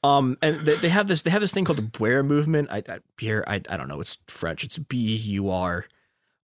Um, 0.03 0.37
and 0.41 0.59
they, 0.61 0.75
they 0.77 0.89
have 0.89 1.07
this 1.07 1.21
they 1.21 1.29
have 1.29 1.41
this 1.41 1.51
thing 1.51 1.65
called 1.65 1.77
the 1.77 1.83
Beur 1.83 2.23
movement. 2.23 2.69
I, 2.71 2.77
I 2.89 2.99
here 3.19 3.43
I 3.47 3.61
I 3.69 3.77
don't 3.77 3.87
know. 3.87 4.01
It's 4.01 4.17
French. 4.27 4.63
It's 4.63 4.77
B 4.79 5.15
U 5.15 5.49
R. 5.49 5.85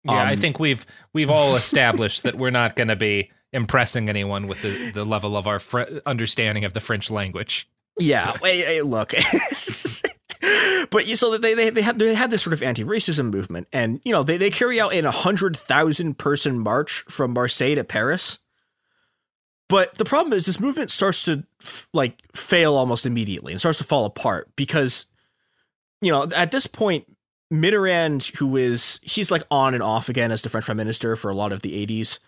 Yeah, 0.04 0.12
I 0.12 0.32
Um, 0.32 0.37
think 0.37 0.61
we've 0.61 0.85
we've 1.14 1.30
all 1.30 1.56
established 1.56 2.22
that 2.24 2.37
we're 2.37 2.50
not 2.50 2.76
going 2.76 2.88
to 2.88 2.96
be 2.96 3.30
impressing 3.52 4.09
anyone 4.11 4.46
with 4.46 4.61
the, 4.61 4.90
the 4.92 5.04
level 5.04 5.37
of 5.37 5.46
our 5.46 5.59
fr- 5.59 6.01
understanding 6.05 6.64
of 6.64 6.74
the 6.74 6.80
French 6.80 7.11
language. 7.11 7.68
Yeah, 7.99 8.36
hey, 8.42 8.82
look. 8.82 9.14
but 10.90 11.07
you 11.07 11.16
so 11.16 11.36
they 11.38 11.55
they 11.55 11.70
they 11.70 11.82
had 11.82 11.99
they 11.99 12.14
had 12.14 12.30
this 12.30 12.42
sort 12.42 12.55
of 12.55 12.62
anti-racism 12.62 13.30
movement, 13.30 13.68
and 13.72 14.01
you 14.05 14.12
know 14.12 14.22
they 14.22 14.36
they 14.36 14.51
carry 14.51 14.80
out 14.80 14.92
an 14.92 15.05
hundred 15.05 15.57
thousand 15.57 16.18
person 16.18 16.59
march 16.59 17.05
from 17.09 17.32
Marseille 17.32 17.74
to 17.74 17.84
Paris. 17.84 18.38
But 19.68 19.99
the 19.99 20.05
problem 20.05 20.32
is 20.32 20.47
this 20.47 20.61
movement 20.61 20.92
starts 20.92 21.24
to 21.24 21.42
f- 21.61 21.88
like 21.92 22.22
fail 22.36 22.74
almost 22.74 23.05
immediately 23.05 23.53
and 23.53 23.61
starts 23.61 23.78
to 23.78 23.84
fall 23.84 24.05
apart 24.05 24.49
because 24.55 25.07
you 26.01 26.12
know 26.12 26.28
at 26.34 26.53
this 26.53 26.66
point 26.66 27.07
Mitterrand, 27.53 28.34
who 28.36 28.57
is 28.57 29.01
he's 29.03 29.30
like 29.30 29.42
on 29.51 29.74
and 29.74 29.82
off 29.82 30.09
again 30.09 30.32
as 30.32 30.42
the 30.42 30.49
French 30.49 30.66
prime 30.66 30.76
minister 30.76 31.16
for 31.16 31.30
a 31.30 31.34
lot 31.34 31.53
of 31.53 31.62
the 31.62 31.74
eighties, 31.76 32.20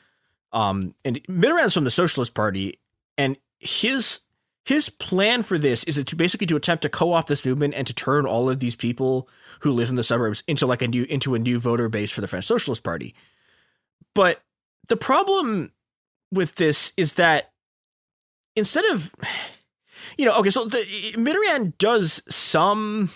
um, 0.53 0.95
and 1.05 1.23
Mitterrand's 1.25 1.75
from 1.75 1.85
the 1.85 1.91
Socialist 1.91 2.35
Party, 2.35 2.79
and 3.17 3.37
his 3.59 4.21
his 4.69 4.91
plan 4.91 5.43
for 5.43 5.57
this 5.57 5.83
is 5.85 6.05
to 6.05 6.15
basically 6.15 6.47
to 6.47 6.55
attempt 6.55 6.83
to 6.83 6.91
co-opt 6.91 7.29
this 7.29 7.47
movement 7.47 7.73
and 7.73 7.87
to 7.87 7.95
turn 7.95 8.27
all 8.27 8.51
of 8.51 8.59
these 8.59 8.77
people 8.77 9.27
who 9.61 9.73
live 9.73 9.89
in 9.89 9.95
the 9.95 10.03
suburbs 10.03 10.43
into 10.47 10.67
like 10.67 10.83
a 10.83 10.89
new 10.89 11.05
into 11.05 11.35
a 11.35 11.39
new 11.39 11.59
voter 11.59 11.89
base 11.89 12.11
for 12.11 12.21
the 12.21 12.27
French 12.27 12.45
Socialist 12.45 12.85
Party. 12.85 13.15
But 14.15 14.43
the 14.91 14.97
problem 14.99 15.73
with 16.31 16.57
this 16.57 16.93
is 16.99 17.15
that 17.15 17.51
instead 18.57 18.85
of 18.85 19.15
you 20.19 20.27
know 20.27 20.35
okay 20.35 20.51
so 20.51 20.67
the 20.67 20.85
Mitterrand 21.15 21.79
does 21.79 22.21
some 22.29 23.09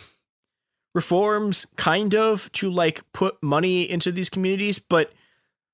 reforms 0.94 1.66
kind 1.76 2.14
of 2.14 2.50
to 2.52 2.70
like 2.70 3.02
put 3.12 3.42
money 3.42 3.82
into 3.82 4.10
these 4.10 4.30
communities 4.30 4.78
but 4.78 5.12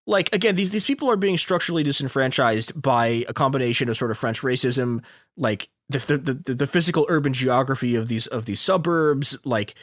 like 0.08 0.34
again 0.34 0.56
these 0.56 0.70
these 0.70 0.86
people 0.86 1.10
are 1.10 1.16
being 1.16 1.36
structurally 1.36 1.82
disenfranchised 1.82 2.80
by 2.80 3.26
a 3.28 3.34
combination 3.34 3.90
of 3.90 3.96
sort 3.96 4.10
of 4.10 4.16
French 4.16 4.40
racism, 4.40 5.02
like 5.36 5.68
the 5.90 5.98
the 5.98 6.34
the, 6.34 6.54
the 6.54 6.66
physical 6.66 7.06
urban 7.10 7.34
geography 7.34 7.94
of 7.94 8.08
these 8.08 8.26
of 8.26 8.46
these 8.46 8.58
suburbs, 8.58 9.36
like 9.44 9.74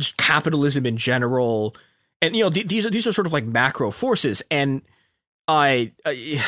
just 0.00 0.16
capitalism 0.16 0.86
in 0.86 0.96
general, 0.96 1.76
and 2.22 2.34
you 2.34 2.44
know 2.44 2.50
th- 2.50 2.66
these 2.66 2.86
are 2.86 2.90
these 2.90 3.06
are 3.06 3.12
sort 3.12 3.26
of 3.26 3.32
like 3.34 3.44
macro 3.44 3.92
forces, 3.92 4.42
and 4.50 4.82
I. 5.46 5.92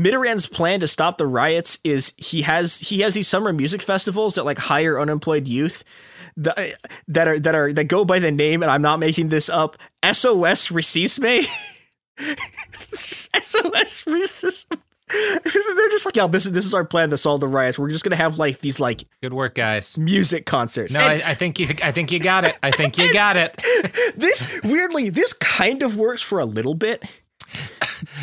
Mitterrand's 0.00 0.46
plan 0.46 0.78
to 0.78 0.86
stop 0.86 1.18
the 1.18 1.26
riots 1.26 1.80
is 1.82 2.12
he 2.16 2.42
has 2.42 2.78
he 2.78 3.00
has 3.00 3.14
these 3.14 3.26
summer 3.26 3.52
music 3.52 3.82
festivals 3.82 4.36
that 4.36 4.44
like 4.44 4.56
hire 4.56 5.00
unemployed 5.00 5.48
youth 5.48 5.82
that, 6.36 6.74
that 7.08 7.26
are 7.26 7.40
that 7.40 7.56
are 7.56 7.72
that 7.72 7.86
go 7.86 8.04
by 8.04 8.20
the 8.20 8.30
name 8.30 8.62
and 8.62 8.70
I'm 8.70 8.80
not 8.80 9.00
making 9.00 9.30
this 9.30 9.48
up 9.48 9.76
SOS 10.08 10.70
SOS 12.18 14.04
racism. 14.04 14.78
They're 15.08 15.88
just 15.88 16.04
like, 16.04 16.16
yeah, 16.16 16.26
this 16.26 16.44
is 16.46 16.52
this 16.52 16.66
is 16.66 16.74
our 16.74 16.84
plan 16.84 17.10
to 17.10 17.16
solve 17.16 17.40
the 17.40 17.48
riots. 17.48 17.78
We're 17.78 17.90
just 17.90 18.04
gonna 18.04 18.16
have 18.16 18.38
like 18.38 18.58
these 18.60 18.78
like 18.78 19.04
good 19.22 19.32
work, 19.32 19.54
guys. 19.54 19.96
Music 19.96 20.44
concerts. 20.44 20.92
No, 20.92 21.00
and, 21.00 21.22
I, 21.22 21.30
I, 21.30 21.34
think 21.34 21.58
you 21.58 21.68
I 21.82 21.92
think 21.92 22.12
you 22.12 22.18
got 22.18 22.44
it. 22.44 22.58
I 22.62 22.70
think 22.70 22.98
you 22.98 23.12
got 23.12 23.36
it. 23.36 23.58
this 24.16 24.60
weirdly, 24.64 25.08
this 25.08 25.32
kind 25.32 25.82
of 25.82 25.96
works 25.96 26.20
for 26.20 26.40
a 26.40 26.44
little 26.44 26.74
bit. 26.74 27.04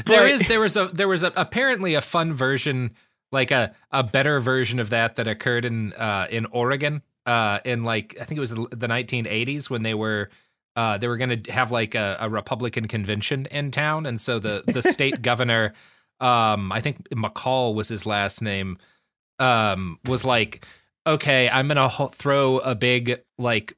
there 0.05 0.27
is 0.27 0.47
there 0.47 0.59
was 0.59 0.77
a 0.77 0.89
there 0.93 1.07
was 1.07 1.23
a, 1.23 1.33
apparently 1.35 1.95
a 1.95 2.01
fun 2.01 2.33
version, 2.33 2.91
like 3.31 3.49
a 3.49 3.73
a 3.91 4.03
better 4.03 4.39
version 4.39 4.79
of 4.79 4.91
that 4.91 5.15
that 5.15 5.27
occurred 5.27 5.65
in 5.65 5.91
uh 5.93 6.27
in 6.29 6.45
Oregon 6.47 7.01
uh 7.25 7.59
in 7.65 7.83
like 7.83 8.15
I 8.21 8.25
think 8.25 8.37
it 8.37 8.41
was 8.41 8.51
the 8.51 8.87
1980s 8.87 9.69
when 9.71 9.81
they 9.81 9.95
were 9.95 10.29
uh, 10.75 10.97
they 10.97 11.07
were 11.07 11.17
going 11.17 11.43
to 11.43 11.51
have 11.51 11.71
like 11.71 11.95
a, 11.95 12.17
a, 12.19 12.29
Republican 12.29 12.87
convention 12.87 13.45
in 13.47 13.71
town, 13.71 14.05
and 14.05 14.19
so 14.19 14.39
the 14.39 14.63
the 14.67 14.81
state 14.81 15.21
governor, 15.21 15.73
um, 16.19 16.71
I 16.71 16.81
think 16.81 17.07
McCall 17.09 17.75
was 17.75 17.87
his 17.87 18.05
last 18.05 18.41
name, 18.41 18.77
um, 19.39 19.99
was 20.05 20.25
like, 20.25 20.65
okay, 21.07 21.49
I'm 21.49 21.67
gonna 21.67 21.87
ho- 21.87 22.07
throw 22.07 22.59
a 22.59 22.75
big 22.75 23.21
like 23.37 23.77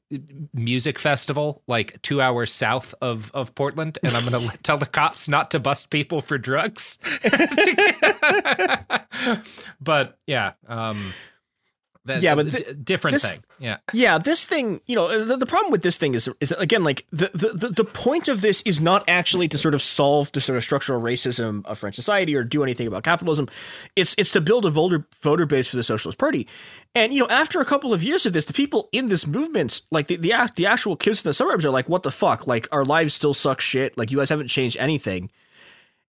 music 0.52 0.98
festival 0.98 1.62
like 1.66 2.00
two 2.02 2.20
hours 2.20 2.52
south 2.52 2.94
of 3.00 3.30
of 3.32 3.54
Portland, 3.54 3.98
and 4.02 4.14
I'm 4.14 4.28
gonna 4.28 4.52
tell 4.62 4.78
the 4.78 4.86
cops 4.86 5.28
not 5.28 5.50
to 5.52 5.60
bust 5.60 5.90
people 5.90 6.20
for 6.20 6.38
drugs. 6.38 6.98
but 9.80 10.18
yeah, 10.26 10.52
um, 10.66 11.12
that, 12.08 12.22
yeah, 12.22 12.34
but 12.34 12.50
th- 12.50 12.76
different 12.84 13.14
this, 13.14 13.30
thing. 13.30 13.42
Yeah, 13.58 13.78
yeah. 13.92 14.18
This 14.18 14.44
thing, 14.44 14.80
you 14.86 14.94
know, 14.94 15.24
the, 15.24 15.36
the 15.36 15.46
problem 15.46 15.72
with 15.72 15.82
this 15.82 15.96
thing 15.96 16.14
is, 16.14 16.28
is 16.40 16.52
again, 16.52 16.84
like 16.84 17.06
the, 17.10 17.30
the 17.32 17.68
the 17.68 17.84
point 17.84 18.28
of 18.28 18.40
this 18.40 18.60
is 18.62 18.80
not 18.80 19.04
actually 19.08 19.48
to 19.48 19.58
sort 19.58 19.74
of 19.74 19.80
solve 19.80 20.30
the 20.32 20.40
sort 20.40 20.56
of 20.56 20.64
structural 20.64 21.00
racism 21.00 21.64
of 21.66 21.78
French 21.78 21.94
society 21.94 22.34
or 22.34 22.42
do 22.42 22.62
anything 22.62 22.86
about 22.86 23.04
capitalism. 23.04 23.48
It's 23.96 24.14
it's 24.18 24.32
to 24.32 24.40
build 24.40 24.66
a 24.66 24.70
voter 24.70 25.06
voter 25.22 25.46
base 25.46 25.68
for 25.68 25.76
the 25.76 25.82
Socialist 25.82 26.18
Party. 26.18 26.46
And 26.94 27.14
you 27.14 27.22
know, 27.22 27.28
after 27.28 27.60
a 27.60 27.64
couple 27.64 27.92
of 27.92 28.02
years 28.02 28.26
of 28.26 28.32
this, 28.32 28.44
the 28.44 28.52
people 28.52 28.88
in 28.92 29.08
this 29.08 29.26
movement, 29.26 29.80
like 29.90 30.08
the 30.08 30.16
the, 30.16 30.50
the 30.56 30.66
actual 30.66 30.96
kids 30.96 31.24
in 31.24 31.28
the 31.28 31.34
suburbs, 31.34 31.64
are 31.64 31.70
like, 31.70 31.88
"What 31.88 32.02
the 32.02 32.10
fuck? 32.10 32.46
Like 32.46 32.68
our 32.72 32.84
lives 32.84 33.14
still 33.14 33.34
suck 33.34 33.60
shit. 33.60 33.96
Like 33.96 34.10
you 34.10 34.18
guys 34.18 34.30
haven't 34.30 34.48
changed 34.48 34.76
anything." 34.78 35.30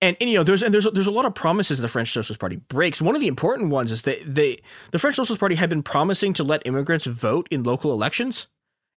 And, 0.02 0.18
and, 0.20 0.30
you 0.30 0.38
know 0.38 0.43
there's 0.43 0.62
and 0.62 0.74
there's 0.74 0.88
there's 0.91 1.08
a 1.08 1.12
lot 1.12 1.26
of 1.26 1.34
promises 1.34 1.80
the 1.80 1.88
French 1.88 2.12
Socialist 2.12 2.39
Party 2.39 2.58
breaks. 2.58 3.02
One 3.02 3.16
of 3.16 3.22
the 3.22 3.28
important 3.28 3.70
ones 3.70 3.91
is 3.91 4.02
that 4.04 4.20
they 4.26 4.60
the 4.91 5.00
French 5.00 5.16
Socialist 5.16 5.39
Party 5.39 5.56
had 5.56 5.70
been 5.70 5.84
promising 5.84 6.34
to 6.34 6.43
let 6.43 6.66
immigrants 6.66 7.06
vote 7.06 7.48
in 7.50 7.64
local 7.64 7.93
elections, 7.93 8.48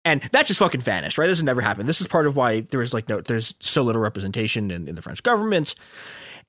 and 0.04 0.22
that 0.32 0.48
just 0.48 0.60
fucking 0.60 0.82
vanished. 0.82 1.18
Right, 1.18 1.28
this 1.28 1.38
has 1.38 1.44
never 1.44 1.62
happened. 1.62 1.88
This 1.88 2.02
is 2.02 2.08
part 2.08 2.26
of 2.26 2.36
why 2.36 2.62
there 2.62 2.82
is 2.82 2.94
like 2.94 3.08
no 3.08 3.22
there's 3.22 3.54
so 3.60 3.84
little 3.84 4.02
representation 4.02 4.72
in, 4.72 4.88
in 4.88 4.96
the 4.96 5.02
French 5.02 5.22
government, 5.22 5.76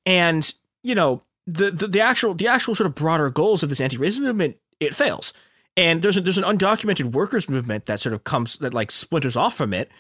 and 0.06 0.52
you 0.82 0.94
know 0.94 1.22
the, 1.46 1.70
the 1.70 1.86
the 1.86 2.00
actual 2.00 2.34
the 2.34 2.48
actual 2.48 2.74
sort 2.74 2.86
of 2.86 2.94
broader 2.94 3.28
goals 3.30 3.62
of 3.62 3.68
this 3.68 3.80
anti-racism 3.80 4.20
movement 4.20 4.56
it 4.80 4.94
fails. 4.94 5.32
And 5.76 6.02
there's 6.02 6.16
a, 6.16 6.20
there's 6.20 6.38
an 6.38 6.44
undocumented 6.44 7.12
workers 7.12 7.48
movement 7.48 7.86
that 7.86 8.00
sort 8.00 8.12
of 8.12 8.24
comes 8.24 8.56
that 8.58 8.74
like 8.74 8.90
splinters 8.90 9.36
off 9.36 9.54
from 9.54 9.72
it, 9.72 9.90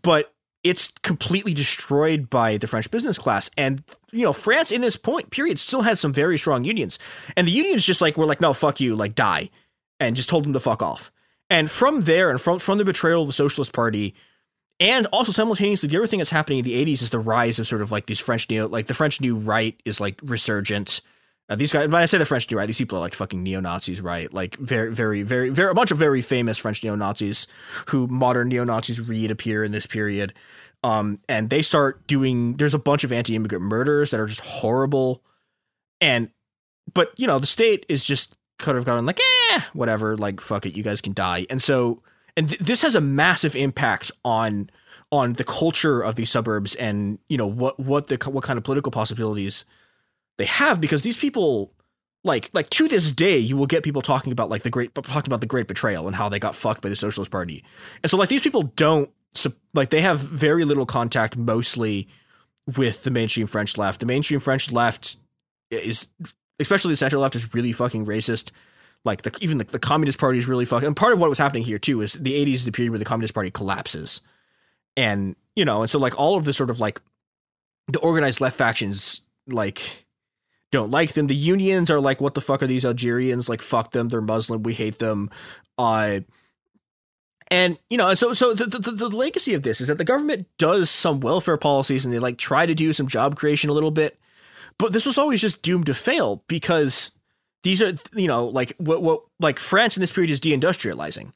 but 0.00 0.32
it's 0.68 0.88
completely 1.02 1.54
destroyed 1.54 2.28
by 2.28 2.56
the 2.56 2.66
French 2.66 2.90
business 2.90 3.18
class. 3.18 3.50
And, 3.56 3.84
you 4.10 4.22
know, 4.22 4.32
France 4.32 4.72
in 4.72 4.80
this 4.80 4.96
point 4.96 5.30
period 5.30 5.58
still 5.58 5.82
had 5.82 5.98
some 5.98 6.12
very 6.12 6.36
strong 6.36 6.64
unions. 6.64 6.98
And 7.36 7.46
the 7.46 7.52
unions 7.52 7.84
just 7.84 8.00
like 8.00 8.16
were 8.16 8.26
like, 8.26 8.40
no, 8.40 8.52
fuck 8.52 8.80
you, 8.80 8.96
like 8.96 9.14
die. 9.14 9.50
And 10.00 10.16
just 10.16 10.28
told 10.28 10.44
them 10.44 10.52
to 10.52 10.60
fuck 10.60 10.82
off. 10.82 11.10
And 11.48 11.70
from 11.70 12.02
there 12.02 12.30
and 12.30 12.40
from 12.40 12.58
from 12.58 12.78
the 12.78 12.84
betrayal 12.84 13.22
of 13.22 13.28
the 13.28 13.32
Socialist 13.32 13.72
Party, 13.72 14.14
and 14.80 15.06
also 15.06 15.32
simultaneously 15.32 15.88
the 15.88 15.96
other 15.96 16.08
thing 16.08 16.18
that's 16.18 16.30
happening 16.30 16.58
in 16.58 16.64
the 16.64 16.84
80s 16.84 17.02
is 17.02 17.10
the 17.10 17.18
rise 17.18 17.58
of 17.58 17.66
sort 17.66 17.82
of 17.82 17.92
like 17.92 18.06
these 18.06 18.18
French 18.18 18.50
neo 18.50 18.68
like 18.68 18.88
the 18.88 18.94
French 18.94 19.20
new 19.20 19.36
right 19.36 19.80
is 19.84 20.00
like 20.00 20.18
resurgent. 20.22 21.00
Uh, 21.48 21.54
these 21.54 21.72
guys, 21.72 21.88
when 21.88 22.02
I 22.02 22.06
say 22.06 22.18
the 22.18 22.24
French 22.24 22.50
new 22.50 22.56
right, 22.56 22.66
these 22.66 22.78
people 22.78 22.98
are 22.98 23.00
like 23.00 23.14
fucking 23.14 23.42
neo 23.42 23.60
Nazis, 23.60 24.00
right? 24.00 24.32
Like 24.32 24.56
very, 24.56 24.92
very, 24.92 25.22
very, 25.22 25.50
very, 25.50 25.70
a 25.70 25.74
bunch 25.74 25.92
of 25.92 25.98
very 25.98 26.20
famous 26.20 26.58
French 26.58 26.82
neo 26.82 26.96
Nazis 26.96 27.46
who 27.88 28.08
modern 28.08 28.48
neo 28.48 28.64
Nazis 28.64 29.00
read 29.00 29.30
appear 29.30 29.62
in 29.62 29.70
this 29.70 29.86
period. 29.86 30.34
Um, 30.82 31.20
and 31.28 31.48
they 31.50 31.62
start 31.62 32.06
doing. 32.06 32.56
There's 32.56 32.74
a 32.74 32.78
bunch 32.78 33.04
of 33.04 33.12
anti-immigrant 33.12 33.64
murders 33.64 34.10
that 34.10 34.20
are 34.20 34.26
just 34.26 34.40
horrible, 34.40 35.22
and 36.00 36.30
but 36.92 37.12
you 37.16 37.26
know 37.26 37.38
the 37.38 37.46
state 37.46 37.86
is 37.88 38.04
just 38.04 38.36
kind 38.58 38.76
of 38.78 38.84
going 38.84 39.04
like, 39.06 39.20
eh, 39.20 39.60
whatever, 39.72 40.16
like 40.16 40.40
fuck 40.40 40.66
it, 40.66 40.76
you 40.76 40.82
guys 40.82 41.00
can 41.00 41.12
die. 41.12 41.46
And 41.50 41.62
so, 41.62 42.02
and 42.36 42.48
th- 42.48 42.60
this 42.60 42.82
has 42.82 42.94
a 42.94 43.00
massive 43.00 43.56
impact 43.56 44.12
on 44.24 44.70
on 45.10 45.34
the 45.34 45.44
culture 45.44 46.02
of 46.02 46.16
these 46.16 46.30
suburbs 46.30 46.74
and 46.74 47.18
you 47.28 47.38
know 47.38 47.46
what 47.46 47.78
what 47.78 48.08
the 48.08 48.16
what 48.30 48.44
kind 48.44 48.58
of 48.58 48.64
political 48.64 48.90
possibilities 48.90 49.64
they 50.38 50.44
have 50.44 50.80
because 50.80 51.02
these 51.02 51.16
people 51.16 51.72
like 52.24 52.50
like 52.52 52.68
to 52.70 52.88
this 52.88 53.12
day 53.12 53.38
you 53.38 53.56
will 53.56 53.66
get 53.66 53.82
people 53.82 54.02
talking 54.02 54.32
about 54.32 54.50
like 54.50 54.62
the 54.62 54.70
great 54.70 54.94
talking 54.94 55.28
about 55.28 55.40
the 55.40 55.46
great 55.46 55.66
betrayal 55.66 56.06
and 56.06 56.16
how 56.16 56.28
they 56.28 56.38
got 56.38 56.54
fucked 56.54 56.82
by 56.82 56.88
the 56.88 56.96
socialist 56.96 57.30
party. 57.30 57.64
And 58.02 58.10
so 58.10 58.16
like 58.16 58.28
these 58.28 58.42
people 58.42 58.64
don't 58.76 59.10
like 59.74 59.90
they 59.90 60.00
have 60.00 60.20
very 60.20 60.64
little 60.64 60.86
contact 60.86 61.36
mostly 61.36 62.08
with 62.76 63.04
the 63.04 63.10
mainstream 63.10 63.46
french 63.46 63.76
left. 63.78 64.00
The 64.00 64.06
mainstream 64.06 64.40
french 64.40 64.70
left 64.72 65.16
is 65.70 66.06
especially 66.58 66.92
the 66.92 66.96
center 66.96 67.18
left 67.18 67.36
is 67.36 67.54
really 67.54 67.72
fucking 67.72 68.06
racist. 68.06 68.50
Like 69.04 69.22
the, 69.22 69.36
even 69.40 69.58
the, 69.58 69.64
the 69.64 69.78
communist 69.78 70.18
party 70.18 70.38
is 70.38 70.48
really 70.48 70.64
fucking 70.64 70.86
and 70.86 70.96
part 70.96 71.12
of 71.12 71.20
what 71.20 71.30
was 71.30 71.38
happening 71.38 71.62
here 71.62 71.78
too 71.78 72.00
is 72.00 72.14
the 72.14 72.32
80s 72.32 72.54
is 72.54 72.64
the 72.64 72.72
period 72.72 72.90
where 72.90 72.98
the 72.98 73.04
communist 73.04 73.34
party 73.34 73.50
collapses. 73.50 74.20
And 74.96 75.36
you 75.54 75.64
know 75.64 75.82
and 75.82 75.90
so 75.90 75.98
like 75.98 76.18
all 76.18 76.36
of 76.36 76.44
the 76.44 76.52
sort 76.52 76.70
of 76.70 76.80
like 76.80 77.00
the 77.88 78.00
organized 78.00 78.40
left 78.40 78.56
factions 78.56 79.22
like 79.46 80.05
don't 80.72 80.90
like 80.90 81.12
them. 81.12 81.26
The 81.26 81.34
unions 81.34 81.90
are 81.90 82.00
like, 82.00 82.20
what 82.20 82.34
the 82.34 82.40
fuck 82.40 82.62
are 82.62 82.66
these 82.66 82.84
Algerians? 82.84 83.48
Like, 83.48 83.62
fuck 83.62 83.92
them. 83.92 84.08
They're 84.08 84.20
Muslim. 84.20 84.62
We 84.62 84.74
hate 84.74 84.98
them. 84.98 85.30
Uh, 85.78 86.20
and 87.48 87.78
you 87.90 87.96
know, 87.96 88.12
so 88.14 88.32
so 88.32 88.54
the, 88.54 88.66
the, 88.66 88.90
the 88.90 89.08
legacy 89.08 89.54
of 89.54 89.62
this 89.62 89.80
is 89.80 89.88
that 89.88 89.98
the 89.98 90.04
government 90.04 90.48
does 90.58 90.90
some 90.90 91.20
welfare 91.20 91.56
policies 91.56 92.04
and 92.04 92.12
they 92.12 92.18
like 92.18 92.38
try 92.38 92.66
to 92.66 92.74
do 92.74 92.92
some 92.92 93.06
job 93.06 93.36
creation 93.36 93.70
a 93.70 93.72
little 93.72 93.92
bit, 93.92 94.18
but 94.78 94.92
this 94.92 95.06
was 95.06 95.16
always 95.16 95.40
just 95.40 95.62
doomed 95.62 95.86
to 95.86 95.94
fail 95.94 96.42
because 96.48 97.12
these 97.62 97.80
are 97.82 97.92
you 98.14 98.26
know 98.26 98.46
like 98.46 98.74
what 98.78 99.02
what 99.02 99.22
like 99.38 99.60
France 99.60 99.96
in 99.96 100.00
this 100.00 100.10
period 100.10 100.30
is 100.30 100.40
deindustrializing, 100.40 101.32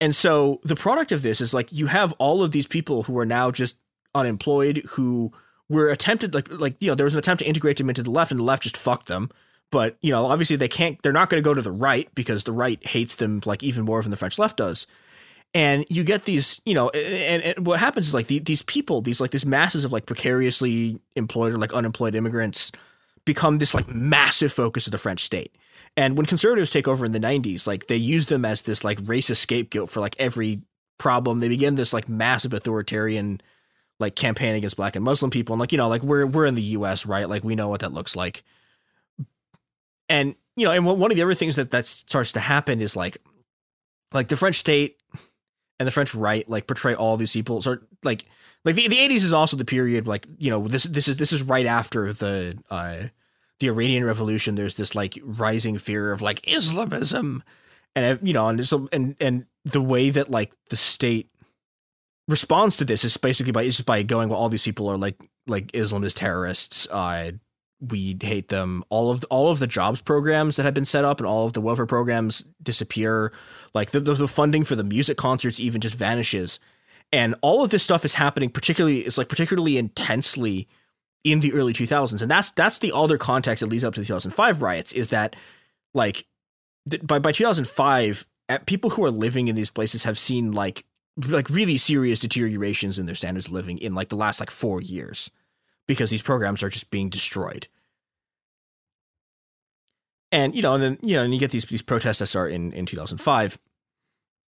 and 0.00 0.16
so 0.16 0.60
the 0.64 0.76
product 0.76 1.12
of 1.12 1.20
this 1.20 1.42
is 1.42 1.52
like 1.52 1.72
you 1.72 1.88
have 1.88 2.14
all 2.14 2.42
of 2.42 2.52
these 2.52 2.66
people 2.66 3.02
who 3.02 3.18
are 3.18 3.26
now 3.26 3.50
just 3.50 3.76
unemployed 4.14 4.82
who 4.92 5.30
were 5.68 5.88
attempted 5.88 6.34
like 6.34 6.48
like 6.50 6.76
you 6.80 6.88
know 6.88 6.94
there 6.94 7.04
was 7.04 7.14
an 7.14 7.18
attempt 7.18 7.40
to 7.40 7.48
integrate 7.48 7.76
them 7.76 7.88
into 7.88 8.02
the 8.02 8.10
left 8.10 8.30
and 8.30 8.40
the 8.40 8.44
left 8.44 8.62
just 8.62 8.76
fucked 8.76 9.06
them 9.06 9.30
but 9.70 9.96
you 10.00 10.10
know, 10.10 10.26
obviously 10.26 10.56
they 10.56 10.68
can't. 10.68 11.00
They're 11.02 11.12
not 11.12 11.30
going 11.30 11.42
to 11.42 11.44
go 11.44 11.54
to 11.54 11.62
the 11.62 11.72
right 11.72 12.08
because 12.14 12.44
the 12.44 12.52
right 12.52 12.84
hates 12.86 13.16
them 13.16 13.40
like 13.44 13.62
even 13.62 13.84
more 13.84 14.00
than 14.02 14.10
the 14.10 14.16
French 14.16 14.38
left 14.38 14.56
does. 14.56 14.86
And 15.54 15.84
you 15.88 16.04
get 16.04 16.24
these, 16.24 16.60
you 16.66 16.74
know, 16.74 16.90
and, 16.90 17.42
and 17.42 17.66
what 17.66 17.80
happens 17.80 18.08
is 18.08 18.14
like 18.14 18.26
the, 18.26 18.38
these 18.38 18.62
people, 18.62 19.00
these 19.00 19.20
like 19.20 19.30
these 19.30 19.46
masses 19.46 19.84
of 19.84 19.92
like 19.92 20.06
precariously 20.06 21.00
employed 21.16 21.54
or 21.54 21.58
like 21.58 21.72
unemployed 21.72 22.14
immigrants 22.14 22.70
become 23.24 23.58
this 23.58 23.74
like 23.74 23.88
massive 23.88 24.52
focus 24.52 24.86
of 24.86 24.92
the 24.92 24.98
French 24.98 25.24
state. 25.24 25.54
And 25.96 26.16
when 26.16 26.26
conservatives 26.26 26.70
take 26.70 26.86
over 26.86 27.04
in 27.04 27.12
the 27.12 27.20
90s, 27.20 27.66
like 27.66 27.86
they 27.86 27.96
use 27.96 28.26
them 28.26 28.44
as 28.44 28.62
this 28.62 28.84
like 28.84 28.98
racist 29.02 29.38
scapegoat 29.38 29.90
for 29.90 30.00
like 30.00 30.16
every 30.18 30.62
problem. 30.98 31.38
They 31.38 31.48
begin 31.48 31.76
this 31.76 31.92
like 31.92 32.08
massive 32.08 32.52
authoritarian 32.52 33.40
like 33.98 34.14
campaign 34.14 34.54
against 34.54 34.76
black 34.76 34.96
and 34.96 35.04
Muslim 35.04 35.30
people. 35.30 35.54
And 35.54 35.60
like, 35.60 35.72
you 35.72 35.78
know, 35.78 35.88
like 35.88 36.02
we're 36.02 36.26
we're 36.26 36.46
in 36.46 36.54
the 36.54 36.62
US, 36.62 37.06
right? 37.06 37.28
Like 37.28 37.44
we 37.44 37.54
know 37.54 37.68
what 37.68 37.80
that 37.80 37.92
looks 37.92 38.16
like. 38.16 38.44
And 40.08 40.34
you 40.56 40.64
know, 40.64 40.72
and 40.72 40.84
one 40.84 41.10
of 41.10 41.16
the 41.16 41.22
other 41.22 41.34
things 41.34 41.56
that 41.56 41.70
that 41.70 41.86
starts 41.86 42.32
to 42.32 42.40
happen 42.40 42.80
is 42.80 42.96
like 42.96 43.18
like 44.12 44.28
the 44.28 44.36
French 44.36 44.56
state 44.56 44.96
and 45.78 45.86
the 45.86 45.90
French 45.92 46.14
right 46.14 46.48
like 46.48 46.66
portray 46.66 46.94
all 46.94 47.16
these 47.16 47.32
people 47.32 47.62
sort 47.62 47.86
like 48.02 48.24
like 48.64 48.74
the, 48.74 48.88
the 48.88 48.96
80s 48.96 49.16
is 49.16 49.32
also 49.32 49.56
the 49.56 49.64
period 49.64 50.06
like 50.06 50.26
you 50.38 50.50
know 50.50 50.66
this 50.66 50.84
this 50.84 51.08
is 51.08 51.16
this 51.16 51.32
is 51.32 51.42
right 51.42 51.66
after 51.66 52.12
the 52.12 52.58
uh 52.70 53.04
the 53.60 53.68
Iranian 53.68 54.04
revolution 54.04 54.54
there's 54.54 54.74
this 54.74 54.94
like 54.94 55.18
rising 55.22 55.78
fear 55.78 56.12
of 56.12 56.22
like 56.22 56.46
Islamism 56.48 57.42
and 57.94 58.18
you 58.22 58.32
know 58.32 58.48
and 58.48 58.66
so 58.66 58.88
and 58.92 59.16
and 59.20 59.46
the 59.64 59.80
way 59.80 60.10
that 60.10 60.30
like 60.30 60.52
the 60.70 60.76
state 60.76 61.30
responds 62.28 62.76
to 62.76 62.84
this 62.84 63.04
is 63.04 63.16
basically 63.16 63.52
by 63.52 63.62
is 63.62 63.80
by 63.80 64.02
going 64.02 64.28
well 64.28 64.38
all 64.38 64.48
these 64.48 64.64
people 64.64 64.88
are 64.88 64.96
like 64.96 65.20
like 65.46 65.72
Islamist 65.72 66.14
terrorists 66.14 66.86
uh 66.90 67.32
we 67.80 68.16
hate 68.20 68.48
them. 68.48 68.84
All 68.88 69.10
of 69.10 69.20
the, 69.20 69.26
all 69.28 69.50
of 69.50 69.58
the 69.58 69.66
jobs 69.66 70.00
programs 70.00 70.56
that 70.56 70.64
have 70.64 70.74
been 70.74 70.84
set 70.84 71.04
up 71.04 71.20
and 71.20 71.26
all 71.26 71.46
of 71.46 71.52
the 71.52 71.60
welfare 71.60 71.86
programs 71.86 72.44
disappear. 72.62 73.32
Like 73.74 73.92
the, 73.92 74.00
the, 74.00 74.14
the 74.14 74.28
funding 74.28 74.64
for 74.64 74.74
the 74.74 74.84
music 74.84 75.16
concerts 75.16 75.60
even 75.60 75.80
just 75.80 75.94
vanishes, 75.94 76.58
and 77.12 77.34
all 77.40 77.62
of 77.62 77.70
this 77.70 77.82
stuff 77.82 78.04
is 78.04 78.14
happening. 78.14 78.50
Particularly, 78.50 79.00
it's 79.00 79.18
like 79.18 79.28
particularly 79.28 79.78
intensely 79.78 80.68
in 81.24 81.40
the 81.40 81.52
early 81.52 81.72
2000s, 81.72 82.20
and 82.20 82.30
that's 82.30 82.50
that's 82.52 82.78
the 82.78 82.92
other 82.92 83.18
context 83.18 83.60
that 83.60 83.68
leads 83.68 83.84
up 83.84 83.94
to 83.94 84.00
the 84.00 84.06
2005 84.06 84.62
riots. 84.62 84.92
Is 84.92 85.10
that 85.10 85.36
like 85.94 86.26
by 87.02 87.18
by 87.18 87.32
2005, 87.32 88.26
people 88.66 88.90
who 88.90 89.04
are 89.04 89.10
living 89.10 89.48
in 89.48 89.54
these 89.54 89.70
places 89.70 90.02
have 90.02 90.18
seen 90.18 90.52
like 90.52 90.84
like 91.26 91.50
really 91.50 91.76
serious 91.76 92.20
deteriorations 92.20 92.98
in 92.98 93.06
their 93.06 93.14
standards 93.14 93.46
of 93.46 93.52
living 93.52 93.78
in 93.78 93.94
like 93.94 94.08
the 94.08 94.16
last 94.16 94.40
like 94.40 94.50
four 94.50 94.80
years 94.80 95.30
because 95.86 96.10
these 96.10 96.22
programs 96.22 96.62
are 96.62 96.68
just 96.68 96.90
being 96.90 97.08
destroyed. 97.08 97.66
And 100.30 100.54
you 100.54 100.62
know, 100.62 100.74
and 100.74 100.82
then 100.82 100.98
you 101.02 101.16
know, 101.16 101.22
and 101.22 101.32
you 101.32 101.40
get 101.40 101.50
these 101.50 101.64
these 101.64 101.82
protests 101.82 102.18
that 102.18 102.26
start 102.26 102.52
in 102.52 102.72
in 102.72 102.84
2005, 102.86 103.58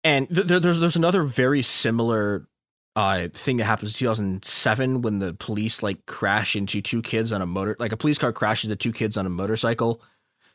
and 0.03 0.28
th- 0.34 0.61
there's 0.61 0.80
there's 0.80 0.95
another 0.95 1.24
very 1.24 1.64
similar 1.64 2.47
uh, 2.95 3.28
thing 3.34 3.57
that 3.57 3.66
happens 3.66 3.91
in 3.91 3.97
2007 3.97 5.01
when 5.01 5.18
the 5.18 5.34
police 5.34 5.82
like 5.82 6.05
crash 6.05 6.55
into 6.55 6.80
two 6.80 7.01
kids 7.01 7.32
on 7.32 7.41
a 7.41 7.47
motor, 7.47 7.76
like 7.80 7.91
a 7.91 7.97
police 7.97 8.20
car 8.20 8.32
crashes 8.32 8.70
into 8.70 8.76
two 8.76 8.93
kids 8.93 9.18
on 9.18 9.26
a 9.26 9.30
motorcycle 9.30 9.99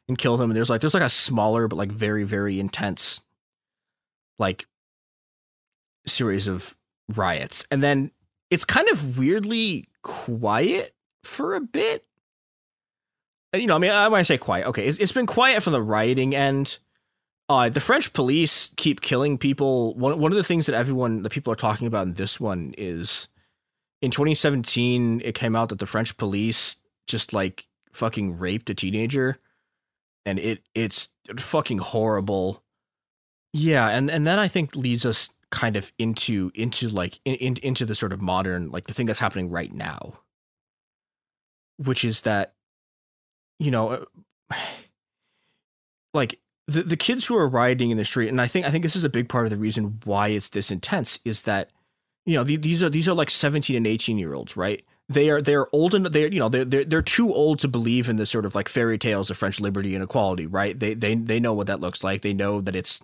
and 0.06 0.16
kill 0.16 0.36
them. 0.36 0.50
And 0.50 0.56
there's 0.56 0.70
like 0.70 0.80
there's 0.80 0.94
like 0.94 1.02
a 1.02 1.08
smaller 1.08 1.66
but 1.66 1.76
like 1.76 1.90
very 1.90 2.22
very 2.22 2.60
intense 2.60 3.20
like 4.38 4.66
series 6.08 6.48
of 6.48 6.74
riots, 7.14 7.66
and 7.70 7.82
then 7.82 8.10
it's 8.50 8.64
kind 8.64 8.88
of 8.88 9.18
weirdly 9.18 9.88
quiet 10.02 10.94
for 11.24 11.54
a 11.54 11.60
bit. 11.60 12.04
And, 13.52 13.62
you 13.62 13.68
know, 13.68 13.76
I 13.76 13.78
mean, 13.78 13.90
I 13.90 14.08
might 14.08 14.22
say 14.22 14.38
quiet. 14.38 14.66
Okay, 14.68 14.86
it's, 14.86 14.98
it's 14.98 15.12
been 15.12 15.26
quiet 15.26 15.62
from 15.62 15.72
the 15.72 15.82
rioting 15.82 16.34
end. 16.34 16.78
Uh, 17.48 17.68
the 17.70 17.80
French 17.80 18.12
police 18.12 18.72
keep 18.76 19.00
killing 19.00 19.38
people. 19.38 19.94
One 19.94 20.18
one 20.18 20.32
of 20.32 20.36
the 20.36 20.44
things 20.44 20.66
that 20.66 20.74
everyone, 20.74 21.22
the 21.22 21.30
people 21.30 21.52
are 21.52 21.56
talking 21.56 21.86
about 21.86 22.06
in 22.06 22.12
this 22.12 22.38
one 22.38 22.74
is, 22.76 23.28
in 24.02 24.10
2017, 24.10 25.22
it 25.24 25.34
came 25.34 25.56
out 25.56 25.70
that 25.70 25.78
the 25.78 25.86
French 25.86 26.16
police 26.18 26.76
just 27.06 27.32
like 27.32 27.66
fucking 27.92 28.38
raped 28.38 28.68
a 28.68 28.74
teenager, 28.74 29.38
and 30.26 30.38
it 30.38 30.62
it's 30.74 31.08
fucking 31.38 31.78
horrible. 31.78 32.62
Yeah, 33.54 33.88
and 33.88 34.10
and 34.10 34.26
that 34.26 34.38
I 34.38 34.46
think 34.46 34.76
leads 34.76 35.06
us 35.06 35.30
kind 35.50 35.76
of 35.76 35.92
into 35.98 36.50
into 36.54 36.88
like 36.88 37.20
in, 37.24 37.34
in, 37.36 37.56
into 37.62 37.86
the 37.86 37.94
sort 37.94 38.12
of 38.12 38.20
modern 38.20 38.70
like 38.70 38.86
the 38.86 38.94
thing 38.94 39.06
that's 39.06 39.18
happening 39.18 39.48
right 39.50 39.72
now 39.72 40.12
which 41.78 42.04
is 42.04 42.22
that 42.22 42.54
you 43.58 43.70
know 43.70 44.06
uh, 44.50 44.54
like 46.14 46.38
the 46.66 46.82
the 46.82 46.96
kids 46.96 47.26
who 47.26 47.36
are 47.36 47.48
rioting 47.48 47.90
in 47.90 47.96
the 47.96 48.04
street 48.04 48.28
and 48.28 48.40
i 48.40 48.46
think 48.46 48.66
i 48.66 48.70
think 48.70 48.82
this 48.82 48.96
is 48.96 49.04
a 49.04 49.08
big 49.08 49.28
part 49.28 49.44
of 49.44 49.50
the 49.50 49.56
reason 49.56 49.98
why 50.04 50.28
it's 50.28 50.50
this 50.50 50.70
intense 50.70 51.18
is 51.24 51.42
that 51.42 51.70
you 52.26 52.34
know 52.34 52.44
these 52.44 52.82
are 52.82 52.90
these 52.90 53.08
are 53.08 53.14
like 53.14 53.30
17 53.30 53.74
and 53.74 53.86
18 53.86 54.18
year 54.18 54.34
olds 54.34 54.56
right 54.56 54.84
they 55.08 55.30
are 55.30 55.40
they're 55.40 55.74
old 55.74 55.94
and 55.94 56.06
they're 56.06 56.28
you 56.28 56.38
know 56.38 56.48
they're, 56.48 56.64
they're 56.64 56.84
they're 56.84 57.02
too 57.02 57.32
old 57.32 57.58
to 57.60 57.68
believe 57.68 58.08
in 58.08 58.16
the 58.16 58.26
sort 58.26 58.44
of 58.44 58.54
like 58.54 58.68
fairy 58.68 58.98
tales 58.98 59.30
of 59.30 59.38
French 59.38 59.58
liberty 59.58 59.94
and 59.94 60.04
equality, 60.04 60.46
right? 60.46 60.78
They 60.78 60.94
they 60.94 61.14
they 61.14 61.40
know 61.40 61.54
what 61.54 61.66
that 61.68 61.80
looks 61.80 62.04
like. 62.04 62.22
They 62.22 62.34
know 62.34 62.60
that 62.60 62.76
it's 62.76 63.00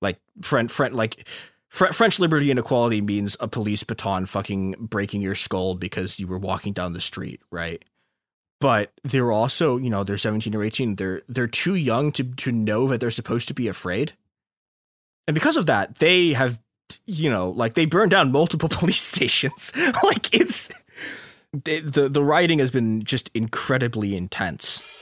like 0.00 0.20
friend 0.40 0.70
friend 0.70 0.94
like 0.94 1.26
French 1.72 2.20
liberty 2.20 2.50
and 2.50 2.58
equality 2.58 3.00
means 3.00 3.34
a 3.40 3.48
police 3.48 3.82
baton 3.82 4.26
fucking 4.26 4.74
breaking 4.78 5.22
your 5.22 5.34
skull 5.34 5.74
because 5.74 6.20
you 6.20 6.26
were 6.26 6.38
walking 6.38 6.74
down 6.74 6.92
the 6.92 7.00
street, 7.00 7.40
right? 7.50 7.82
But 8.60 8.92
they're 9.02 9.32
also, 9.32 9.78
you 9.78 9.88
know, 9.88 10.04
they're 10.04 10.18
17 10.18 10.54
or 10.54 10.62
18. 10.62 10.96
They're 10.96 11.22
they're 11.28 11.46
too 11.46 11.74
young 11.74 12.12
to 12.12 12.24
to 12.24 12.52
know 12.52 12.86
that 12.88 13.00
they're 13.00 13.10
supposed 13.10 13.48
to 13.48 13.54
be 13.54 13.68
afraid. 13.68 14.12
And 15.26 15.34
because 15.34 15.56
of 15.56 15.64
that, 15.64 15.96
they 15.96 16.34
have 16.34 16.60
you 17.06 17.30
know, 17.30 17.50
like 17.50 17.72
they 17.72 17.86
burned 17.86 18.10
down 18.10 18.32
multiple 18.32 18.68
police 18.70 19.00
stations. 19.00 19.72
like 20.02 20.32
it's 20.34 20.70
the 21.52 21.80
the 21.80 22.08
the 22.10 22.22
rioting 22.22 22.58
has 22.58 22.70
been 22.70 23.02
just 23.02 23.30
incredibly 23.32 24.14
intense. 24.14 25.01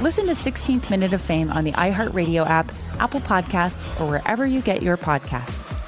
Listen 0.00 0.26
to 0.26 0.32
16th 0.32 0.90
Minute 0.90 1.12
of 1.12 1.20
Fame 1.22 1.50
on 1.50 1.64
the 1.64 1.72
iHeartRadio 1.72 2.46
app, 2.46 2.72
Apple 2.98 3.20
Podcasts, 3.20 3.84
or 4.00 4.08
wherever 4.08 4.46
you 4.46 4.60
get 4.60 4.82
your 4.82 4.96
podcasts. 4.96 5.82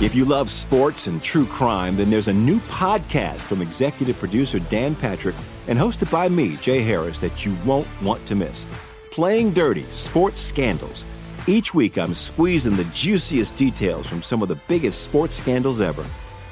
If 0.00 0.14
you 0.14 0.24
love 0.24 0.50
sports 0.50 1.06
and 1.06 1.22
true 1.22 1.46
crime, 1.46 1.96
then 1.96 2.10
there's 2.10 2.28
a 2.28 2.32
new 2.32 2.58
podcast 2.60 3.40
from 3.40 3.62
executive 3.62 4.18
producer 4.18 4.58
Dan 4.58 4.94
Patrick 4.94 5.36
and 5.66 5.78
hosted 5.78 6.10
by 6.10 6.28
me, 6.28 6.56
Jay 6.56 6.82
Harris, 6.82 7.20
that 7.20 7.46
you 7.46 7.56
won't 7.64 7.86
want 8.02 8.26
to 8.26 8.34
miss. 8.34 8.66
Playing 9.12 9.52
Dirty 9.52 9.84
Sports 9.90 10.42
Scandals. 10.42 11.06
Each 11.46 11.72
week, 11.72 11.96
I'm 11.96 12.12
squeezing 12.12 12.76
the 12.76 12.84
juiciest 12.86 13.56
details 13.56 14.06
from 14.06 14.20
some 14.20 14.42
of 14.42 14.48
the 14.48 14.58
biggest 14.68 15.02
sports 15.02 15.36
scandals 15.36 15.80
ever. 15.80 16.04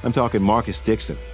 I'm 0.02 0.12
talking 0.12 0.42
Marcus 0.42 0.80
Dixon. 0.80 1.18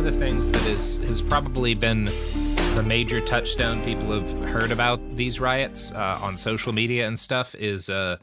Of 0.00 0.12
the 0.14 0.18
things 0.18 0.50
that 0.50 0.66
is 0.66 0.96
has 0.98 1.20
probably 1.20 1.74
been 1.74 2.06
the 2.74 2.82
major 2.82 3.20
touchstone 3.20 3.84
people 3.84 4.10
have 4.10 4.30
heard 4.48 4.72
about 4.72 4.98
these 5.14 5.38
riots 5.38 5.92
uh, 5.92 6.18
on 6.22 6.38
social 6.38 6.72
media 6.72 7.06
and 7.06 7.18
stuff 7.18 7.54
is, 7.56 7.90
uh, 7.90 8.16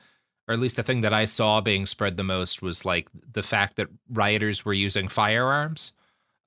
or 0.48 0.54
at 0.56 0.60
least 0.60 0.76
the 0.78 0.82
thing 0.82 1.02
that 1.02 1.14
I 1.14 1.26
saw 1.26 1.62
being 1.62 1.86
spread 1.86 2.18
the 2.18 2.24
most 2.24 2.64
was 2.64 2.84
like 2.84 3.08
the 3.32 3.44
fact 3.44 3.76
that 3.76 3.90
rioters 4.10 4.66
were 4.66 4.74
using 4.74 5.08
firearms. 5.08 5.92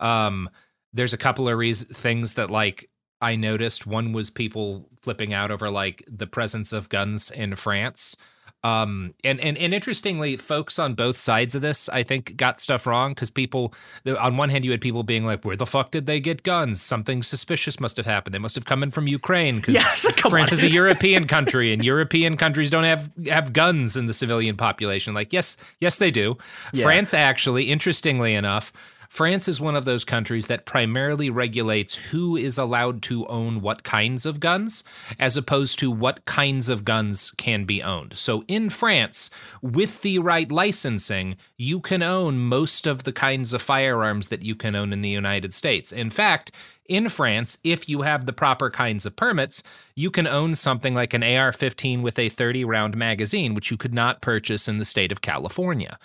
Um, 0.01 0.51
there's 0.93 1.15
a 1.15 1.19
couple 1.19 1.49
of 1.49 1.77
things 1.77 2.35
that 2.35 2.51
like 2.51 2.91
I 3.21 3.37
noticed. 3.37 3.87
One 3.87 4.13
was 4.13 4.31
people 4.31 4.89
flipping 5.01 5.33
out 5.33 5.53
over 5.53 5.71
like 5.71 6.03
the 6.09 6.27
presence 6.27 6.73
of 6.73 6.89
guns 6.89 7.31
in 7.31 7.55
France. 7.55 8.17
Um, 8.63 9.15
and, 9.25 9.41
and 9.41 9.57
and 9.57 9.73
interestingly, 9.73 10.37
folks 10.37 10.79
on 10.79 10.95
both 10.95 11.17
sides 11.17 11.55
of 11.55 11.63
this, 11.63 11.89
I 11.89 12.03
think, 12.03 12.37
got 12.37 12.61
stuff 12.61 12.87
wrong 12.87 13.13
because 13.13 13.31
people, 13.31 13.73
on 14.19 14.37
one 14.37 14.51
hand, 14.51 14.67
you 14.67 14.71
had 14.71 14.83
people 14.83 15.03
being 15.03 15.25
like, 15.25 15.45
"Where 15.47 15.57
the 15.57 15.65
fuck 15.65 15.91
did 15.91 16.07
they 16.07 16.21
get 16.21 16.43
guns? 16.43 16.83
Something 16.83 17.23
suspicious 17.23 17.81
must 17.81 17.97
have 17.97 18.05
happened. 18.05 18.35
They 18.35 18.39
must 18.39 18.55
have 18.57 18.67
come 18.67 18.83
in 18.83 18.91
from 18.91 19.07
Ukraine 19.07 19.57
because 19.57 19.75
Yes, 19.81 20.07
France 20.29 20.53
on. 20.53 20.59
is 20.59 20.63
a 20.63 20.71
European 20.71 21.27
country, 21.27 21.73
and 21.73 21.83
European 21.83 22.37
countries 22.37 22.69
don't 22.69 22.85
have 22.85 23.11
have 23.27 23.55
guns 23.55 23.97
in 23.97 24.07
the 24.07 24.13
civilian 24.15 24.57
population. 24.59 25.15
Like, 25.15 25.33
yes, 25.33 25.57
yes, 25.81 25.97
they 25.97 26.11
do. 26.11 26.37
Yeah. 26.75 26.85
France 26.85 27.15
actually, 27.15 27.71
interestingly 27.71 28.35
enough, 28.35 28.75
France 29.11 29.49
is 29.49 29.61
one 29.61 29.75
of 29.75 29.85
those 29.85 30.05
countries 30.05 30.47
that 30.47 30.65
primarily 30.65 31.31
regulates 31.31 31.97
who 31.97 32.37
is 32.37 32.57
allowed 32.57 33.03
to 33.03 33.27
own 33.27 33.61
what 33.61 33.83
kinds 33.83 34.25
of 34.25 34.39
guns, 34.39 34.85
as 35.19 35.37
opposed 35.37 35.81
to 35.81 35.91
what 35.91 36.25
kinds 36.27 36.69
of 36.69 36.85
guns 36.85 37.33
can 37.37 37.65
be 37.65 37.83
owned. 37.83 38.17
So 38.17 38.45
in 38.47 38.71
France, 38.71 39.29
with 39.61 40.03
the 40.03 40.21
right 40.21 40.51
licensing, 40.51 41.37
you 41.57 41.81
can 41.81 42.05
own 42.05 42.39
most 42.39 42.87
of 42.87 43.03
the 43.03 43.13
kinds 43.13 43.53
of 43.53 43.61
firearms 43.61 44.29
that 44.29 44.45
you 44.45 44.55
can 44.55 44.77
own 44.77 44.93
in 44.93 45.03
the 45.03 45.09
United 45.09 45.53
States. 45.55 45.91
In 45.91 46.09
fact, 46.09 46.53
in 46.87 47.09
France, 47.09 47.59
if 47.65 47.89
you 47.89 48.03
have 48.03 48.27
the 48.27 48.33
proper 48.33 48.71
kinds 48.71 49.05
of 49.07 49.17
permits, 49.17 49.65
you 49.97 50.13
can 50.13 50.29
own 50.29 50.55
something 50.55 50.95
like 50.95 51.15
an 51.15 51.25
AR 51.25 51.51
15 51.51 52.03
with 52.03 52.17
a 52.17 52.29
30 52.29 52.65
round 52.65 52.97
magazine, 52.97 53.55
which 53.55 53.73
you 53.73 53.77
could 53.77 53.93
not 53.93 54.23
purchase 54.23 54.69
in 54.69 54.79
the 54.79 54.85
state 54.85 55.11
of 55.11 55.21
California. 55.21 55.99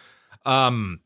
Um, 0.43 1.01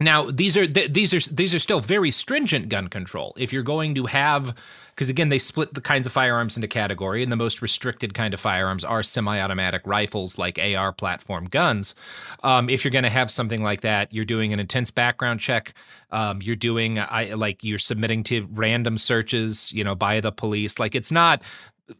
now 0.00 0.30
these 0.30 0.56
are 0.56 0.66
th- 0.66 0.92
these 0.92 1.12
are 1.12 1.34
these 1.34 1.54
are 1.54 1.58
still 1.58 1.80
very 1.80 2.10
stringent 2.10 2.68
gun 2.68 2.88
control. 2.88 3.34
If 3.36 3.52
you're 3.52 3.62
going 3.62 3.94
to 3.96 4.06
have 4.06 4.54
because 4.94 5.08
again 5.08 5.28
they 5.28 5.38
split 5.38 5.74
the 5.74 5.80
kinds 5.80 6.06
of 6.06 6.12
firearms 6.12 6.56
into 6.56 6.68
category 6.68 7.22
and 7.22 7.32
the 7.32 7.36
most 7.36 7.62
restricted 7.62 8.14
kind 8.14 8.32
of 8.32 8.40
firearms 8.40 8.84
are 8.84 9.02
semi-automatic 9.02 9.82
rifles 9.84 10.38
like 10.38 10.58
AR 10.58 10.92
platform 10.92 11.46
guns. 11.46 11.94
Um, 12.42 12.68
if 12.68 12.84
you're 12.84 12.92
going 12.92 13.04
to 13.04 13.10
have 13.10 13.30
something 13.30 13.62
like 13.62 13.80
that, 13.80 14.12
you're 14.12 14.24
doing 14.24 14.52
an 14.52 14.60
intense 14.60 14.90
background 14.90 15.40
check. 15.40 15.74
Um, 16.10 16.40
you're 16.42 16.56
doing 16.56 16.98
I 16.98 17.34
like 17.34 17.64
you're 17.64 17.78
submitting 17.78 18.22
to 18.24 18.48
random 18.52 18.98
searches, 18.98 19.72
you 19.72 19.82
know, 19.82 19.94
by 19.94 20.20
the 20.20 20.32
police. 20.32 20.78
Like 20.78 20.94
it's 20.94 21.12
not 21.12 21.42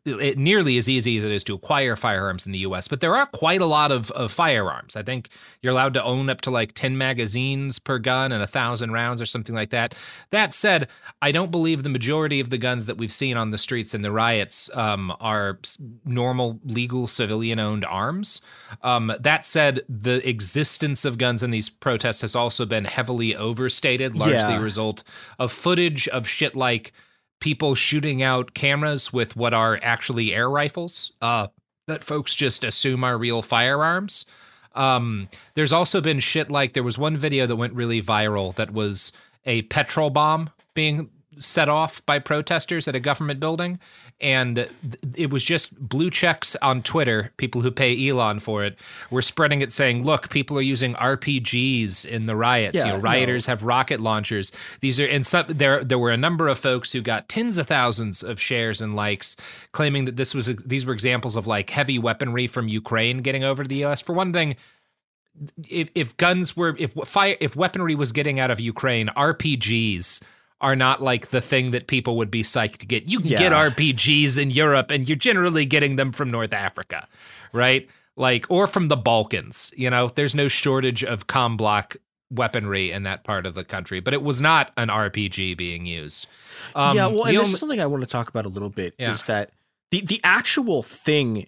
it 0.05 0.37
nearly 0.39 0.77
as 0.77 0.89
easy 0.89 1.17
as 1.19 1.25
it 1.25 1.33
is 1.33 1.43
to 1.45 1.55
acquire 1.55 1.97
firearms 1.97 2.45
in 2.47 2.53
the 2.53 2.59
US, 2.61 2.89
but 2.89 3.01
there 3.01 3.17
are 3.17 3.27
quite 3.27 3.61
a 3.61 3.67
lot 3.67 3.91
of, 3.91 4.11
of 4.11 4.31
firearms. 4.31 4.97
I 4.97 5.03
think 5.03 5.29
you're 5.63 5.73
allowed 5.73 5.95
to 5.95 6.03
own 6.05 6.29
up 6.29 6.41
to 6.43 6.51
like 6.51 6.73
10 6.75 6.99
magazines 6.99 7.79
per 7.79 7.99
gun 7.99 8.33
and 8.33 8.43
a 8.43 8.47
thousand 8.47 8.93
rounds 8.93 9.23
or 9.23 9.27
something 9.27 9.55
like 9.55 9.71
that. 9.71 9.95
That 10.31 10.53
said, 10.53 10.89
I 11.23 11.33
don't 11.33 11.51
believe 11.51 11.83
the 11.83 11.89
majority 11.89 12.41
of 12.41 12.51
the 12.51 12.59
guns 12.59 12.87
that 12.87 12.99
we've 12.99 13.13
seen 13.13 13.37
on 13.37 13.51
the 13.51 13.59
streets 13.59 13.95
in 13.95 14.03
the 14.03 14.13
riots 14.13 14.71
um, 14.75 15.15
are 15.21 15.59
normal, 16.05 16.61
legal, 16.65 17.07
civilian 17.07 17.59
owned 17.59 17.85
arms. 17.85 18.43
Um, 18.83 19.13
that 19.21 19.47
said, 19.47 19.81
the 19.89 20.27
existence 20.29 21.05
of 21.05 21.17
guns 21.19 21.43
in 21.43 21.51
these 21.51 21.69
protests 21.69 22.21
has 22.21 22.37
also 22.37 22.67
been 22.67 22.85
heavily 22.85 23.35
overstated, 23.35 24.15
largely 24.15 24.37
Yeah. 24.53 24.59
a 24.59 24.63
result 24.63 25.03
of 25.39 25.51
footage 25.51 26.09
of 26.09 26.29
shit 26.29 26.55
like 26.55 26.93
people 27.41 27.75
shooting 27.75 28.23
out 28.23 28.55
cameras 28.55 29.13
with 29.13 29.37
what 29.37 29.55
are 29.55 29.79
actually 29.83 30.35
air 30.35 30.51
rifles 30.51 31.13
uh, 31.23 31.49
that 31.87 32.05
folks 32.05 32.35
just 32.35 32.65
assume 32.65 33.05
are 33.05 33.19
real 33.19 33.43
firearms. 33.43 34.27
Um, 34.75 35.29
there's 35.55 35.73
also 35.73 36.01
been 36.01 36.21
shit 36.21 36.51
like 36.51 36.73
there 36.73 36.83
was 36.83 36.99
one 36.99 37.17
video 37.17 37.47
that 37.47 37.57
went 37.57 37.75
really 37.75 38.03
viral 38.03 38.55
that 38.57 38.73
was 38.73 39.13
a 39.45 39.63
petrol 39.63 40.11
bomb 40.11 40.51
being 40.75 41.11
set 41.39 41.69
off 41.69 42.05
by 42.07 42.19
protesters 42.19 42.87
at 42.89 42.95
a 42.95 43.01
government 43.01 43.41
building. 43.41 43.79
And 44.21 44.69
it 45.15 45.31
was 45.31 45.45
just 45.45 45.79
blue 45.79 46.11
checks 46.11 46.57
on 46.57 46.83
Twitter, 46.83 47.31
people 47.37 47.61
who 47.61 47.71
pay 47.71 48.09
Elon 48.09 48.41
for 48.41 48.65
it, 48.65 48.77
were 49.13 49.23
spreading 49.23 49.63
it 49.63 49.73
saying, 49.73 50.05
look, 50.05 50.29
people 50.29 50.59
are 50.59 50.63
using 50.63 50.95
RPGs 50.95 52.05
in 52.05 52.27
the 52.27 52.35
riots. 52.35 52.75
Yeah, 52.75 52.87
you 52.87 52.89
know, 52.89 52.97
no. 52.97 53.03
rioters 53.03 53.47
have 53.47 53.63
rocket 53.63 54.01
launchers. 54.01 54.51
These 54.81 54.99
are 54.99 55.07
and 55.07 55.25
some 55.25 55.45
there 55.49 55.85
there 55.85 56.01
were 56.01 56.11
a 56.11 56.17
number 56.17 56.49
of 56.49 56.59
folks 56.59 56.93
who 56.93 57.01
got 57.01 57.29
tens 57.29 57.59
of 57.59 57.69
thousands 57.69 58.25
of 58.25 58.41
shares 58.41 58.81
and 58.81 58.97
likes, 58.97 59.37
claiming 59.71 60.05
that 60.07 60.17
this 60.17 60.35
was 60.35 60.47
these 60.67 60.85
were 60.85 60.93
examples 60.93 61.37
of 61.37 61.47
like 61.47 61.71
heavy 61.71 62.01
weaponry 62.01 62.49
from 62.49 62.67
Ukraine 62.67 63.19
getting 63.19 63.45
over 63.45 63.63
to 63.63 63.69
the 63.69 63.85
US. 63.85 64.01
For 64.01 64.15
one 64.15 64.33
thing, 64.33 64.57
if 65.69 65.91
if 65.95 66.17
guns 66.17 66.57
were 66.57 66.75
if 66.79 66.93
fire 67.05 67.37
if 67.41 67.55
weaponry 67.55 67.95
was 67.95 68.13
getting 68.13 68.41
out 68.41 68.51
of 68.51 68.59
Ukraine, 68.59 69.09
RPGs 69.09 70.23
are 70.61 70.75
not 70.77 71.03
like 71.03 71.29
the 71.29 71.41
thing 71.41 71.71
that 71.71 71.87
people 71.87 72.17
would 72.17 72.31
be 72.31 72.43
psyched 72.43 72.79
to 72.79 72.87
get. 72.87 73.07
You 73.07 73.19
can 73.19 73.29
get 73.29 73.53
RPGs 73.53 74.39
in 74.39 74.51
Europe 74.51 74.91
and 74.91 75.09
you're 75.09 75.17
generally 75.17 75.65
getting 75.65 75.97
them 75.97 76.13
from 76.13 76.31
North 76.31 76.53
Africa, 76.53 77.07
right? 77.53 77.89
Like 78.17 78.47
or 78.51 78.67
from 78.67 78.89
the 78.89 78.97
Balkans, 78.97 79.73
you 79.77 79.89
know. 79.89 80.09
There's 80.09 80.35
no 80.35 80.49
shortage 80.49 81.05
of 81.05 81.29
combloc 81.29 81.97
weaponry 82.31 82.91
in 82.91 83.05
that 83.05 83.23
part 83.25 83.47
of 83.47 83.55
the 83.55 83.65
country, 83.65 84.01
but 84.01 84.13
it 84.13 84.23
was 84.23 84.41
not 84.43 84.73
an 84.77 84.89
RPG 84.89 85.57
being 85.57 85.87
used. 85.87 86.27
Um, 86.75 86.97
yeah, 86.97 87.07
well, 87.07 87.25
and 87.25 87.37
this 87.37 87.41
only- 87.45 87.53
is 87.55 87.61
something 87.61 87.81
I 87.81 87.87
want 87.87 88.03
to 88.03 88.09
talk 88.09 88.29
about 88.29 88.45
a 88.45 88.49
little 88.51 88.69
bit 88.71 88.95
Yeah. 88.99 89.13
is 89.13 89.25
that 89.25 89.51
the 89.93 90.01
the 90.01 90.21
actual 90.25 90.83
thing, 90.83 91.47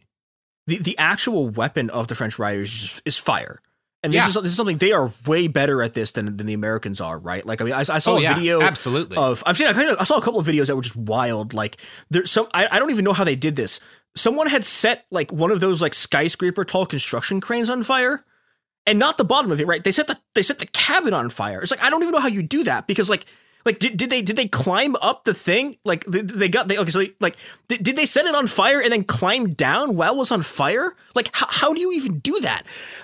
the 0.69 0.77
the 0.79 0.97
actual 0.97 1.49
weapon 1.49 1.91
of 1.91 2.07
the 2.07 2.15
French 2.15 2.39
rioters 2.39 2.73
is, 2.85 3.03
is 3.05 3.19
fire. 3.19 3.61
And 4.03 4.13
this 4.15 4.25
Yeah. 4.25 4.29
is 4.29 4.35
this 4.35 4.53
is 4.53 4.57
something 4.57 4.79
they 4.79 4.93
are 4.93 5.13
way 5.27 5.47
better 5.47 5.83
at 5.83 5.93
this 5.95 6.13
than 6.13 6.37
than 6.37 6.47
the 6.47 6.55
Americans 6.55 7.01
are, 7.01 7.19
right? 7.19 7.45
Like 7.45 7.61
I 7.61 7.65
mean, 7.65 7.75
I, 7.75 7.81
I 7.81 7.99
saw 7.99 8.15
Oh, 8.15 8.17
a 8.17 8.23
yeah, 8.23 8.35
video 8.35 8.63
absolutely. 8.63 9.17
of 9.19 9.43
I've 9.45 9.57
seen 9.57 9.67
I 9.67 9.73
kind 9.75 9.91
of 9.91 9.99
I 10.01 10.05
saw 10.05 10.17
a 10.17 10.23
couple 10.23 10.41
of 10.41 10.47
videos 10.47 10.69
that 10.69 10.77
were 10.77 10.83
just 10.83 10.97
wild. 10.97 11.53
Like 11.53 11.77
there's 12.09 12.31
some 12.31 12.49
I, 12.55 12.67
I 12.71 12.79
don't 12.79 12.91
even 12.91 13.05
know 13.05 13.13
how 13.13 13.25
they 13.25 13.37
did 13.37 13.57
this. 13.57 13.79
Someone 14.17 14.49
had 14.49 14.65
set 14.65 15.05
like 15.11 15.31
one 15.33 15.51
of 15.51 15.61
those 15.61 15.83
like 15.83 15.93
skyscraper 15.95 16.65
tall 16.65 16.87
construction 16.87 17.41
cranes 17.41 17.69
on 17.69 17.83
fire 17.83 18.25
and 18.87 18.99
not 18.99 19.19
the 19.19 19.25
bottom 19.25 19.53
of 19.53 19.61
it, 19.61 19.67
right? 19.67 19.85
They 19.85 19.93
set 19.93 20.07
the 20.07 20.19
they 20.35 20.43
set 20.43 20.59
the 20.61 20.67
cabin 20.67 21.13
on 21.13 21.29
fire. 21.29 21.61
It's 21.61 21.71
like 21.71 21.83
I 21.83 21.91
don't 21.91 22.03
even 22.03 22.13
know 22.13 22.21
how 22.21 22.29
you 22.29 22.43
do 22.43 22.65
that 22.65 22.87
because 22.87 23.11
like 23.11 23.27
like 23.65 23.79
did, 23.79 23.97
did 23.97 24.11
they 24.11 24.23
did 24.23 24.37
they 24.37 24.49
climb 24.49 24.97
up 24.97 25.25
the 25.25 25.35
thing? 25.35 25.77
Like 25.85 26.05
they, 26.07 26.23
they 26.23 26.49
got 26.49 26.69
they 26.69 26.79
okay 26.79 26.91
so 26.91 27.05
like 27.21 27.37
did, 27.69 27.83
did 27.83 27.97
they 27.97 28.07
set 28.07 28.27
it 28.27 28.35
on 28.35 28.47
fire 28.47 28.81
and 28.81 28.93
then 28.93 29.05
climb 29.05 29.51
down 29.51 29.97
while 29.97 30.15
it 30.15 30.19
was 30.19 30.31
on 30.31 30.43
fire? 30.43 30.95
Like 31.15 31.31
how, 31.33 31.47
how 31.49 31.75
do 31.75 31.81
you 31.81 31.93
even 31.93 32.19
do 32.21 32.41
that? 32.41 32.63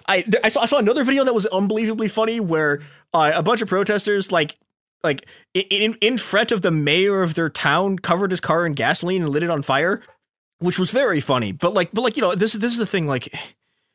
I 0.08 0.24
I 0.42 0.48
saw 0.48 0.62
I 0.62 0.66
saw 0.66 0.78
another 0.78 1.04
video 1.04 1.24
that 1.24 1.34
was 1.34 1.46
unbelievably 1.46 2.08
funny 2.08 2.40
where 2.40 2.80
uh, 3.12 3.32
a 3.34 3.42
bunch 3.42 3.60
of 3.62 3.68
protesters 3.68 4.32
like 4.32 4.56
like 5.04 5.26
in, 5.54 5.64
in 5.70 5.94
in 6.00 6.16
front 6.16 6.52
of 6.52 6.62
the 6.62 6.70
mayor 6.70 7.22
of 7.22 7.34
their 7.34 7.48
town 7.50 7.98
covered 7.98 8.30
his 8.30 8.40
car 8.40 8.64
in 8.66 8.72
gasoline 8.72 9.22
and 9.22 9.30
lit 9.30 9.42
it 9.42 9.50
on 9.50 9.62
fire, 9.62 10.02
which 10.58 10.78
was 10.78 10.90
very 10.90 11.20
funny. 11.20 11.52
But 11.52 11.74
like 11.74 11.90
but 11.92 12.00
like 12.02 12.16
you 12.16 12.22
know 12.22 12.34
this 12.34 12.54
this 12.54 12.72
is 12.72 12.78
the 12.78 12.86
thing 12.86 13.06
like 13.06 13.32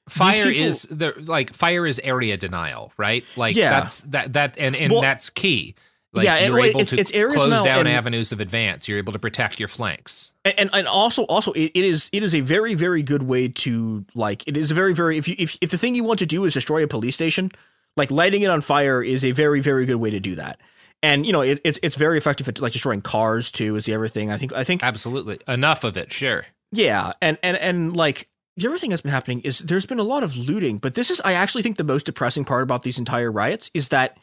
fire 0.07 0.45
people- 0.45 0.63
is 0.67 0.83
the 0.83 1.13
like 1.17 1.53
fire 1.53 1.85
is 1.87 1.99
area 2.03 2.37
denial, 2.37 2.93
right? 2.97 3.25
Like 3.35 3.55
Yeah. 3.55 3.81
that's 3.81 4.01
that 4.01 4.33
that 4.33 4.57
and 4.59 4.75
and 4.75 4.91
Well- 4.91 5.01
that's 5.01 5.29
key. 5.29 5.75
Like 6.13 6.25
Yeah, 6.25 6.45
you're 6.47 6.59
able 6.59 6.81
it's- 6.81 6.89
to 6.89 6.99
it's 6.99 7.11
areas 7.11 7.35
close 7.35 7.49
now 7.49 7.63
down 7.63 7.79
and- 7.87 7.89
avenues 7.89 8.31
of 8.33 8.39
advance. 8.41 8.87
You're 8.87 8.97
able 8.97 9.13
to 9.13 9.19
protect 9.19 9.59
your 9.59 9.69
flanks. 9.69 10.31
and 10.43 10.53
and, 10.59 10.69
and 10.73 10.87
also 10.87 11.23
also 11.23 11.51
it, 11.53 11.71
it 11.73 11.85
is 11.85 12.09
it 12.11 12.21
is 12.23 12.35
a 12.35 12.41
very 12.41 12.73
very 12.73 13.01
good 13.01 13.23
way 13.23 13.47
to 13.47 14.03
like 14.13 14.43
it 14.47 14.57
is 14.57 14.71
a 14.71 14.73
very 14.73 14.93
very 14.93 15.17
if 15.17 15.27
you 15.27 15.35
if, 15.39 15.57
if 15.61 15.69
the 15.69 15.77
thing 15.77 15.95
you 15.95 16.03
want 16.03 16.19
to 16.19 16.25
do 16.25 16.43
is 16.45 16.53
destroy 16.53 16.83
a 16.83 16.87
police 16.87 17.15
station 17.15 17.49
like 17.97 18.11
lighting 18.11 18.41
it 18.41 18.49
on 18.49 18.59
fire 18.61 19.01
is 19.01 19.23
a 19.23 19.31
very 19.31 19.61
very 19.61 19.85
good 19.85 19.95
way 19.97 20.09
to 20.09 20.19
do 20.19 20.35
that 20.35 20.59
and 21.01 21.25
you 21.25 21.31
know 21.31 21.41
it, 21.41 21.59
it's 21.63 21.79
it's 21.81 21.95
very 21.95 22.17
effective 22.17 22.47
at 22.49 22.59
like 22.61 22.73
destroying 22.73 23.01
cars 23.01 23.49
too 23.51 23.75
is 23.77 23.85
the 23.85 23.93
other 23.95 24.07
thing 24.09 24.31
i 24.31 24.37
think 24.37 24.51
i 24.53 24.63
think 24.65 24.83
Absolutely. 24.83 25.39
Enough 25.47 25.83
of 25.85 25.95
it, 25.97 26.11
sure. 26.11 26.45
yeah 26.73 27.11
and 27.21 27.37
and 27.41 27.55
and 27.57 27.95
like 27.95 28.27
the 28.57 28.67
other 28.67 28.77
thing 28.77 28.89
that's 28.89 29.01
been 29.01 29.11
happening 29.13 29.39
is 29.41 29.59
there's 29.59 29.85
been 29.85 29.99
a 29.99 30.03
lot 30.03 30.23
of 30.23 30.35
looting 30.35 30.77
but 30.77 30.93
this 30.95 31.09
is 31.09 31.21
i 31.23 31.33
actually 31.33 31.61
think 31.63 31.77
the 31.77 31.83
most 31.85 32.05
depressing 32.05 32.43
part 32.43 32.63
about 32.63 32.83
these 32.83 32.99
entire 32.99 33.31
riots 33.31 33.71
is 33.73 33.89
that 33.89 34.17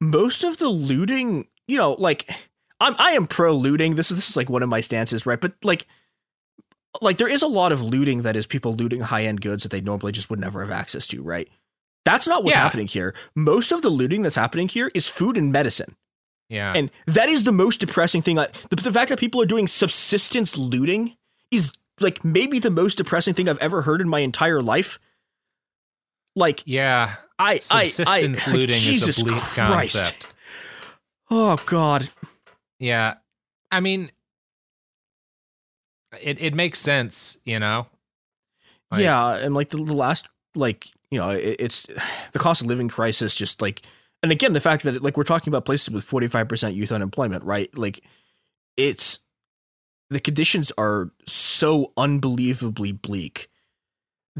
most 0.00 0.44
of 0.44 0.58
the 0.58 0.68
looting 0.68 1.46
you 1.66 1.76
know 1.76 1.92
like 1.92 2.28
i'm 2.80 2.94
i 2.98 3.12
am 3.12 3.26
pro 3.26 3.54
looting 3.54 3.94
this 3.94 4.10
is 4.10 4.16
this 4.18 4.30
is 4.30 4.36
like 4.36 4.50
one 4.50 4.62
of 4.62 4.68
my 4.68 4.80
stances 4.80 5.24
right 5.26 5.40
but 5.40 5.52
like 5.62 5.86
like 7.02 7.18
there 7.18 7.28
is 7.28 7.42
a 7.42 7.46
lot 7.46 7.72
of 7.72 7.82
looting 7.82 8.22
that 8.22 8.36
is 8.36 8.46
people 8.46 8.74
looting 8.74 9.00
high-end 9.00 9.40
goods 9.40 9.62
that 9.62 9.70
they 9.70 9.80
normally 9.80 10.12
just 10.12 10.30
would 10.30 10.40
never 10.40 10.60
have 10.60 10.70
access 10.70 11.06
to 11.06 11.22
right 11.22 11.48
that's 12.04 12.26
not 12.26 12.44
what's 12.44 12.54
Yeah. 12.56 12.62
happening 12.62 12.86
here 12.86 13.14
most 13.34 13.72
of 13.72 13.82
the 13.82 13.90
looting 13.90 14.22
that's 14.22 14.36
happening 14.36 14.68
here 14.68 14.90
is 14.94 15.08
food 15.08 15.36
and 15.36 15.50
medicine 15.52 15.96
Yeah. 16.48 16.72
and 16.74 16.90
that 17.06 17.28
is 17.28 17.44
the 17.44 17.52
most 17.52 17.80
depressing 17.80 18.22
thing. 18.22 18.36
The, 18.36 18.50
the 18.70 18.92
fact 18.92 19.08
that 19.10 19.18
people 19.18 19.42
are 19.42 19.46
doing 19.46 19.66
subsistence 19.66 20.56
looting 20.56 21.16
is 21.50 21.72
like 22.00 22.24
maybe 22.24 22.58
the 22.60 22.70
most 22.70 22.98
depressing 22.98 23.34
thing 23.34 23.48
I've 23.48 23.58
ever 23.58 23.82
heard 23.82 24.00
in 24.00 24.08
my 24.08 24.20
entire 24.20 24.62
life. 24.62 24.98
Like 26.36 26.62
yeah. 26.66 27.16
I, 27.38 27.58
Subsistence 27.58 28.46
I, 28.46 28.50
I, 28.50 28.54
looting 28.54 28.76
Jesus 28.76 29.18
is 29.18 29.22
a 29.22 29.24
bleak 29.24 29.40
Christ. 29.40 29.96
concept. 29.96 30.32
Oh 31.30 31.56
God. 31.66 32.08
Yeah. 32.78 33.14
I 33.70 33.80
mean, 33.80 34.10
it, 36.22 36.40
it 36.40 36.54
makes 36.54 36.78
sense, 36.78 37.38
you 37.44 37.58
know? 37.58 37.86
Like- 38.90 39.02
yeah, 39.02 39.34
and 39.34 39.54
like 39.54 39.70
the, 39.70 39.78
the 39.78 39.94
last, 39.94 40.28
like 40.54 40.86
you 41.10 41.18
know, 41.18 41.30
it, 41.30 41.56
it's 41.58 41.86
the 42.32 42.38
cost 42.38 42.60
of 42.62 42.68
living 42.68 42.88
crisis. 42.88 43.34
Just 43.34 43.60
like, 43.60 43.82
and 44.22 44.30
again, 44.32 44.52
the 44.52 44.60
fact 44.60 44.84
that 44.84 45.02
like 45.02 45.16
we're 45.16 45.24
talking 45.24 45.50
about 45.50 45.64
places 45.64 45.90
with 45.90 46.04
forty 46.04 46.28
five 46.28 46.48
percent 46.48 46.74
youth 46.74 46.92
unemployment, 46.92 47.44
right? 47.44 47.76
Like, 47.76 48.00
it's 48.76 49.20
the 50.10 50.20
conditions 50.20 50.70
are 50.78 51.10
so 51.26 51.92
unbelievably 51.96 52.92
bleak 52.92 53.48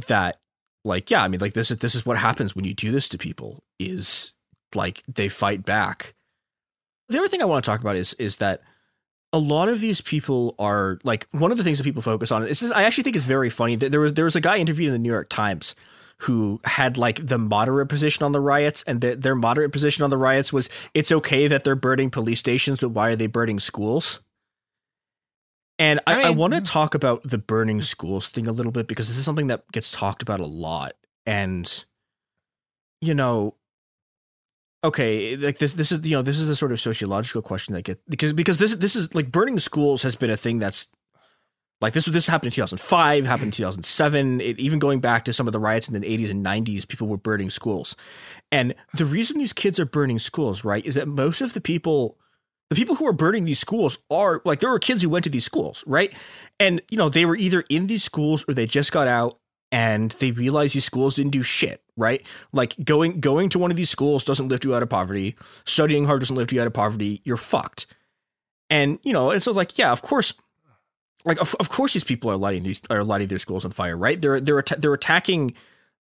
that, 0.06 0.40
like, 0.86 1.10
yeah, 1.10 1.22
I 1.22 1.28
mean, 1.28 1.40
like 1.40 1.54
this 1.54 1.70
is 1.70 1.78
this 1.78 1.94
is 1.94 2.06
what 2.06 2.16
happens 2.16 2.54
when 2.54 2.64
you 2.64 2.74
do 2.74 2.90
this 2.90 3.08
to 3.10 3.18
people. 3.18 3.62
Is 3.78 4.32
like 4.74 5.02
they 5.06 5.28
fight 5.28 5.64
back. 5.64 6.14
The 7.08 7.18
other 7.18 7.28
thing 7.28 7.42
I 7.42 7.46
want 7.46 7.64
to 7.64 7.70
talk 7.70 7.80
about 7.80 7.96
is 7.96 8.14
is 8.14 8.36
that 8.36 8.62
a 9.32 9.38
lot 9.38 9.68
of 9.68 9.80
these 9.80 10.00
people 10.00 10.54
are 10.58 10.98
like 11.04 11.26
one 11.32 11.50
of 11.50 11.58
the 11.58 11.64
things 11.64 11.78
that 11.78 11.84
people 11.84 12.02
focus 12.02 12.32
on. 12.32 12.42
This 12.42 12.62
is 12.62 12.72
I 12.72 12.84
actually 12.84 13.04
think 13.04 13.16
is 13.16 13.26
very 13.26 13.50
funny. 13.50 13.76
There 13.76 13.90
there 13.90 14.00
was 14.00 14.14
there 14.14 14.24
was 14.24 14.36
a 14.36 14.40
guy 14.40 14.58
interviewed 14.58 14.88
in 14.88 14.92
the 14.92 14.98
New 14.98 15.12
York 15.12 15.28
Times 15.28 15.74
who 16.18 16.60
had 16.64 16.96
like 16.96 17.26
the 17.26 17.36
moderate 17.36 17.88
position 17.88 18.24
on 18.24 18.32
the 18.32 18.40
riots, 18.40 18.82
and 18.86 19.00
their 19.00 19.16
their 19.16 19.34
moderate 19.34 19.72
position 19.72 20.04
on 20.04 20.10
the 20.10 20.16
riots 20.16 20.52
was 20.52 20.70
it's 20.94 21.12
okay 21.12 21.48
that 21.48 21.64
they're 21.64 21.74
burning 21.74 22.10
police 22.10 22.38
stations, 22.38 22.80
but 22.80 22.90
why 22.90 23.10
are 23.10 23.16
they 23.16 23.26
burning 23.26 23.60
schools? 23.60 24.20
And 25.78 26.00
I, 26.06 26.14
I 26.14 26.26
I, 26.28 26.30
want 26.30 26.54
to 26.54 26.58
mm-hmm. 26.58 26.64
talk 26.64 26.94
about 26.94 27.22
the 27.22 27.38
burning 27.38 27.82
schools 27.82 28.28
thing 28.28 28.46
a 28.46 28.52
little 28.52 28.72
bit 28.72 28.88
because 28.88 29.08
this 29.08 29.18
is 29.18 29.24
something 29.24 29.48
that 29.48 29.70
gets 29.72 29.90
talked 29.90 30.22
about 30.22 30.40
a 30.40 30.46
lot. 30.46 30.94
And 31.26 31.84
you 33.00 33.14
know, 33.14 33.54
okay, 34.82 35.36
like 35.36 35.58
this 35.58 35.74
this 35.74 35.92
is 35.92 36.06
you 36.06 36.16
know, 36.16 36.22
this 36.22 36.38
is 36.38 36.48
a 36.48 36.56
sort 36.56 36.72
of 36.72 36.80
sociological 36.80 37.42
question 37.42 37.74
that 37.74 37.82
get 37.82 38.00
because 38.08 38.32
because 38.32 38.58
this 38.58 38.74
this 38.76 38.96
is 38.96 39.14
like 39.14 39.30
burning 39.30 39.58
schools 39.58 40.02
has 40.02 40.16
been 40.16 40.30
a 40.30 40.36
thing 40.36 40.58
that's 40.58 40.88
like 41.80 41.92
this 41.92 42.06
was 42.06 42.14
this 42.14 42.26
happened 42.26 42.48
in 42.48 42.52
2005, 42.52 43.26
happened 43.26 43.42
in 43.42 43.50
mm-hmm. 43.50 43.56
2007, 43.56 44.40
it, 44.40 44.58
even 44.58 44.78
going 44.78 45.00
back 45.00 45.26
to 45.26 45.32
some 45.32 45.46
of 45.46 45.52
the 45.52 45.60
riots 45.60 45.88
in 45.88 46.00
the 46.00 46.00
80s 46.00 46.30
and 46.30 46.44
90s, 46.44 46.88
people 46.88 47.06
were 47.06 47.18
burning 47.18 47.50
schools. 47.50 47.96
And 48.50 48.74
the 48.94 49.04
reason 49.04 49.36
these 49.36 49.52
kids 49.52 49.78
are 49.78 49.84
burning 49.84 50.18
schools, 50.18 50.64
right, 50.64 50.84
is 50.86 50.94
that 50.94 51.06
most 51.06 51.42
of 51.42 51.52
the 51.52 51.60
people 51.60 52.16
the 52.68 52.76
people 52.76 52.96
who 52.96 53.06
are 53.06 53.12
burning 53.12 53.44
these 53.44 53.58
schools 53.58 53.98
are 54.10 54.42
like 54.44 54.60
there 54.60 54.70
were 54.70 54.78
kids 54.78 55.02
who 55.02 55.08
went 55.08 55.24
to 55.24 55.30
these 55.30 55.44
schools, 55.44 55.84
right? 55.86 56.12
And 56.58 56.82
you 56.90 56.98
know, 56.98 57.08
they 57.08 57.24
were 57.24 57.36
either 57.36 57.64
in 57.68 57.86
these 57.86 58.02
schools 58.02 58.44
or 58.48 58.54
they 58.54 58.66
just 58.66 58.92
got 58.92 59.06
out 59.06 59.38
and 59.70 60.12
they 60.12 60.30
realized 60.32 60.74
these 60.74 60.84
schools 60.84 61.16
didn't 61.16 61.32
do 61.32 61.42
shit, 61.42 61.82
right? 61.96 62.24
Like 62.52 62.74
going 62.84 63.20
going 63.20 63.48
to 63.50 63.58
one 63.58 63.70
of 63.70 63.76
these 63.76 63.90
schools 63.90 64.24
doesn't 64.24 64.48
lift 64.48 64.64
you 64.64 64.74
out 64.74 64.82
of 64.82 64.88
poverty. 64.88 65.36
Studying 65.64 66.04
hard 66.04 66.20
doesn't 66.20 66.36
lift 66.36 66.52
you 66.52 66.60
out 66.60 66.66
of 66.66 66.72
poverty. 66.72 67.20
You're 67.24 67.36
fucked. 67.36 67.86
And 68.68 68.98
you 69.02 69.12
know, 69.12 69.30
and 69.30 69.42
so 69.42 69.52
like, 69.52 69.78
yeah, 69.78 69.92
of 69.92 70.02
course, 70.02 70.34
like 71.24 71.40
of, 71.40 71.54
of 71.60 71.68
course 71.68 71.92
these 71.92 72.04
people 72.04 72.30
are 72.30 72.36
lighting 72.36 72.64
these 72.64 72.80
are 72.90 73.04
lighting 73.04 73.28
their 73.28 73.38
schools 73.38 73.64
on 73.64 73.70
fire, 73.70 73.96
right? 73.96 74.20
They're 74.20 74.40
they're 74.40 74.64
they're 74.78 74.94
attacking. 74.94 75.54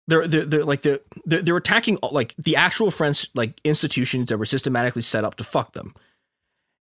They're, 0.05 0.27
they're, 0.27 0.43
they're 0.43 0.65
like 0.65 0.81
they're 0.81 0.99
they're 1.25 1.55
attacking 1.55 1.97
like 2.11 2.35
the 2.35 2.57
actual 2.57 2.91
French 2.91 3.29
like 3.35 3.59
institutions 3.63 4.25
that 4.25 4.37
were 4.37 4.45
systematically 4.45 5.01
set 5.01 5.23
up 5.23 5.35
to 5.35 5.45
fuck 5.45 5.71
them. 5.71 5.93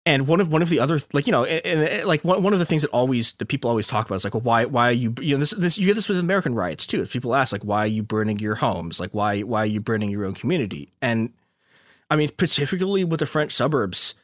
And 0.04 0.28
one 0.28 0.42
of 0.42 0.52
one 0.52 0.64
of 0.64 0.70
the 0.70 0.80
other 0.80 1.00
like 1.14 1.28
you 1.28 1.32
know 1.32 1.46
and, 1.46 1.88
and, 1.88 2.06
like 2.06 2.24
one, 2.24 2.42
one 2.42 2.54
of 2.54 2.60
the 2.60 2.66
things 2.66 2.82
that 2.82 2.90
always 2.90 3.34
that 3.34 3.46
people 3.46 3.70
always 3.70 3.86
talk 3.86 4.08
about 4.08 4.16
is 4.16 4.24
like 4.24 4.34
well, 4.34 4.42
why 4.42 4.66
why 4.66 4.90
are 4.90 4.94
you 4.94 5.14
you 5.22 5.36
know 5.36 5.40
this 5.40 5.52
this 5.52 5.78
you 5.78 5.86
get 5.86 5.94
this 5.94 6.10
with 6.10 6.18
American 6.18 6.56
riots 6.56 6.88
too. 6.88 7.06
People 7.06 7.36
ask 7.36 7.52
like 7.52 7.64
why 7.64 7.84
are 7.84 7.88
you 7.88 8.02
burning 8.02 8.40
your 8.40 8.56
homes 8.56 9.00
like 9.00 9.12
why 9.12 9.42
why 9.42 9.60
are 9.60 9.68
you 9.68 9.80
burning 9.80 10.10
your 10.10 10.26
own 10.26 10.34
community 10.34 10.92
and 11.02 11.34
I 12.10 12.16
mean 12.16 12.30
particularly 12.36 13.04
with 13.04 13.20
the 13.20 13.28
French 13.28 13.52
suburbs 13.52 14.16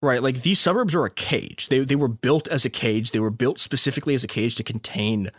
right 0.00 0.20
like 0.22 0.42
these 0.42 0.58
suburbs 0.58 0.92
are 0.94 1.04
a 1.04 1.10
cage 1.10 1.68
they 1.68 1.84
they 1.84 1.94
were 1.94 2.08
built 2.08 2.48
as 2.48 2.64
a 2.64 2.70
cage 2.70 3.12
they 3.12 3.20
were 3.20 3.30
built 3.30 3.60
specifically 3.60 4.14
as 4.14 4.24
a 4.24 4.28
cage 4.28 4.56
to 4.56 4.64
contain 4.64 5.30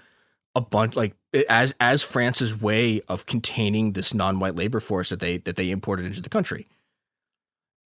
a 0.56 0.62
bunch 0.62 0.96
like 0.96 1.16
as 1.50 1.74
as 1.80 2.04
France's 2.04 2.60
way 2.60 3.02
of 3.08 3.26
containing 3.26 3.94
this 3.94 4.14
non-white 4.14 4.56
labor 4.56 4.80
force 4.80 5.10
that 5.10 5.20
they 5.20 5.38
that 5.40 5.56
they 5.56 5.72
imported 5.72 6.06
into 6.06 6.22
the 6.22 6.30
country. 6.30 6.68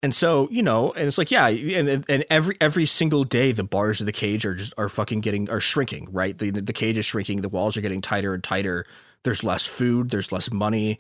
And 0.04 0.14
so, 0.14 0.48
you 0.52 0.62
know, 0.62 0.92
and 0.92 1.08
it's 1.08 1.18
like, 1.18 1.32
yeah, 1.32 1.48
and 1.48 2.06
and 2.08 2.26
every 2.30 2.56
every 2.62 2.86
single 2.86 3.24
day 3.24 3.52
the 3.52 3.64
bars 3.64 4.00
of 4.00 4.06
the 4.06 4.12
cage 4.12 4.46
are 4.46 4.54
just 4.54 4.74
are 4.78 4.90
fucking 4.90 5.22
getting 5.22 5.50
are 5.50 5.60
shrinking, 5.60 6.10
right? 6.12 6.38
The 6.38 6.52
the 6.52 6.74
cage 6.74 7.00
is 7.00 7.06
shrinking, 7.06 7.42
the 7.42 7.50
walls 7.50 7.76
are 7.78 7.82
getting 7.82 8.02
tighter 8.02 8.34
and 8.34 8.44
tighter. 8.44 8.86
There's 9.24 9.44
less 9.44 9.66
food, 9.66 10.12
there's 10.12 10.32
less 10.32 10.52
money, 10.52 11.00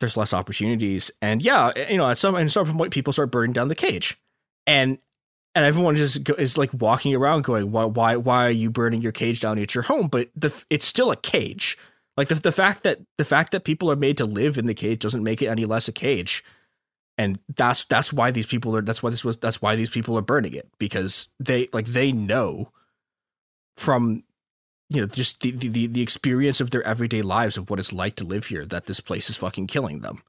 there's 0.00 0.16
less 0.16 0.34
opportunities. 0.34 1.12
And 1.22 1.42
yeah, 1.42 1.70
you 1.88 1.96
know, 1.96 2.08
at 2.08 2.18
some 2.18 2.34
at 2.34 2.50
some 2.50 2.76
point 2.76 2.92
people 2.92 3.12
start 3.12 3.30
burning 3.30 3.52
down 3.52 3.68
the 3.68 3.76
cage. 3.76 4.18
And 4.66 4.98
and 5.54 5.64
everyone 5.64 5.94
just 5.94 6.24
go, 6.24 6.34
is 6.34 6.58
like 6.58 6.70
walking 6.74 7.14
around 7.14 7.44
going, 7.44 7.70
why 7.70 7.84
why 7.84 8.16
why 8.16 8.46
are 8.46 8.50
you 8.50 8.68
burning 8.70 9.00
your 9.00 9.12
cage 9.12 9.40
down 9.40 9.60
at 9.60 9.76
your 9.76 9.84
home? 9.84 10.08
But 10.08 10.28
the 10.34 10.52
it's 10.70 10.86
still 10.86 11.12
a 11.12 11.16
cage. 11.16 11.78
Like 12.16 12.26
the 12.26 12.34
the 12.34 12.52
fact 12.52 12.82
that 12.82 12.98
the 13.16 13.24
fact 13.24 13.52
that 13.52 13.62
people 13.62 13.92
are 13.92 13.96
made 13.96 14.16
to 14.16 14.24
live 14.24 14.58
in 14.58 14.66
the 14.66 14.74
cage 14.74 14.98
doesn't 14.98 15.22
make 15.22 15.40
it 15.40 15.46
any 15.46 15.66
less 15.66 15.86
a 15.86 15.92
cage 15.92 16.42
and 17.18 17.38
that's 17.56 17.84
that's 17.84 18.12
why 18.12 18.30
these 18.30 18.46
people 18.46 18.74
are 18.76 18.82
that's 18.82 19.02
why 19.02 19.10
this 19.10 19.24
was 19.24 19.36
that's 19.36 19.60
why 19.62 19.76
these 19.76 19.90
people 19.90 20.16
are 20.16 20.22
burning 20.22 20.54
it 20.54 20.68
because 20.78 21.28
they 21.38 21.68
like 21.72 21.86
they 21.86 22.12
know 22.12 22.70
from 23.76 24.22
you 24.88 25.00
know 25.00 25.06
just 25.06 25.40
the 25.40 25.50
the, 25.52 25.86
the 25.86 26.02
experience 26.02 26.60
of 26.60 26.70
their 26.70 26.82
everyday 26.82 27.22
lives 27.22 27.56
of 27.56 27.70
what 27.70 27.78
it's 27.78 27.92
like 27.92 28.14
to 28.16 28.24
live 28.24 28.46
here 28.46 28.64
that 28.66 28.86
this 28.86 29.00
place 29.00 29.30
is 29.30 29.36
fucking 29.36 29.66
killing 29.66 30.00
them 30.00 30.22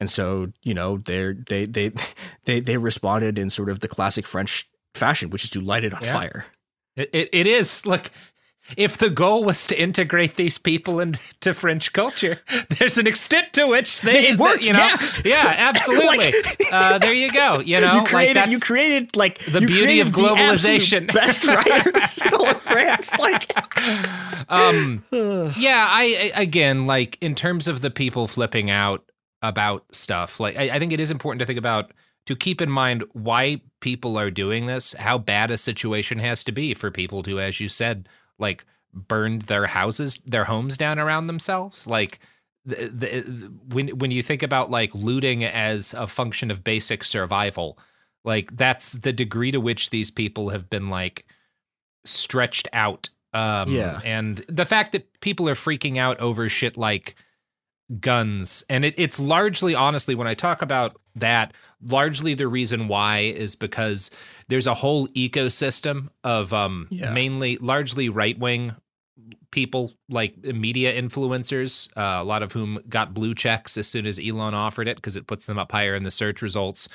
and 0.00 0.10
so 0.10 0.52
you 0.62 0.74
know 0.74 0.98
they're 0.98 1.34
they 1.34 1.66
they 1.66 1.92
they 2.44 2.60
they 2.60 2.76
responded 2.76 3.38
in 3.38 3.50
sort 3.50 3.68
of 3.68 3.80
the 3.80 3.88
classic 3.88 4.26
french 4.26 4.68
fashion 4.94 5.30
which 5.30 5.44
is 5.44 5.50
to 5.50 5.60
light 5.60 5.84
it 5.84 5.94
on 5.94 6.02
Yeah. 6.02 6.12
fire 6.12 6.44
It, 6.94 7.08
it, 7.14 7.28
it 7.32 7.46
is. 7.46 7.86
Look, 7.86 8.10
if 8.76 8.96
the 8.96 9.10
goal 9.10 9.44
was 9.44 9.66
to 9.66 9.80
integrate 9.80 10.36
these 10.36 10.56
people 10.58 11.00
into 11.00 11.52
French 11.54 11.92
culture, 11.92 12.38
there's 12.78 12.98
an 12.98 13.06
extent 13.06 13.52
to 13.54 13.66
which 13.66 14.00
they, 14.02 14.28
It 14.28 14.38
works, 14.38 14.66
you 14.66 14.72
know, 14.72 14.88
yeah. 15.24 15.54
absolutely. 15.58 16.18
Like- 16.32 16.72
uh, 16.72 16.98
there 16.98 17.12
you 17.12 17.30
go. 17.30 17.60
You 17.60 17.80
know, 17.80 17.96
you 17.96 18.04
created 18.04 18.36
like 18.36 18.50
you 18.50 18.60
created 18.60 19.16
like 19.16 19.38
the 19.44 19.60
beauty 19.60 20.00
of 20.00 20.08
globalization. 20.08 21.12
best 21.12 21.44
writers 21.46 22.18
in 22.24 22.34
all 22.34 22.46
of 22.46 22.60
France 22.60 23.16
like 23.18 23.52
um 24.48 25.04
yeah 25.12 25.86
I, 25.88 26.32
I 26.34 26.40
again 26.40 26.86
like 26.86 27.18
in 27.20 27.34
terms 27.34 27.68
of 27.68 27.80
the 27.80 27.90
people 27.90 28.28
flipping 28.28 28.70
out 28.70 29.04
about 29.42 29.84
stuff 29.92 30.40
like 30.40 30.56
I, 30.56 30.70
I 30.70 30.78
think 30.78 30.92
it 30.92 31.00
is 31.00 31.10
important 31.10 31.40
to 31.40 31.46
think 31.46 31.58
about 31.58 31.92
to 32.26 32.36
keep 32.36 32.60
in 32.60 32.70
mind 32.70 33.04
why 33.12 33.60
people 33.80 34.16
are 34.18 34.30
doing 34.30 34.66
this 34.66 34.92
how 34.94 35.18
bad 35.18 35.50
a 35.50 35.56
situation 35.58 36.18
has 36.18 36.44
to 36.44 36.52
be 36.52 36.74
for 36.74 36.90
people 36.90 37.22
to 37.24 37.40
as 37.40 37.60
you 37.60 37.68
said 37.68 38.08
like 38.42 38.66
burned 38.92 39.42
their 39.42 39.66
houses 39.66 40.20
their 40.26 40.44
homes 40.44 40.76
down 40.76 40.98
around 40.98 41.26
themselves 41.28 41.86
like 41.86 42.18
the, 42.66 42.88
the, 42.88 43.50
when 43.74 43.88
when 43.98 44.10
you 44.10 44.22
think 44.22 44.42
about 44.42 44.70
like 44.70 44.94
looting 44.94 45.42
as 45.44 45.94
a 45.94 46.06
function 46.06 46.50
of 46.50 46.62
basic 46.62 47.02
survival 47.02 47.78
like 48.24 48.54
that's 48.56 48.92
the 48.92 49.12
degree 49.12 49.50
to 49.50 49.58
which 49.60 49.88
these 49.90 50.10
people 50.10 50.50
have 50.50 50.68
been 50.68 50.90
like 50.90 51.24
stretched 52.04 52.68
out 52.72 53.08
um 53.32 53.72
Yeah. 53.72 54.00
and 54.04 54.44
the 54.48 54.66
fact 54.66 54.92
that 54.92 55.20
people 55.20 55.48
are 55.48 55.54
freaking 55.54 55.96
out 55.96 56.20
over 56.20 56.48
shit 56.48 56.76
like 56.76 57.14
guns 58.00 58.64
and 58.68 58.84
it, 58.84 58.94
it's 58.96 59.18
largely 59.18 59.74
honestly 59.74 60.14
when 60.14 60.26
i 60.26 60.34
talk 60.34 60.62
about 60.62 60.96
that 61.14 61.52
largely 61.86 62.34
the 62.34 62.46
reason 62.48 62.88
why 62.88 63.18
is 63.20 63.54
because 63.56 64.10
there's 64.48 64.66
a 64.66 64.74
whole 64.74 65.08
ecosystem 65.08 66.08
of 66.24 66.52
um 66.52 66.86
Yeah. 66.90 67.12
mainly 67.12 67.56
largely 67.58 68.08
right-wing 68.08 68.74
people 69.50 69.92
like 70.08 70.36
media 70.42 70.90
influencers 71.00 71.88
uh, 71.96 72.22
a 72.22 72.24
lot 72.24 72.42
of 72.42 72.52
whom 72.52 72.80
got 72.88 73.12
blue 73.12 73.34
checks 73.34 73.76
as 73.76 73.86
soon 73.86 74.06
as 74.06 74.18
elon 74.18 74.54
offered 74.54 74.88
it 74.88 74.96
because 74.96 75.14
it 75.14 75.26
puts 75.26 75.44
them 75.44 75.58
up 75.58 75.70
higher 75.72 75.94
in 75.94 76.02
the 76.04 76.10
search 76.10 76.40
results 76.40 76.88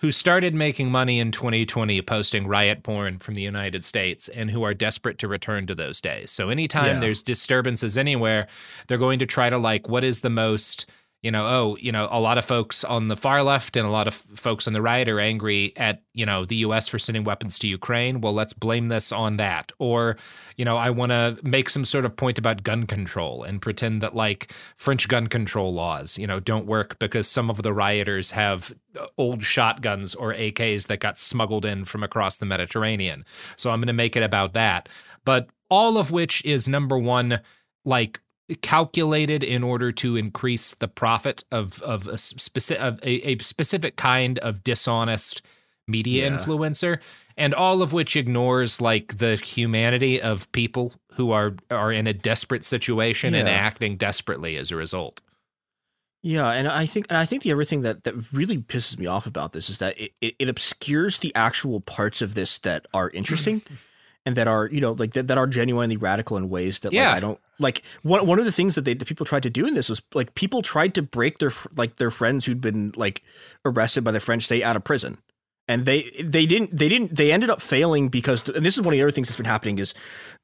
who 0.00 0.10
started 0.10 0.52
making 0.52 0.90
money 0.90 1.20
in 1.20 1.30
2020 1.30 2.02
posting 2.02 2.46
riot 2.48 2.82
porn 2.82 3.18
from 3.20 3.34
the 3.34 3.42
united 3.42 3.84
states 3.84 4.28
and 4.28 4.50
who 4.50 4.62
are 4.64 4.74
desperate 4.74 5.18
to 5.18 5.28
return 5.28 5.66
to 5.68 5.74
those 5.74 6.00
days 6.00 6.30
so 6.32 6.48
anytime 6.50 6.94
Yeah. 6.94 7.00
there's 7.00 7.22
disturbances 7.22 7.96
anywhere 7.96 8.48
they're 8.88 8.98
going 8.98 9.20
to 9.20 9.26
try 9.26 9.48
to 9.48 9.58
like 9.58 9.88
what 9.88 10.02
is 10.02 10.20
the 10.22 10.30
most 10.30 10.86
you 11.22 11.30
know 11.30 11.44
oh 11.46 11.76
you 11.80 11.92
know 11.92 12.08
a 12.10 12.20
lot 12.20 12.38
of 12.38 12.44
folks 12.44 12.82
on 12.82 13.08
the 13.08 13.16
far 13.16 13.42
left 13.42 13.76
and 13.76 13.86
a 13.86 13.90
lot 13.90 14.08
of 14.08 14.14
folks 14.14 14.66
on 14.66 14.72
the 14.72 14.80
right 14.80 15.08
are 15.08 15.20
angry 15.20 15.72
at 15.76 16.02
you 16.14 16.24
know 16.24 16.44
the 16.44 16.56
US 16.56 16.88
for 16.88 16.98
sending 16.98 17.24
weapons 17.24 17.58
to 17.58 17.68
Ukraine. 17.68 18.20
Well 18.20 18.32
let's 18.32 18.52
blame 18.52 18.88
this 18.88 19.12
on 19.12 19.36
that. 19.36 19.72
Or 19.78 20.16
you 20.56 20.64
know 20.64 20.76
I 20.76 20.90
want 20.90 21.10
to 21.10 21.38
make 21.42 21.68
some 21.68 21.84
sort 21.84 22.04
of 22.04 22.16
point 22.16 22.38
about 22.38 22.62
gun 22.62 22.86
control 22.86 23.42
and 23.42 23.60
pretend 23.60 24.00
that 24.02 24.14
like 24.16 24.52
French 24.76 25.08
gun 25.08 25.26
control 25.26 25.72
laws 25.72 26.16
you 26.16 26.26
know 26.26 26.40
don't 26.40 26.66
work 26.66 26.98
because 26.98 27.28
some 27.28 27.50
of 27.50 27.62
the 27.62 27.72
rioters 27.72 28.30
have 28.30 28.72
uh, 28.98 29.06
old 29.18 29.44
shotguns 29.44 30.14
or 30.14 30.32
AKs 30.32 30.86
that 30.86 31.00
got 31.00 31.20
smuggled 31.20 31.64
in 31.64 31.84
from 31.84 32.02
across 32.02 32.38
the 32.38 32.46
Mediterranean. 32.46 33.24
So 33.56 33.70
I'm 33.70 33.80
going 33.80 33.88
to 33.88 33.92
make 33.92 34.16
it 34.16 34.22
about 34.22 34.54
that. 34.54 34.88
But 35.24 35.48
all 35.68 35.98
of 35.98 36.10
which 36.10 36.44
is 36.44 36.66
number 36.66 36.98
1 36.98 37.40
like 37.84 38.20
calculated 38.62 39.42
in 39.42 39.62
order 39.62 39.92
to 39.92 40.16
increase 40.16 40.74
the 40.74 40.88
profit 40.88 41.44
of 41.52 41.80
of 41.82 42.06
a 42.06 42.18
specific 42.18 42.82
of 42.82 42.98
a, 43.02 43.30
a 43.30 43.38
specific 43.38 43.96
kind 43.96 44.38
of 44.40 44.64
dishonest 44.64 45.42
media 45.88 46.28
Yeah. 46.28 46.36
influencer 46.36 46.98
and 47.36 47.54
all 47.54 47.82
of 47.82 47.92
which 47.92 48.16
ignores 48.16 48.80
like 48.80 49.18
the 49.18 49.36
humanity 49.36 50.20
of 50.20 50.50
people 50.52 50.94
who 51.14 51.30
are 51.32 51.54
are 51.70 51.92
in 51.92 52.06
a 52.06 52.12
desperate 52.12 52.64
situation 52.64 53.34
and 53.34 53.48
acting 53.48 53.96
desperately 53.96 54.56
as 54.56 54.70
a 54.70 54.76
result. 54.76 55.20
Yeah, 56.22 56.50
and 56.50 56.68
I 56.68 56.84
think 56.84 57.06
and 57.08 57.16
I 57.16 57.24
think 57.24 57.42
the 57.42 57.52
other 57.52 57.64
thing 57.64 57.80
that 57.82 58.04
that 58.04 58.32
really 58.32 58.58
pisses 58.58 58.98
me 58.98 59.06
off 59.06 59.26
about 59.26 59.52
this 59.54 59.70
is 59.70 59.78
that 59.78 59.98
it, 59.98 60.12
it, 60.20 60.34
it 60.38 60.48
obscures 60.50 61.18
the 61.18 61.34
actual 61.34 61.80
parts 61.80 62.20
of 62.20 62.34
this 62.34 62.58
that 62.58 62.86
are 62.92 63.08
interesting 63.10 63.62
and 64.26 64.36
that 64.36 64.46
are 64.46 64.68
you 64.70 64.80
know 64.80 64.92
like 64.92 65.12
that, 65.14 65.28
that 65.28 65.38
are 65.38 65.46
genuinely 65.46 65.96
radical 65.96 66.36
in 66.36 66.48
ways 66.50 66.78
that 66.80 66.92
Yeah. 66.92 67.08
like 67.08 67.16
I 67.16 67.20
don't 67.20 67.40
like 67.58 67.82
one 68.02 68.26
one 68.26 68.38
of 68.38 68.44
the 68.44 68.52
things 68.52 68.74
that 68.74 68.84
they 68.84 68.94
the 68.94 69.04
people 69.04 69.24
tried 69.26 69.42
to 69.44 69.50
do 69.50 69.66
in 69.66 69.74
this 69.74 69.88
was 69.88 70.02
like 70.14 70.34
people 70.34 70.62
tried 70.62 70.94
to 70.94 71.02
break 71.02 71.38
their 71.38 71.50
like 71.76 71.96
their 71.96 72.10
friends 72.10 72.44
who'd 72.44 72.60
been 72.60 72.92
like 72.96 73.22
arrested 73.64 74.04
by 74.04 74.10
the 74.10 74.20
French 74.20 74.44
state 74.44 74.62
out 74.62 74.76
of 74.76 74.84
prison. 74.84 75.18
And 75.70 75.84
they 75.84 76.10
they 76.20 76.46
didn't 76.46 76.76
they 76.76 76.88
didn't 76.88 77.16
they 77.16 77.30
ended 77.30 77.48
up 77.48 77.62
failing 77.62 78.08
because 78.08 78.48
and 78.48 78.66
this 78.66 78.76
is 78.76 78.82
one 78.82 78.92
of 78.92 78.98
the 78.98 79.02
other 79.02 79.12
things 79.12 79.28
that's 79.28 79.36
been 79.36 79.46
happening 79.46 79.78
is 79.78 79.94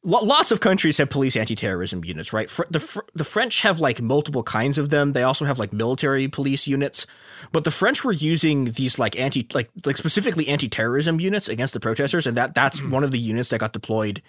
lo- 0.05 0.23
lots 0.23 0.53
of 0.53 0.61
countries 0.61 0.99
have 0.99 1.11
police 1.11 1.35
anti-terrorism 1.35 2.05
units, 2.05 2.33
right? 2.33 2.49
Fr- 2.49 2.63
the 2.71 2.79
Fr- 2.79 3.01
the 3.13 3.25
French 3.25 3.63
have 3.63 3.81
like 3.81 4.01
multiple 4.01 4.45
kinds 4.45 4.79
of 4.79 4.91
them. 4.91 5.15
They 5.15 5.25
also 5.25 5.45
have 5.45 5.59
like 5.59 5.73
military 5.73 6.29
police 6.29 6.69
units, 6.69 7.09
but 7.51 7.65
the 7.65 7.73
French 7.73 8.05
were 8.05 8.13
using 8.13 8.67
these 8.67 9.01
like 9.01 9.19
anti 9.19 9.49
like 9.53 9.69
like 9.85 9.97
specifically 9.97 10.47
anti-terrorism 10.47 11.19
units 11.19 11.49
against 11.49 11.75
the 11.75 11.81
protesters, 11.81 12.29
and 12.29 12.37
that 12.37 12.55
that's 12.55 12.79
hmm. 12.79 12.91
one 12.91 13.03
of 13.03 13.11
the 13.11 13.19
units 13.19 13.49
that 13.49 13.59
got 13.59 13.73
deployed. 13.73 14.23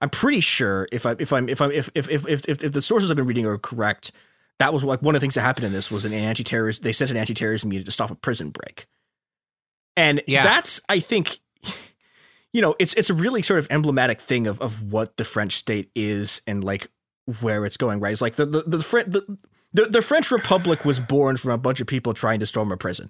I'm 0.00 0.10
pretty 0.10 0.40
sure 0.40 0.88
if 0.90 1.06
I 1.06 1.14
if 1.20 1.32
I'm 1.32 1.48
if 1.48 1.60
I'm 1.60 1.70
if 1.70 1.90
if 1.94 2.10
if 2.10 2.26
if, 2.26 2.48
if, 2.48 2.64
if 2.64 2.72
the 2.72 2.82
sources 2.82 3.08
I've 3.08 3.16
been 3.16 3.26
reading 3.26 3.46
are 3.46 3.56
correct, 3.56 4.10
that 4.58 4.72
was 4.72 4.82
like 4.82 5.00
one 5.00 5.14
of 5.14 5.20
the 5.20 5.24
things 5.24 5.34
that 5.34 5.42
happened 5.42 5.66
in 5.66 5.72
this 5.72 5.92
was 5.92 6.04
an 6.04 6.12
anti-terrorist. 6.12 6.82
They 6.82 6.92
sent 6.92 7.12
an 7.12 7.16
anti-terrorism 7.16 7.72
unit 7.72 7.86
to 7.86 7.92
stop 7.92 8.10
a 8.10 8.16
prison 8.16 8.50
break, 8.50 8.86
and 10.00 10.22
Yeah. 10.26 10.42
that's 10.42 10.80
I 10.88 11.00
think 11.00 11.38
you 12.52 12.60
know, 12.62 12.74
it's 12.80 12.94
it's 12.94 13.10
a 13.10 13.14
really 13.14 13.42
sort 13.42 13.58
of 13.60 13.66
emblematic 13.70 14.20
thing 14.20 14.46
of 14.46 14.60
of 14.60 14.82
what 14.92 15.16
the 15.16 15.24
French 15.24 15.56
state 15.56 15.90
is 15.94 16.42
and 16.46 16.64
like 16.64 16.88
where 17.40 17.64
it's 17.64 17.76
going. 17.76 18.00
Right? 18.00 18.12
It's 18.12 18.22
like 18.22 18.36
the 18.36 18.46
the 18.46 18.62
the, 18.62 18.78
the 18.78 19.38
the 19.72 19.84
the 19.86 20.02
French 20.02 20.30
Republic 20.32 20.84
was 20.84 20.98
born 20.98 21.36
from 21.36 21.52
a 21.52 21.58
bunch 21.58 21.80
of 21.80 21.86
people 21.86 22.12
trying 22.14 22.40
to 22.40 22.46
storm 22.46 22.72
a 22.72 22.76
prison, 22.76 23.08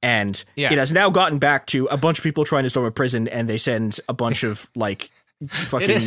and 0.00 0.44
Yeah. 0.54 0.72
it 0.72 0.78
has 0.78 0.92
now 0.92 1.10
gotten 1.10 1.38
back 1.40 1.66
to 1.66 1.86
a 1.86 1.96
bunch 1.96 2.18
of 2.18 2.22
people 2.22 2.44
trying 2.44 2.62
to 2.62 2.70
storm 2.70 2.86
a 2.86 2.92
prison, 2.92 3.26
and 3.26 3.48
they 3.48 3.58
send 3.58 3.98
a 4.08 4.12
bunch 4.14 4.44
of 4.44 4.70
like 4.76 5.10
fucking 5.46 6.00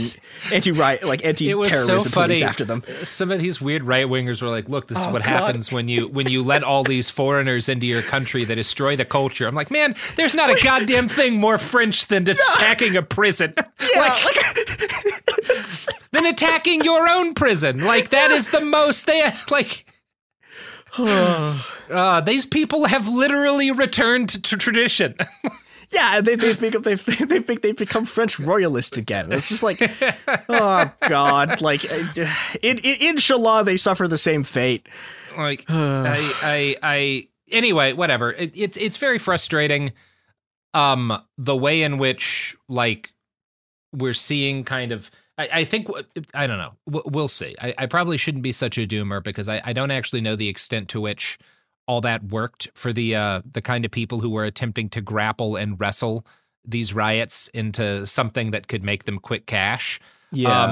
anti 0.51 0.71
right 0.71 1.01
like 1.05 1.23
anti 1.23 1.53
was 1.53 1.69
so 1.71 1.86
terrorism 1.88 2.11
police 2.11 2.41
after 2.41 2.65
them. 2.65 2.84
some 3.03 3.32
of 3.32 3.39
these 3.39 3.61
weird 3.61 3.82
right 3.82 4.07
wingers 4.07 4.41
were 4.41 4.49
like 4.49 4.67
look 4.67 4.89
this 4.89 4.97
is 4.99 5.05
Oh, 5.05 5.13
what 5.13 5.23
God. 5.23 5.29
happens 5.29 5.71
when 5.71 5.88
you 5.88 6.09
when 6.09 6.27
you 6.27 6.43
let 6.43 6.63
all 6.63 6.84
these 6.84 7.09
foreigners 7.09 7.69
into 7.69 7.88
your 7.88 8.01
country 8.01 8.43
that 8.43 8.55
destroy 8.55 8.97
the 8.97 9.05
culture. 9.05 9.47
I'm 9.47 9.55
like 9.55 9.71
man 9.71 9.95
there's 10.17 10.36
not 10.36 10.49
a 10.49 10.61
goddamn 10.61 11.07
thing 11.07 11.39
more 11.39 11.57
french 11.57 12.07
than 12.07 12.27
attacking 12.29 12.97
a 12.97 13.01
prison. 13.01 13.53
Like, 13.95 14.23
than 16.11 16.25
attacking 16.25 16.84
your 16.84 17.09
own 17.09 17.34
prison. 17.34 17.86
Like 17.86 18.09
that 18.09 18.32
is 18.32 18.49
the 18.49 18.59
most 18.61 19.05
they 19.05 19.32
like 19.49 19.86
uh, 20.97 22.19
these 22.21 22.45
people 22.45 22.84
have 22.86 23.07
literally 23.07 23.71
returned 23.71 24.27
to 24.43 24.57
tradition 24.57 25.15
Yeah, 25.91 26.21
they 26.21 26.35
they 26.35 26.53
think 26.53 26.83
they 26.83 26.95
they 26.95 27.39
think 27.39 27.61
they've 27.61 27.75
become 27.75 28.05
French 28.05 28.39
royalists 28.39 28.97
again. 28.97 29.31
It's 29.31 29.49
just 29.49 29.63
like, 29.63 29.81
oh 30.49 30.91
god, 31.07 31.61
like, 31.61 31.83
uh, 31.91 32.07
in, 32.61 32.77
in 32.79 32.97
inshallah 33.01 33.63
they 33.65 33.77
suffer 33.77 34.07
the 34.07 34.17
same 34.17 34.43
fate. 34.43 34.87
like 35.37 35.65
I, 35.69 36.33
I 36.41 36.77
i 36.83 37.27
anyway 37.51 37.93
whatever 37.93 38.31
it, 38.31 38.51
it's 38.55 38.77
it's 38.77 38.97
very 38.97 39.17
frustrating 39.17 39.93
um 40.73 41.13
the 41.37 41.55
way 41.55 41.83
in 41.83 41.97
which 41.97 42.55
like 42.69 43.11
we're 43.93 44.13
seeing 44.13 44.63
kind 44.63 44.91
of 44.91 45.09
i, 45.37 45.49
I 45.53 45.63
think 45.65 45.87
I 46.33 46.47
don't 46.47 46.57
know 46.57 46.73
we'll 46.85 47.27
see 47.27 47.55
I, 47.61 47.73
I 47.77 47.85
probably 47.87 48.17
shouldn't 48.17 48.43
be 48.43 48.51
such 48.53 48.77
a 48.77 48.87
doomer 48.87 49.21
because 49.23 49.49
I, 49.49 49.61
I 49.65 49.73
don't 49.73 49.91
actually 49.91 50.21
know 50.21 50.35
the 50.35 50.49
extent 50.49 50.89
to 50.89 51.01
which 51.01 51.37
all 51.91 51.99
that 52.01 52.23
worked 52.23 52.69
for 52.73 52.93
the 52.93 53.13
uh 53.13 53.41
the 53.51 53.61
kind 53.61 53.83
of 53.83 53.91
people 53.91 54.21
who 54.21 54.29
were 54.29 54.45
attempting 54.45 54.87
to 54.89 55.01
grapple 55.01 55.57
and 55.57 55.77
wrestle 55.79 56.25
these 56.63 56.93
riots 56.93 57.49
into 57.49 58.05
something 58.07 58.51
that 58.51 58.67
could 58.69 58.83
make 58.83 59.03
them 59.03 59.19
quick 59.19 59.45
cash 59.45 59.99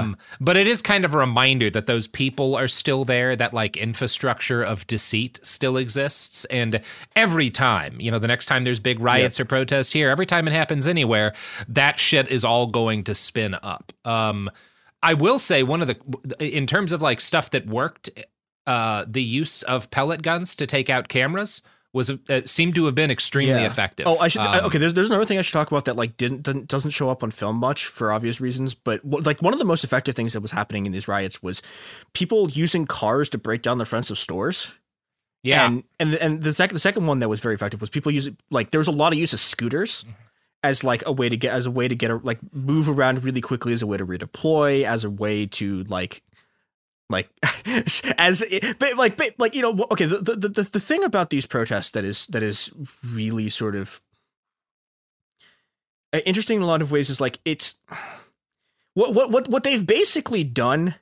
um, 0.00 0.16
but 0.40 0.56
it 0.56 0.66
is 0.66 0.80
kind 0.80 1.04
of 1.04 1.14
a 1.14 1.18
reminder 1.18 1.68
that 1.68 1.84
those 1.86 2.06
people 2.06 2.56
are 2.56 2.68
still 2.68 3.04
there, 3.04 3.36
that 3.36 3.52
like 3.52 3.76
infrastructure 3.76 4.62
of 4.62 4.86
deceit 4.86 5.38
still 5.42 5.76
exists. 5.76 6.46
And 6.46 6.80
every 7.14 7.50
time, 7.50 8.00
you 8.00 8.10
know, 8.10 8.18
the 8.18 8.26
next 8.26 8.46
time 8.46 8.64
there's 8.64 8.80
big 8.80 9.00
riots 9.00 9.38
or 9.38 9.44
protests 9.44 9.92
here, 9.92 10.08
every 10.08 10.24
time 10.24 10.48
it 10.48 10.52
happens 10.52 10.86
anywhere, 10.86 11.34
that 11.68 11.98
shit 11.98 12.28
is 12.28 12.42
all 12.42 12.68
going 12.68 13.04
to 13.04 13.14
spin 13.14 13.54
up. 13.62 13.92
Um, 14.04 14.50
I 15.02 15.14
will 15.14 15.38
say 15.38 15.62
one 15.62 15.82
of 15.82 15.88
the, 15.88 15.96
in 16.40 16.66
terms 16.66 16.92
of 16.92 17.02
like 17.02 17.20
stuff 17.20 17.50
that 17.50 17.66
worked, 17.66 18.08
uh, 18.70 19.04
the 19.16 19.22
use 19.22 19.62
of 19.64 19.90
pellet 19.90 20.22
guns 20.22 20.54
to 20.56 20.66
take 20.66 20.88
out 20.90 21.08
cameras 21.08 21.62
was 21.92 22.08
uh, 22.10 22.40
seemed 22.46 22.74
to 22.76 22.84
have 22.86 22.94
been 22.94 23.10
extremely 23.10 23.60
Yeah. 23.62 23.66
effective. 23.66 24.06
Oh, 24.06 24.16
I 24.18 24.28
should. 24.28 24.42
Um, 24.42 24.64
okay, 24.66 24.78
there's 24.78 24.94
there's 24.94 25.10
another 25.10 25.24
thing 25.26 25.38
I 25.38 25.42
should 25.42 25.54
talk 25.60 25.70
about 25.72 25.84
that 25.86 25.96
like 25.96 26.16
didn't, 26.16 26.42
didn't 26.44 26.68
doesn't 26.68 26.90
show 26.92 27.10
up 27.10 27.22
on 27.24 27.30
film 27.32 27.56
much 27.56 27.86
for 27.86 28.12
obvious 28.12 28.40
reasons, 28.40 28.74
but 28.74 29.00
like 29.04 29.42
one 29.42 29.52
of 29.52 29.58
the 29.58 29.64
most 29.64 29.82
effective 29.82 30.14
things 30.14 30.32
that 30.34 30.40
was 30.40 30.52
happening 30.52 30.86
in 30.86 30.92
these 30.92 31.08
riots 31.08 31.42
was 31.42 31.62
people 32.12 32.48
using 32.50 32.86
cars 32.86 33.28
to 33.30 33.38
break 33.38 33.62
down 33.62 33.78
the 33.78 33.84
fronts 33.84 34.08
of 34.10 34.18
stores. 34.18 34.70
yeah. 35.42 35.66
and 35.66 35.82
and 35.98 36.14
and 36.14 36.42
the 36.44 36.52
second 36.52 36.76
the 36.76 36.80
second 36.88 37.06
one 37.06 37.18
that 37.20 37.28
was 37.28 37.40
very 37.40 37.54
effective 37.56 37.80
was 37.80 37.90
people 37.90 38.12
using 38.12 38.36
like 38.50 38.70
there 38.70 38.78
was 38.78 38.88
a 38.88 38.92
lot 39.02 39.12
of 39.12 39.18
use 39.18 39.32
of 39.32 39.40
scooters 39.40 40.04
as 40.62 40.84
like 40.84 41.02
a 41.06 41.12
way 41.12 41.28
to 41.28 41.36
get 41.36 41.52
as 41.52 41.66
a 41.66 41.70
way 41.72 41.88
to 41.88 41.96
get 41.96 42.10
a 42.12 42.16
like 42.22 42.38
move 42.52 42.88
around 42.88 43.24
really 43.24 43.40
quickly 43.40 43.72
as 43.72 43.82
a 43.82 43.86
way 43.86 43.96
to 43.96 44.06
redeploy 44.06 44.84
as 44.84 45.02
a 45.04 45.10
way 45.10 45.46
to 45.46 45.82
like 45.84 46.22
like 47.10 47.28
as 48.18 48.44
but 48.78 48.96
like 48.96 49.16
but 49.16 49.34
like 49.38 49.54
you 49.54 49.62
know 49.62 49.86
okay 49.90 50.06
the, 50.06 50.18
the 50.18 50.48
the 50.48 50.62
the 50.62 50.80
thing 50.80 51.04
about 51.04 51.30
these 51.30 51.46
protests 51.46 51.90
that 51.90 52.04
is 52.04 52.26
that 52.26 52.42
is 52.42 52.70
really 53.04 53.48
sort 53.48 53.76
of 53.76 54.00
uh, 56.12 56.18
interesting 56.24 56.56
in 56.56 56.62
a 56.62 56.66
lot 56.66 56.82
of 56.82 56.90
ways 56.90 57.10
is 57.10 57.20
like 57.20 57.38
it's 57.44 57.74
what 58.94 59.14
what 59.14 59.30
what 59.30 59.48
what 59.48 59.62
they've 59.62 59.86
basically 59.86 60.44
done 60.44 60.94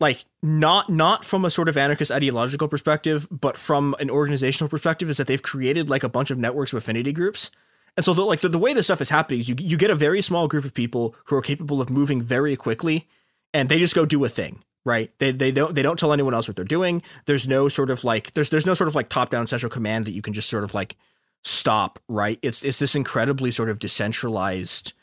like 0.00 0.24
not 0.42 0.90
not 0.90 1.24
from 1.24 1.44
a 1.44 1.50
sort 1.50 1.68
of 1.68 1.76
anarchist 1.76 2.10
ideological 2.10 2.68
perspective 2.68 3.26
but 3.30 3.56
from 3.56 3.94
an 3.98 4.10
organizational 4.10 4.68
perspective 4.68 5.08
is 5.08 5.16
that 5.16 5.26
they've 5.26 5.42
created 5.42 5.90
like 5.90 6.02
a 6.02 6.08
bunch 6.08 6.30
of 6.30 6.38
networks 6.38 6.72
of 6.72 6.78
affinity 6.78 7.12
groups. 7.12 7.50
And 7.96 8.04
so 8.04 8.12
the, 8.12 8.22
like 8.22 8.40
the, 8.40 8.50
the 8.50 8.58
way 8.58 8.74
this 8.74 8.86
stuff 8.86 9.00
is 9.00 9.08
happening 9.08 9.40
is 9.40 9.48
you 9.48 9.56
you 9.58 9.76
get 9.78 9.90
a 9.90 9.94
very 9.94 10.20
small 10.20 10.48
group 10.48 10.64
of 10.64 10.74
people 10.74 11.14
who 11.26 11.36
are 11.36 11.42
capable 11.42 11.80
of 11.80 11.90
moving 11.90 12.20
very 12.20 12.56
quickly 12.56 13.08
and 13.54 13.68
they 13.68 13.78
just 13.78 13.94
go 13.94 14.04
do 14.04 14.22
a 14.24 14.28
thing 14.28 14.62
right? 14.86 15.10
They 15.18 15.32
they 15.32 15.50
don't 15.50 15.74
they 15.74 15.82
don't 15.82 15.98
tell 15.98 16.12
anyone 16.12 16.32
else 16.32 16.48
what 16.48 16.56
they're 16.56 16.64
doing. 16.64 17.02
There's 17.26 17.46
no 17.46 17.68
sort 17.68 17.90
of 17.90 18.04
like 18.04 18.32
there's 18.32 18.48
there's 18.48 18.64
no 18.64 18.72
sort 18.72 18.88
of 18.88 18.94
like 18.94 19.10
top 19.10 19.28
down 19.28 19.46
central 19.48 19.68
command 19.68 20.06
that 20.06 20.12
you 20.12 20.22
can 20.22 20.32
just 20.32 20.48
sort 20.48 20.64
of 20.64 20.72
like 20.72 20.96
stop 21.44 21.98
right? 22.08 22.38
It's 22.40 22.64
it's 22.64 22.78
this 22.78 22.94
incredibly 22.94 23.50
sort 23.50 23.68
of 23.68 23.80
decentralized 23.80 24.94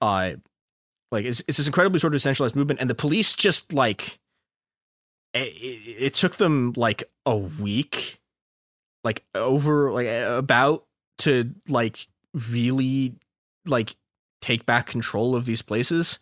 uh 0.00 0.32
like 1.12 1.26
it's, 1.26 1.42
it's 1.46 1.58
this 1.58 1.66
incredibly 1.66 2.00
sort 2.00 2.14
of 2.14 2.16
decentralized 2.16 2.56
movement 2.56 2.80
and 2.80 2.88
the 2.90 2.94
police 2.94 3.34
just 3.34 3.72
like 3.72 4.18
it, 5.34 5.38
it 5.38 6.14
took 6.14 6.36
them 6.36 6.72
like 6.76 7.04
a 7.26 7.36
week, 7.36 8.20
like 9.04 9.24
over 9.34 9.92
like 9.92 10.08
about 10.08 10.86
to 11.18 11.52
like 11.68 12.08
really 12.50 13.14
like 13.66 13.94
take 14.40 14.64
back 14.66 14.86
control 14.86 15.36
of 15.36 15.44
these 15.44 15.62
places. 15.62 16.18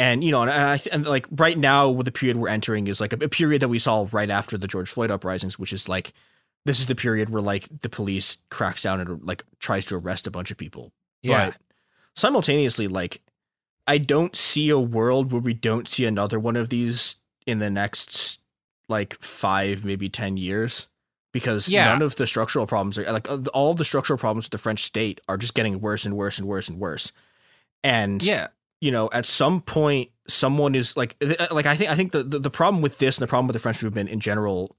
And 0.00 0.24
you 0.24 0.30
know, 0.30 0.40
and 0.40 0.50
I 0.50 0.80
and 0.90 1.04
like 1.04 1.26
right 1.30 1.58
now, 1.58 1.92
the 2.00 2.10
period 2.10 2.38
we're 2.38 2.48
entering 2.48 2.86
is 2.86 3.02
like 3.02 3.12
a, 3.12 3.16
a 3.22 3.28
period 3.28 3.60
that 3.60 3.68
we 3.68 3.78
saw 3.78 4.08
right 4.10 4.30
after 4.30 4.56
the 4.56 4.66
George 4.66 4.88
Floyd 4.88 5.10
uprisings, 5.10 5.58
which 5.58 5.74
is 5.74 5.90
like 5.90 6.14
this 6.64 6.80
is 6.80 6.86
the 6.86 6.94
period 6.94 7.28
where 7.28 7.42
like 7.42 7.68
the 7.82 7.90
police 7.90 8.38
cracks 8.48 8.80
down 8.82 8.98
and 9.00 9.22
like 9.22 9.44
tries 9.58 9.84
to 9.86 9.96
arrest 9.96 10.26
a 10.26 10.30
bunch 10.30 10.50
of 10.50 10.56
people. 10.56 10.90
Yeah. 11.20 11.50
But 11.50 11.56
simultaneously, 12.14 12.88
like 12.88 13.20
I 13.86 13.98
don't 13.98 14.34
see 14.34 14.70
a 14.70 14.78
world 14.78 15.32
where 15.32 15.42
we 15.42 15.52
don't 15.52 15.86
see 15.86 16.06
another 16.06 16.40
one 16.40 16.56
of 16.56 16.70
these 16.70 17.16
in 17.46 17.58
the 17.58 17.68
next 17.68 18.40
like 18.88 19.20
five, 19.20 19.84
maybe 19.84 20.08
ten 20.08 20.38
years. 20.38 20.86
Because 21.32 21.68
Yeah. 21.68 21.84
none 21.84 22.00
of 22.00 22.16
the 22.16 22.26
structural 22.26 22.66
problems 22.66 22.96
are 22.96 23.12
like 23.12 23.28
all 23.52 23.74
the 23.74 23.84
structural 23.84 24.18
problems 24.18 24.46
with 24.46 24.52
the 24.52 24.58
French 24.58 24.82
state 24.82 25.20
are 25.28 25.36
just 25.36 25.54
getting 25.54 25.78
worse 25.82 26.06
and 26.06 26.16
worse 26.16 26.38
and 26.38 26.48
worse 26.48 26.70
and 26.70 26.78
worse. 26.78 27.12
And 27.84 28.22
Yeah. 28.22 28.48
You 28.80 28.90
know, 28.90 29.10
at 29.12 29.26
some 29.26 29.60
point, 29.60 30.10
someone 30.26 30.74
is 30.74 30.96
like, 30.96 31.16
uh, 31.22 31.48
like 31.50 31.66
I 31.66 31.76
think, 31.76 31.90
I 31.90 31.94
think 31.94 32.12
the, 32.12 32.22
the 32.22 32.38
the 32.38 32.50
problem 32.50 32.82
with 32.82 32.98
this 32.98 33.18
and 33.18 33.22
the 33.22 33.28
problem 33.28 33.46
with 33.46 33.54
the 33.54 33.60
French 33.60 33.82
movement 33.82 34.10
in 34.10 34.20
general 34.20 34.76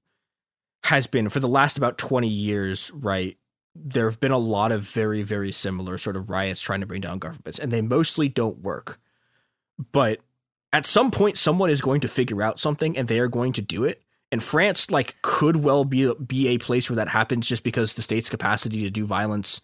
has 0.84 1.08
been 1.08 1.30
for 1.30 1.40
the 1.40 1.48
last 1.48 1.78
about 1.78 1.98
twenty 1.98 2.28
years, 2.28 2.92
right? 2.94 3.38
There 3.76 4.10
have 4.10 4.20
been 4.20 4.32
a 4.32 4.38
lot 4.38 4.72
of 4.72 4.82
very, 4.82 5.22
very 5.22 5.52
similar 5.52 5.98
sort 5.98 6.16
of 6.16 6.30
riots 6.30 6.62
trying 6.62 6.82
to 6.82 6.88
bring 6.88 7.02
down 7.02 7.20
governments, 7.20 7.60
and 7.60 7.72
they 7.72 7.82
mostly 7.82 8.28
don't 8.28 8.60
work. 8.60 9.00
But 9.92 10.20
at 10.74 10.86
some 10.86 11.12
point, 11.12 11.38
someone 11.38 11.70
is 11.70 11.82
going 11.82 12.02
to 12.02 12.08
figure 12.08 12.42
out 12.42 12.60
something, 12.60 12.98
and 12.98 13.08
they 13.08 13.20
are 13.20 13.28
going 13.28 13.54
to 13.54 13.62
do 13.62 13.84
it. 13.84 14.02
And 14.32 14.42
France, 14.42 14.90
like, 14.90 15.22
could 15.22 15.58
well 15.58 15.86
be 15.86 16.12
be 16.16 16.48
a 16.48 16.58
place 16.58 16.90
where 16.90 16.98
that 16.98 17.10
happens, 17.10 17.48
just 17.48 17.64
because 17.64 17.94
the 17.94 18.02
state's 18.02 18.30
capacity 18.30 18.82
to 18.84 18.90
do 18.90 19.06
violence 19.06 19.62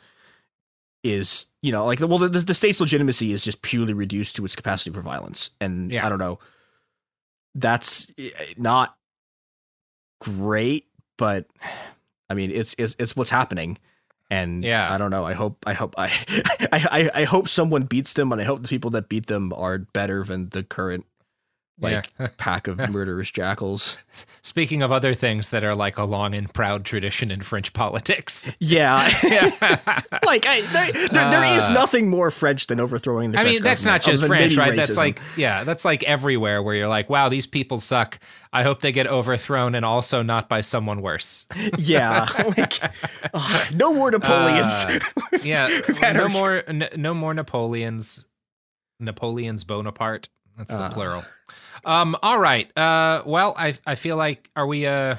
is 1.04 1.46
you 1.62 1.72
know 1.72 1.86
like 1.86 2.00
well 2.00 2.18
the, 2.18 2.28
the 2.30 2.54
state's 2.54 2.80
legitimacy 2.80 3.32
is 3.32 3.44
just 3.44 3.62
purely 3.62 3.94
reduced 3.94 4.36
to 4.36 4.44
its 4.46 4.56
capacity 4.56 4.92
for 4.92 5.02
violence 5.02 5.52
and 5.62 5.92
Yeah. 5.92 6.06
i 6.06 6.10
don't 6.10 6.20
know 6.20 6.40
that's 7.56 8.08
eh, 8.18 8.30
not 8.58 8.96
great 10.20 10.88
but 11.18 11.46
i 12.30 12.34
mean 12.34 12.52
it's 12.52 12.76
it's, 12.78 12.96
it's 13.00 13.16
what's 13.16 13.30
happening 13.30 13.78
and 14.32 14.64
Yeah. 14.64 14.92
i 14.92 14.98
don't 14.98 15.12
know 15.12 15.26
i 15.26 15.34
hope 15.34 15.64
i 15.68 15.74
hope 15.74 15.94
I, 15.98 16.06
I 16.72 16.88
i 16.92 17.22
i 17.22 17.24
hope 17.24 17.48
someone 17.48 17.84
beats 17.84 18.14
them 18.14 18.32
and 18.32 18.42
i 18.42 18.44
hope 18.44 18.62
the 18.64 18.68
people 18.68 18.90
that 18.92 19.08
beat 19.10 19.28
them 19.28 19.54
are 19.56 19.78
better 19.80 20.24
than 20.24 20.50
the 20.50 20.64
current 20.64 21.06
like 21.80 22.12
Yeah. 22.20 22.28
pack 22.38 22.68
of 22.68 22.78
murderous 22.90 23.30
jackals 23.32 23.98
Speaking 24.42 24.82
of 24.82 24.92
other 24.92 25.14
things 25.14 25.50
that 25.52 25.64
are 25.64 25.76
like 25.76 25.98
a 26.00 26.04
long 26.04 26.34
and 26.34 26.52
proud 26.52 26.86
tradition 26.86 27.30
in 27.30 27.42
French 27.44 27.74
politics. 27.74 28.52
yeah 28.60 29.04
like 30.26 30.46
I, 30.48 30.62
there, 30.62 30.92
there, 31.10 31.30
there 31.32 31.44
is 31.44 31.64
Uh, 31.66 31.74
nothing 31.74 32.10
more 32.10 32.32
french 32.32 32.68
than 32.68 32.80
overthrowing 32.80 33.32
the 33.32 33.38
I 33.40 33.42
French 33.44 33.56
mean, 33.56 33.64
that's 33.64 33.86
not 33.86 34.02
just 34.02 34.26
French, 34.26 34.56
right? 34.58 34.76
That's 34.76 34.98
like, 34.98 35.20
yeah, 35.36 35.64
that's 35.64 35.86
like 35.86 36.02
everywhere 36.04 36.64
where 36.64 36.74
you're 36.76 36.88
like, 36.88 37.10
wow, 37.10 37.30
these 37.30 37.46
people 37.46 37.78
suck. 37.80 38.20
I 38.54 38.64
hope 38.64 38.80
they 38.82 38.92
get 38.92 39.06
overthrown 39.08 39.76
and 39.76 39.86
also 39.86 40.24
not 40.24 40.50
by 40.50 40.62
someone 40.62 41.02
worse. 41.02 41.46
Yeah, 41.78 42.26
like 42.58 42.80
ugh, 43.34 43.74
no 43.76 43.94
more 43.94 44.10
Napoleons. 44.10 44.74
Uh, 44.86 45.00
yeah, 45.44 45.82
no 46.14 46.28
more, 46.30 46.64
n- 46.68 46.90
no 46.96 47.14
more 47.14 47.34
Napoleons. 47.34 48.26
Napoleon's 49.00 49.64
Bonaparte. 49.64 50.30
That's 50.58 50.72
the 50.72 50.80
Uh. 50.80 50.94
plural. 50.94 51.26
Um. 51.88 52.16
All 52.22 52.38
right. 52.40 52.70
Uh. 52.78 53.24
Well, 53.26 53.56
I 53.58 53.76
I 53.86 53.96
feel 53.96 54.18
like 54.18 54.50
are 54.56 54.68
we 54.68 54.86
uh. 54.86 55.16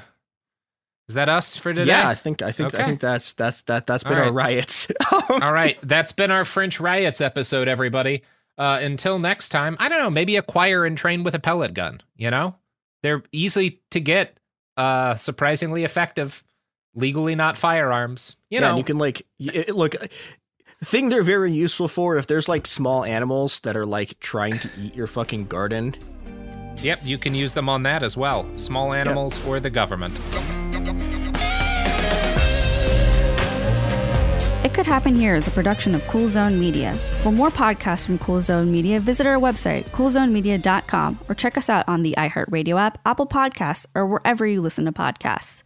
Is 1.09 1.15
that 1.15 1.27
us 1.27 1.57
for 1.57 1.73
today? 1.73 1.87
yeah, 1.87 2.07
I 2.07 2.13
think 2.13 2.43
I 2.43 2.51
think 2.51 2.75
I 2.75 2.85
think 2.85 2.99
that's 2.99 3.33
that's 3.33 3.63
that 3.63 3.87
that's 3.87 4.03
been 4.03 4.19
our 4.19 4.31
riots. 4.31 4.91
All 5.29 5.51
right, 5.51 5.75
that's 5.81 6.11
been 6.11 6.29
our 6.29 6.45
French 6.45 6.79
riots 6.79 7.19
episode, 7.19 7.67
everybody. 7.67 8.21
Uh, 8.59 8.77
until 8.81 9.17
next 9.17 9.49
time, 9.49 9.75
I 9.79 9.89
don't 9.89 9.99
know, 9.99 10.11
maybe 10.11 10.35
acquire 10.35 10.85
and 10.85 10.95
train 10.95 11.23
with 11.23 11.33
a 11.33 11.39
pellet 11.39 11.73
gun. 11.73 12.01
You 12.15 12.29
know, 12.29 12.55
they're 13.01 13.23
easy 13.31 13.81
to 13.89 13.99
get, 13.99 14.37
uh, 14.77 15.15
surprisingly 15.15 15.83
effective, 15.83 16.43
legally 16.93 17.35
not 17.35 17.57
firearms. 17.57 18.35
You 18.49 18.55
yeah, 18.55 18.59
know, 18.59 18.69
and 18.69 18.77
you 18.77 18.83
can 18.83 18.99
like 18.99 19.25
it, 19.39 19.75
look. 19.75 19.95
Thing 20.83 21.09
they're 21.09 21.23
very 21.23 21.51
useful 21.51 21.87
for 21.87 22.17
if 22.17 22.27
there's 22.27 22.47
like 22.47 22.67
small 22.67 23.03
animals 23.03 23.59
that 23.61 23.75
are 23.75 23.85
like 23.85 24.19
trying 24.19 24.59
to 24.59 24.69
eat 24.79 24.95
your 24.95 25.07
fucking 25.07 25.47
garden. 25.47 25.95
Yep, 26.83 26.99
you 27.03 27.17
can 27.17 27.33
use 27.33 27.53
them 27.53 27.69
on 27.69 27.83
that 27.83 28.03
as 28.03 28.17
well. 28.17 28.47
Small 28.55 28.93
animals 28.93 29.45
or 29.45 29.59
the 29.59 29.69
government. 29.69 30.19
It 34.63 34.73
Could 34.73 34.85
Happen 34.85 35.15
Here 35.15 35.35
is 35.35 35.47
a 35.47 35.51
production 35.51 35.95
of 35.95 36.05
Cool 36.07 36.27
Zone 36.27 36.59
Media. 36.59 36.93
For 37.23 37.31
more 37.31 37.49
podcasts 37.49 38.05
from 38.05 38.19
Cool 38.19 38.41
Zone 38.41 38.71
Media, 38.71 38.99
visit 38.99 39.25
our 39.25 39.37
website, 39.37 39.85
coolzonemedia.com, 39.85 41.19
or 41.29 41.35
check 41.35 41.57
us 41.57 41.69
out 41.69 41.87
on 41.87 42.03
the 42.03 42.13
iHeartRadio 42.17 42.79
app, 42.79 42.99
Apple 43.05 43.25
Podcasts, 43.27 43.85
or 43.95 44.05
wherever 44.05 44.45
you 44.45 44.61
listen 44.61 44.85
to 44.85 44.91
podcasts. 44.91 45.63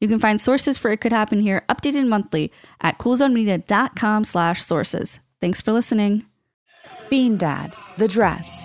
You 0.00 0.06
can 0.06 0.20
find 0.20 0.40
sources 0.40 0.78
for 0.78 0.90
It 0.90 1.00
Could 1.00 1.12
Happen 1.12 1.40
Here 1.40 1.64
updated 1.68 2.06
monthly 2.06 2.52
at 2.80 2.98
coolzonemedia.com 2.98 4.24
slash 4.24 4.62
sources. 4.64 5.18
Thanks 5.40 5.60
for 5.60 5.72
listening. 5.72 6.24
Bean 7.10 7.36
Dad, 7.36 7.74
The 7.96 8.08
Dress, 8.08 8.64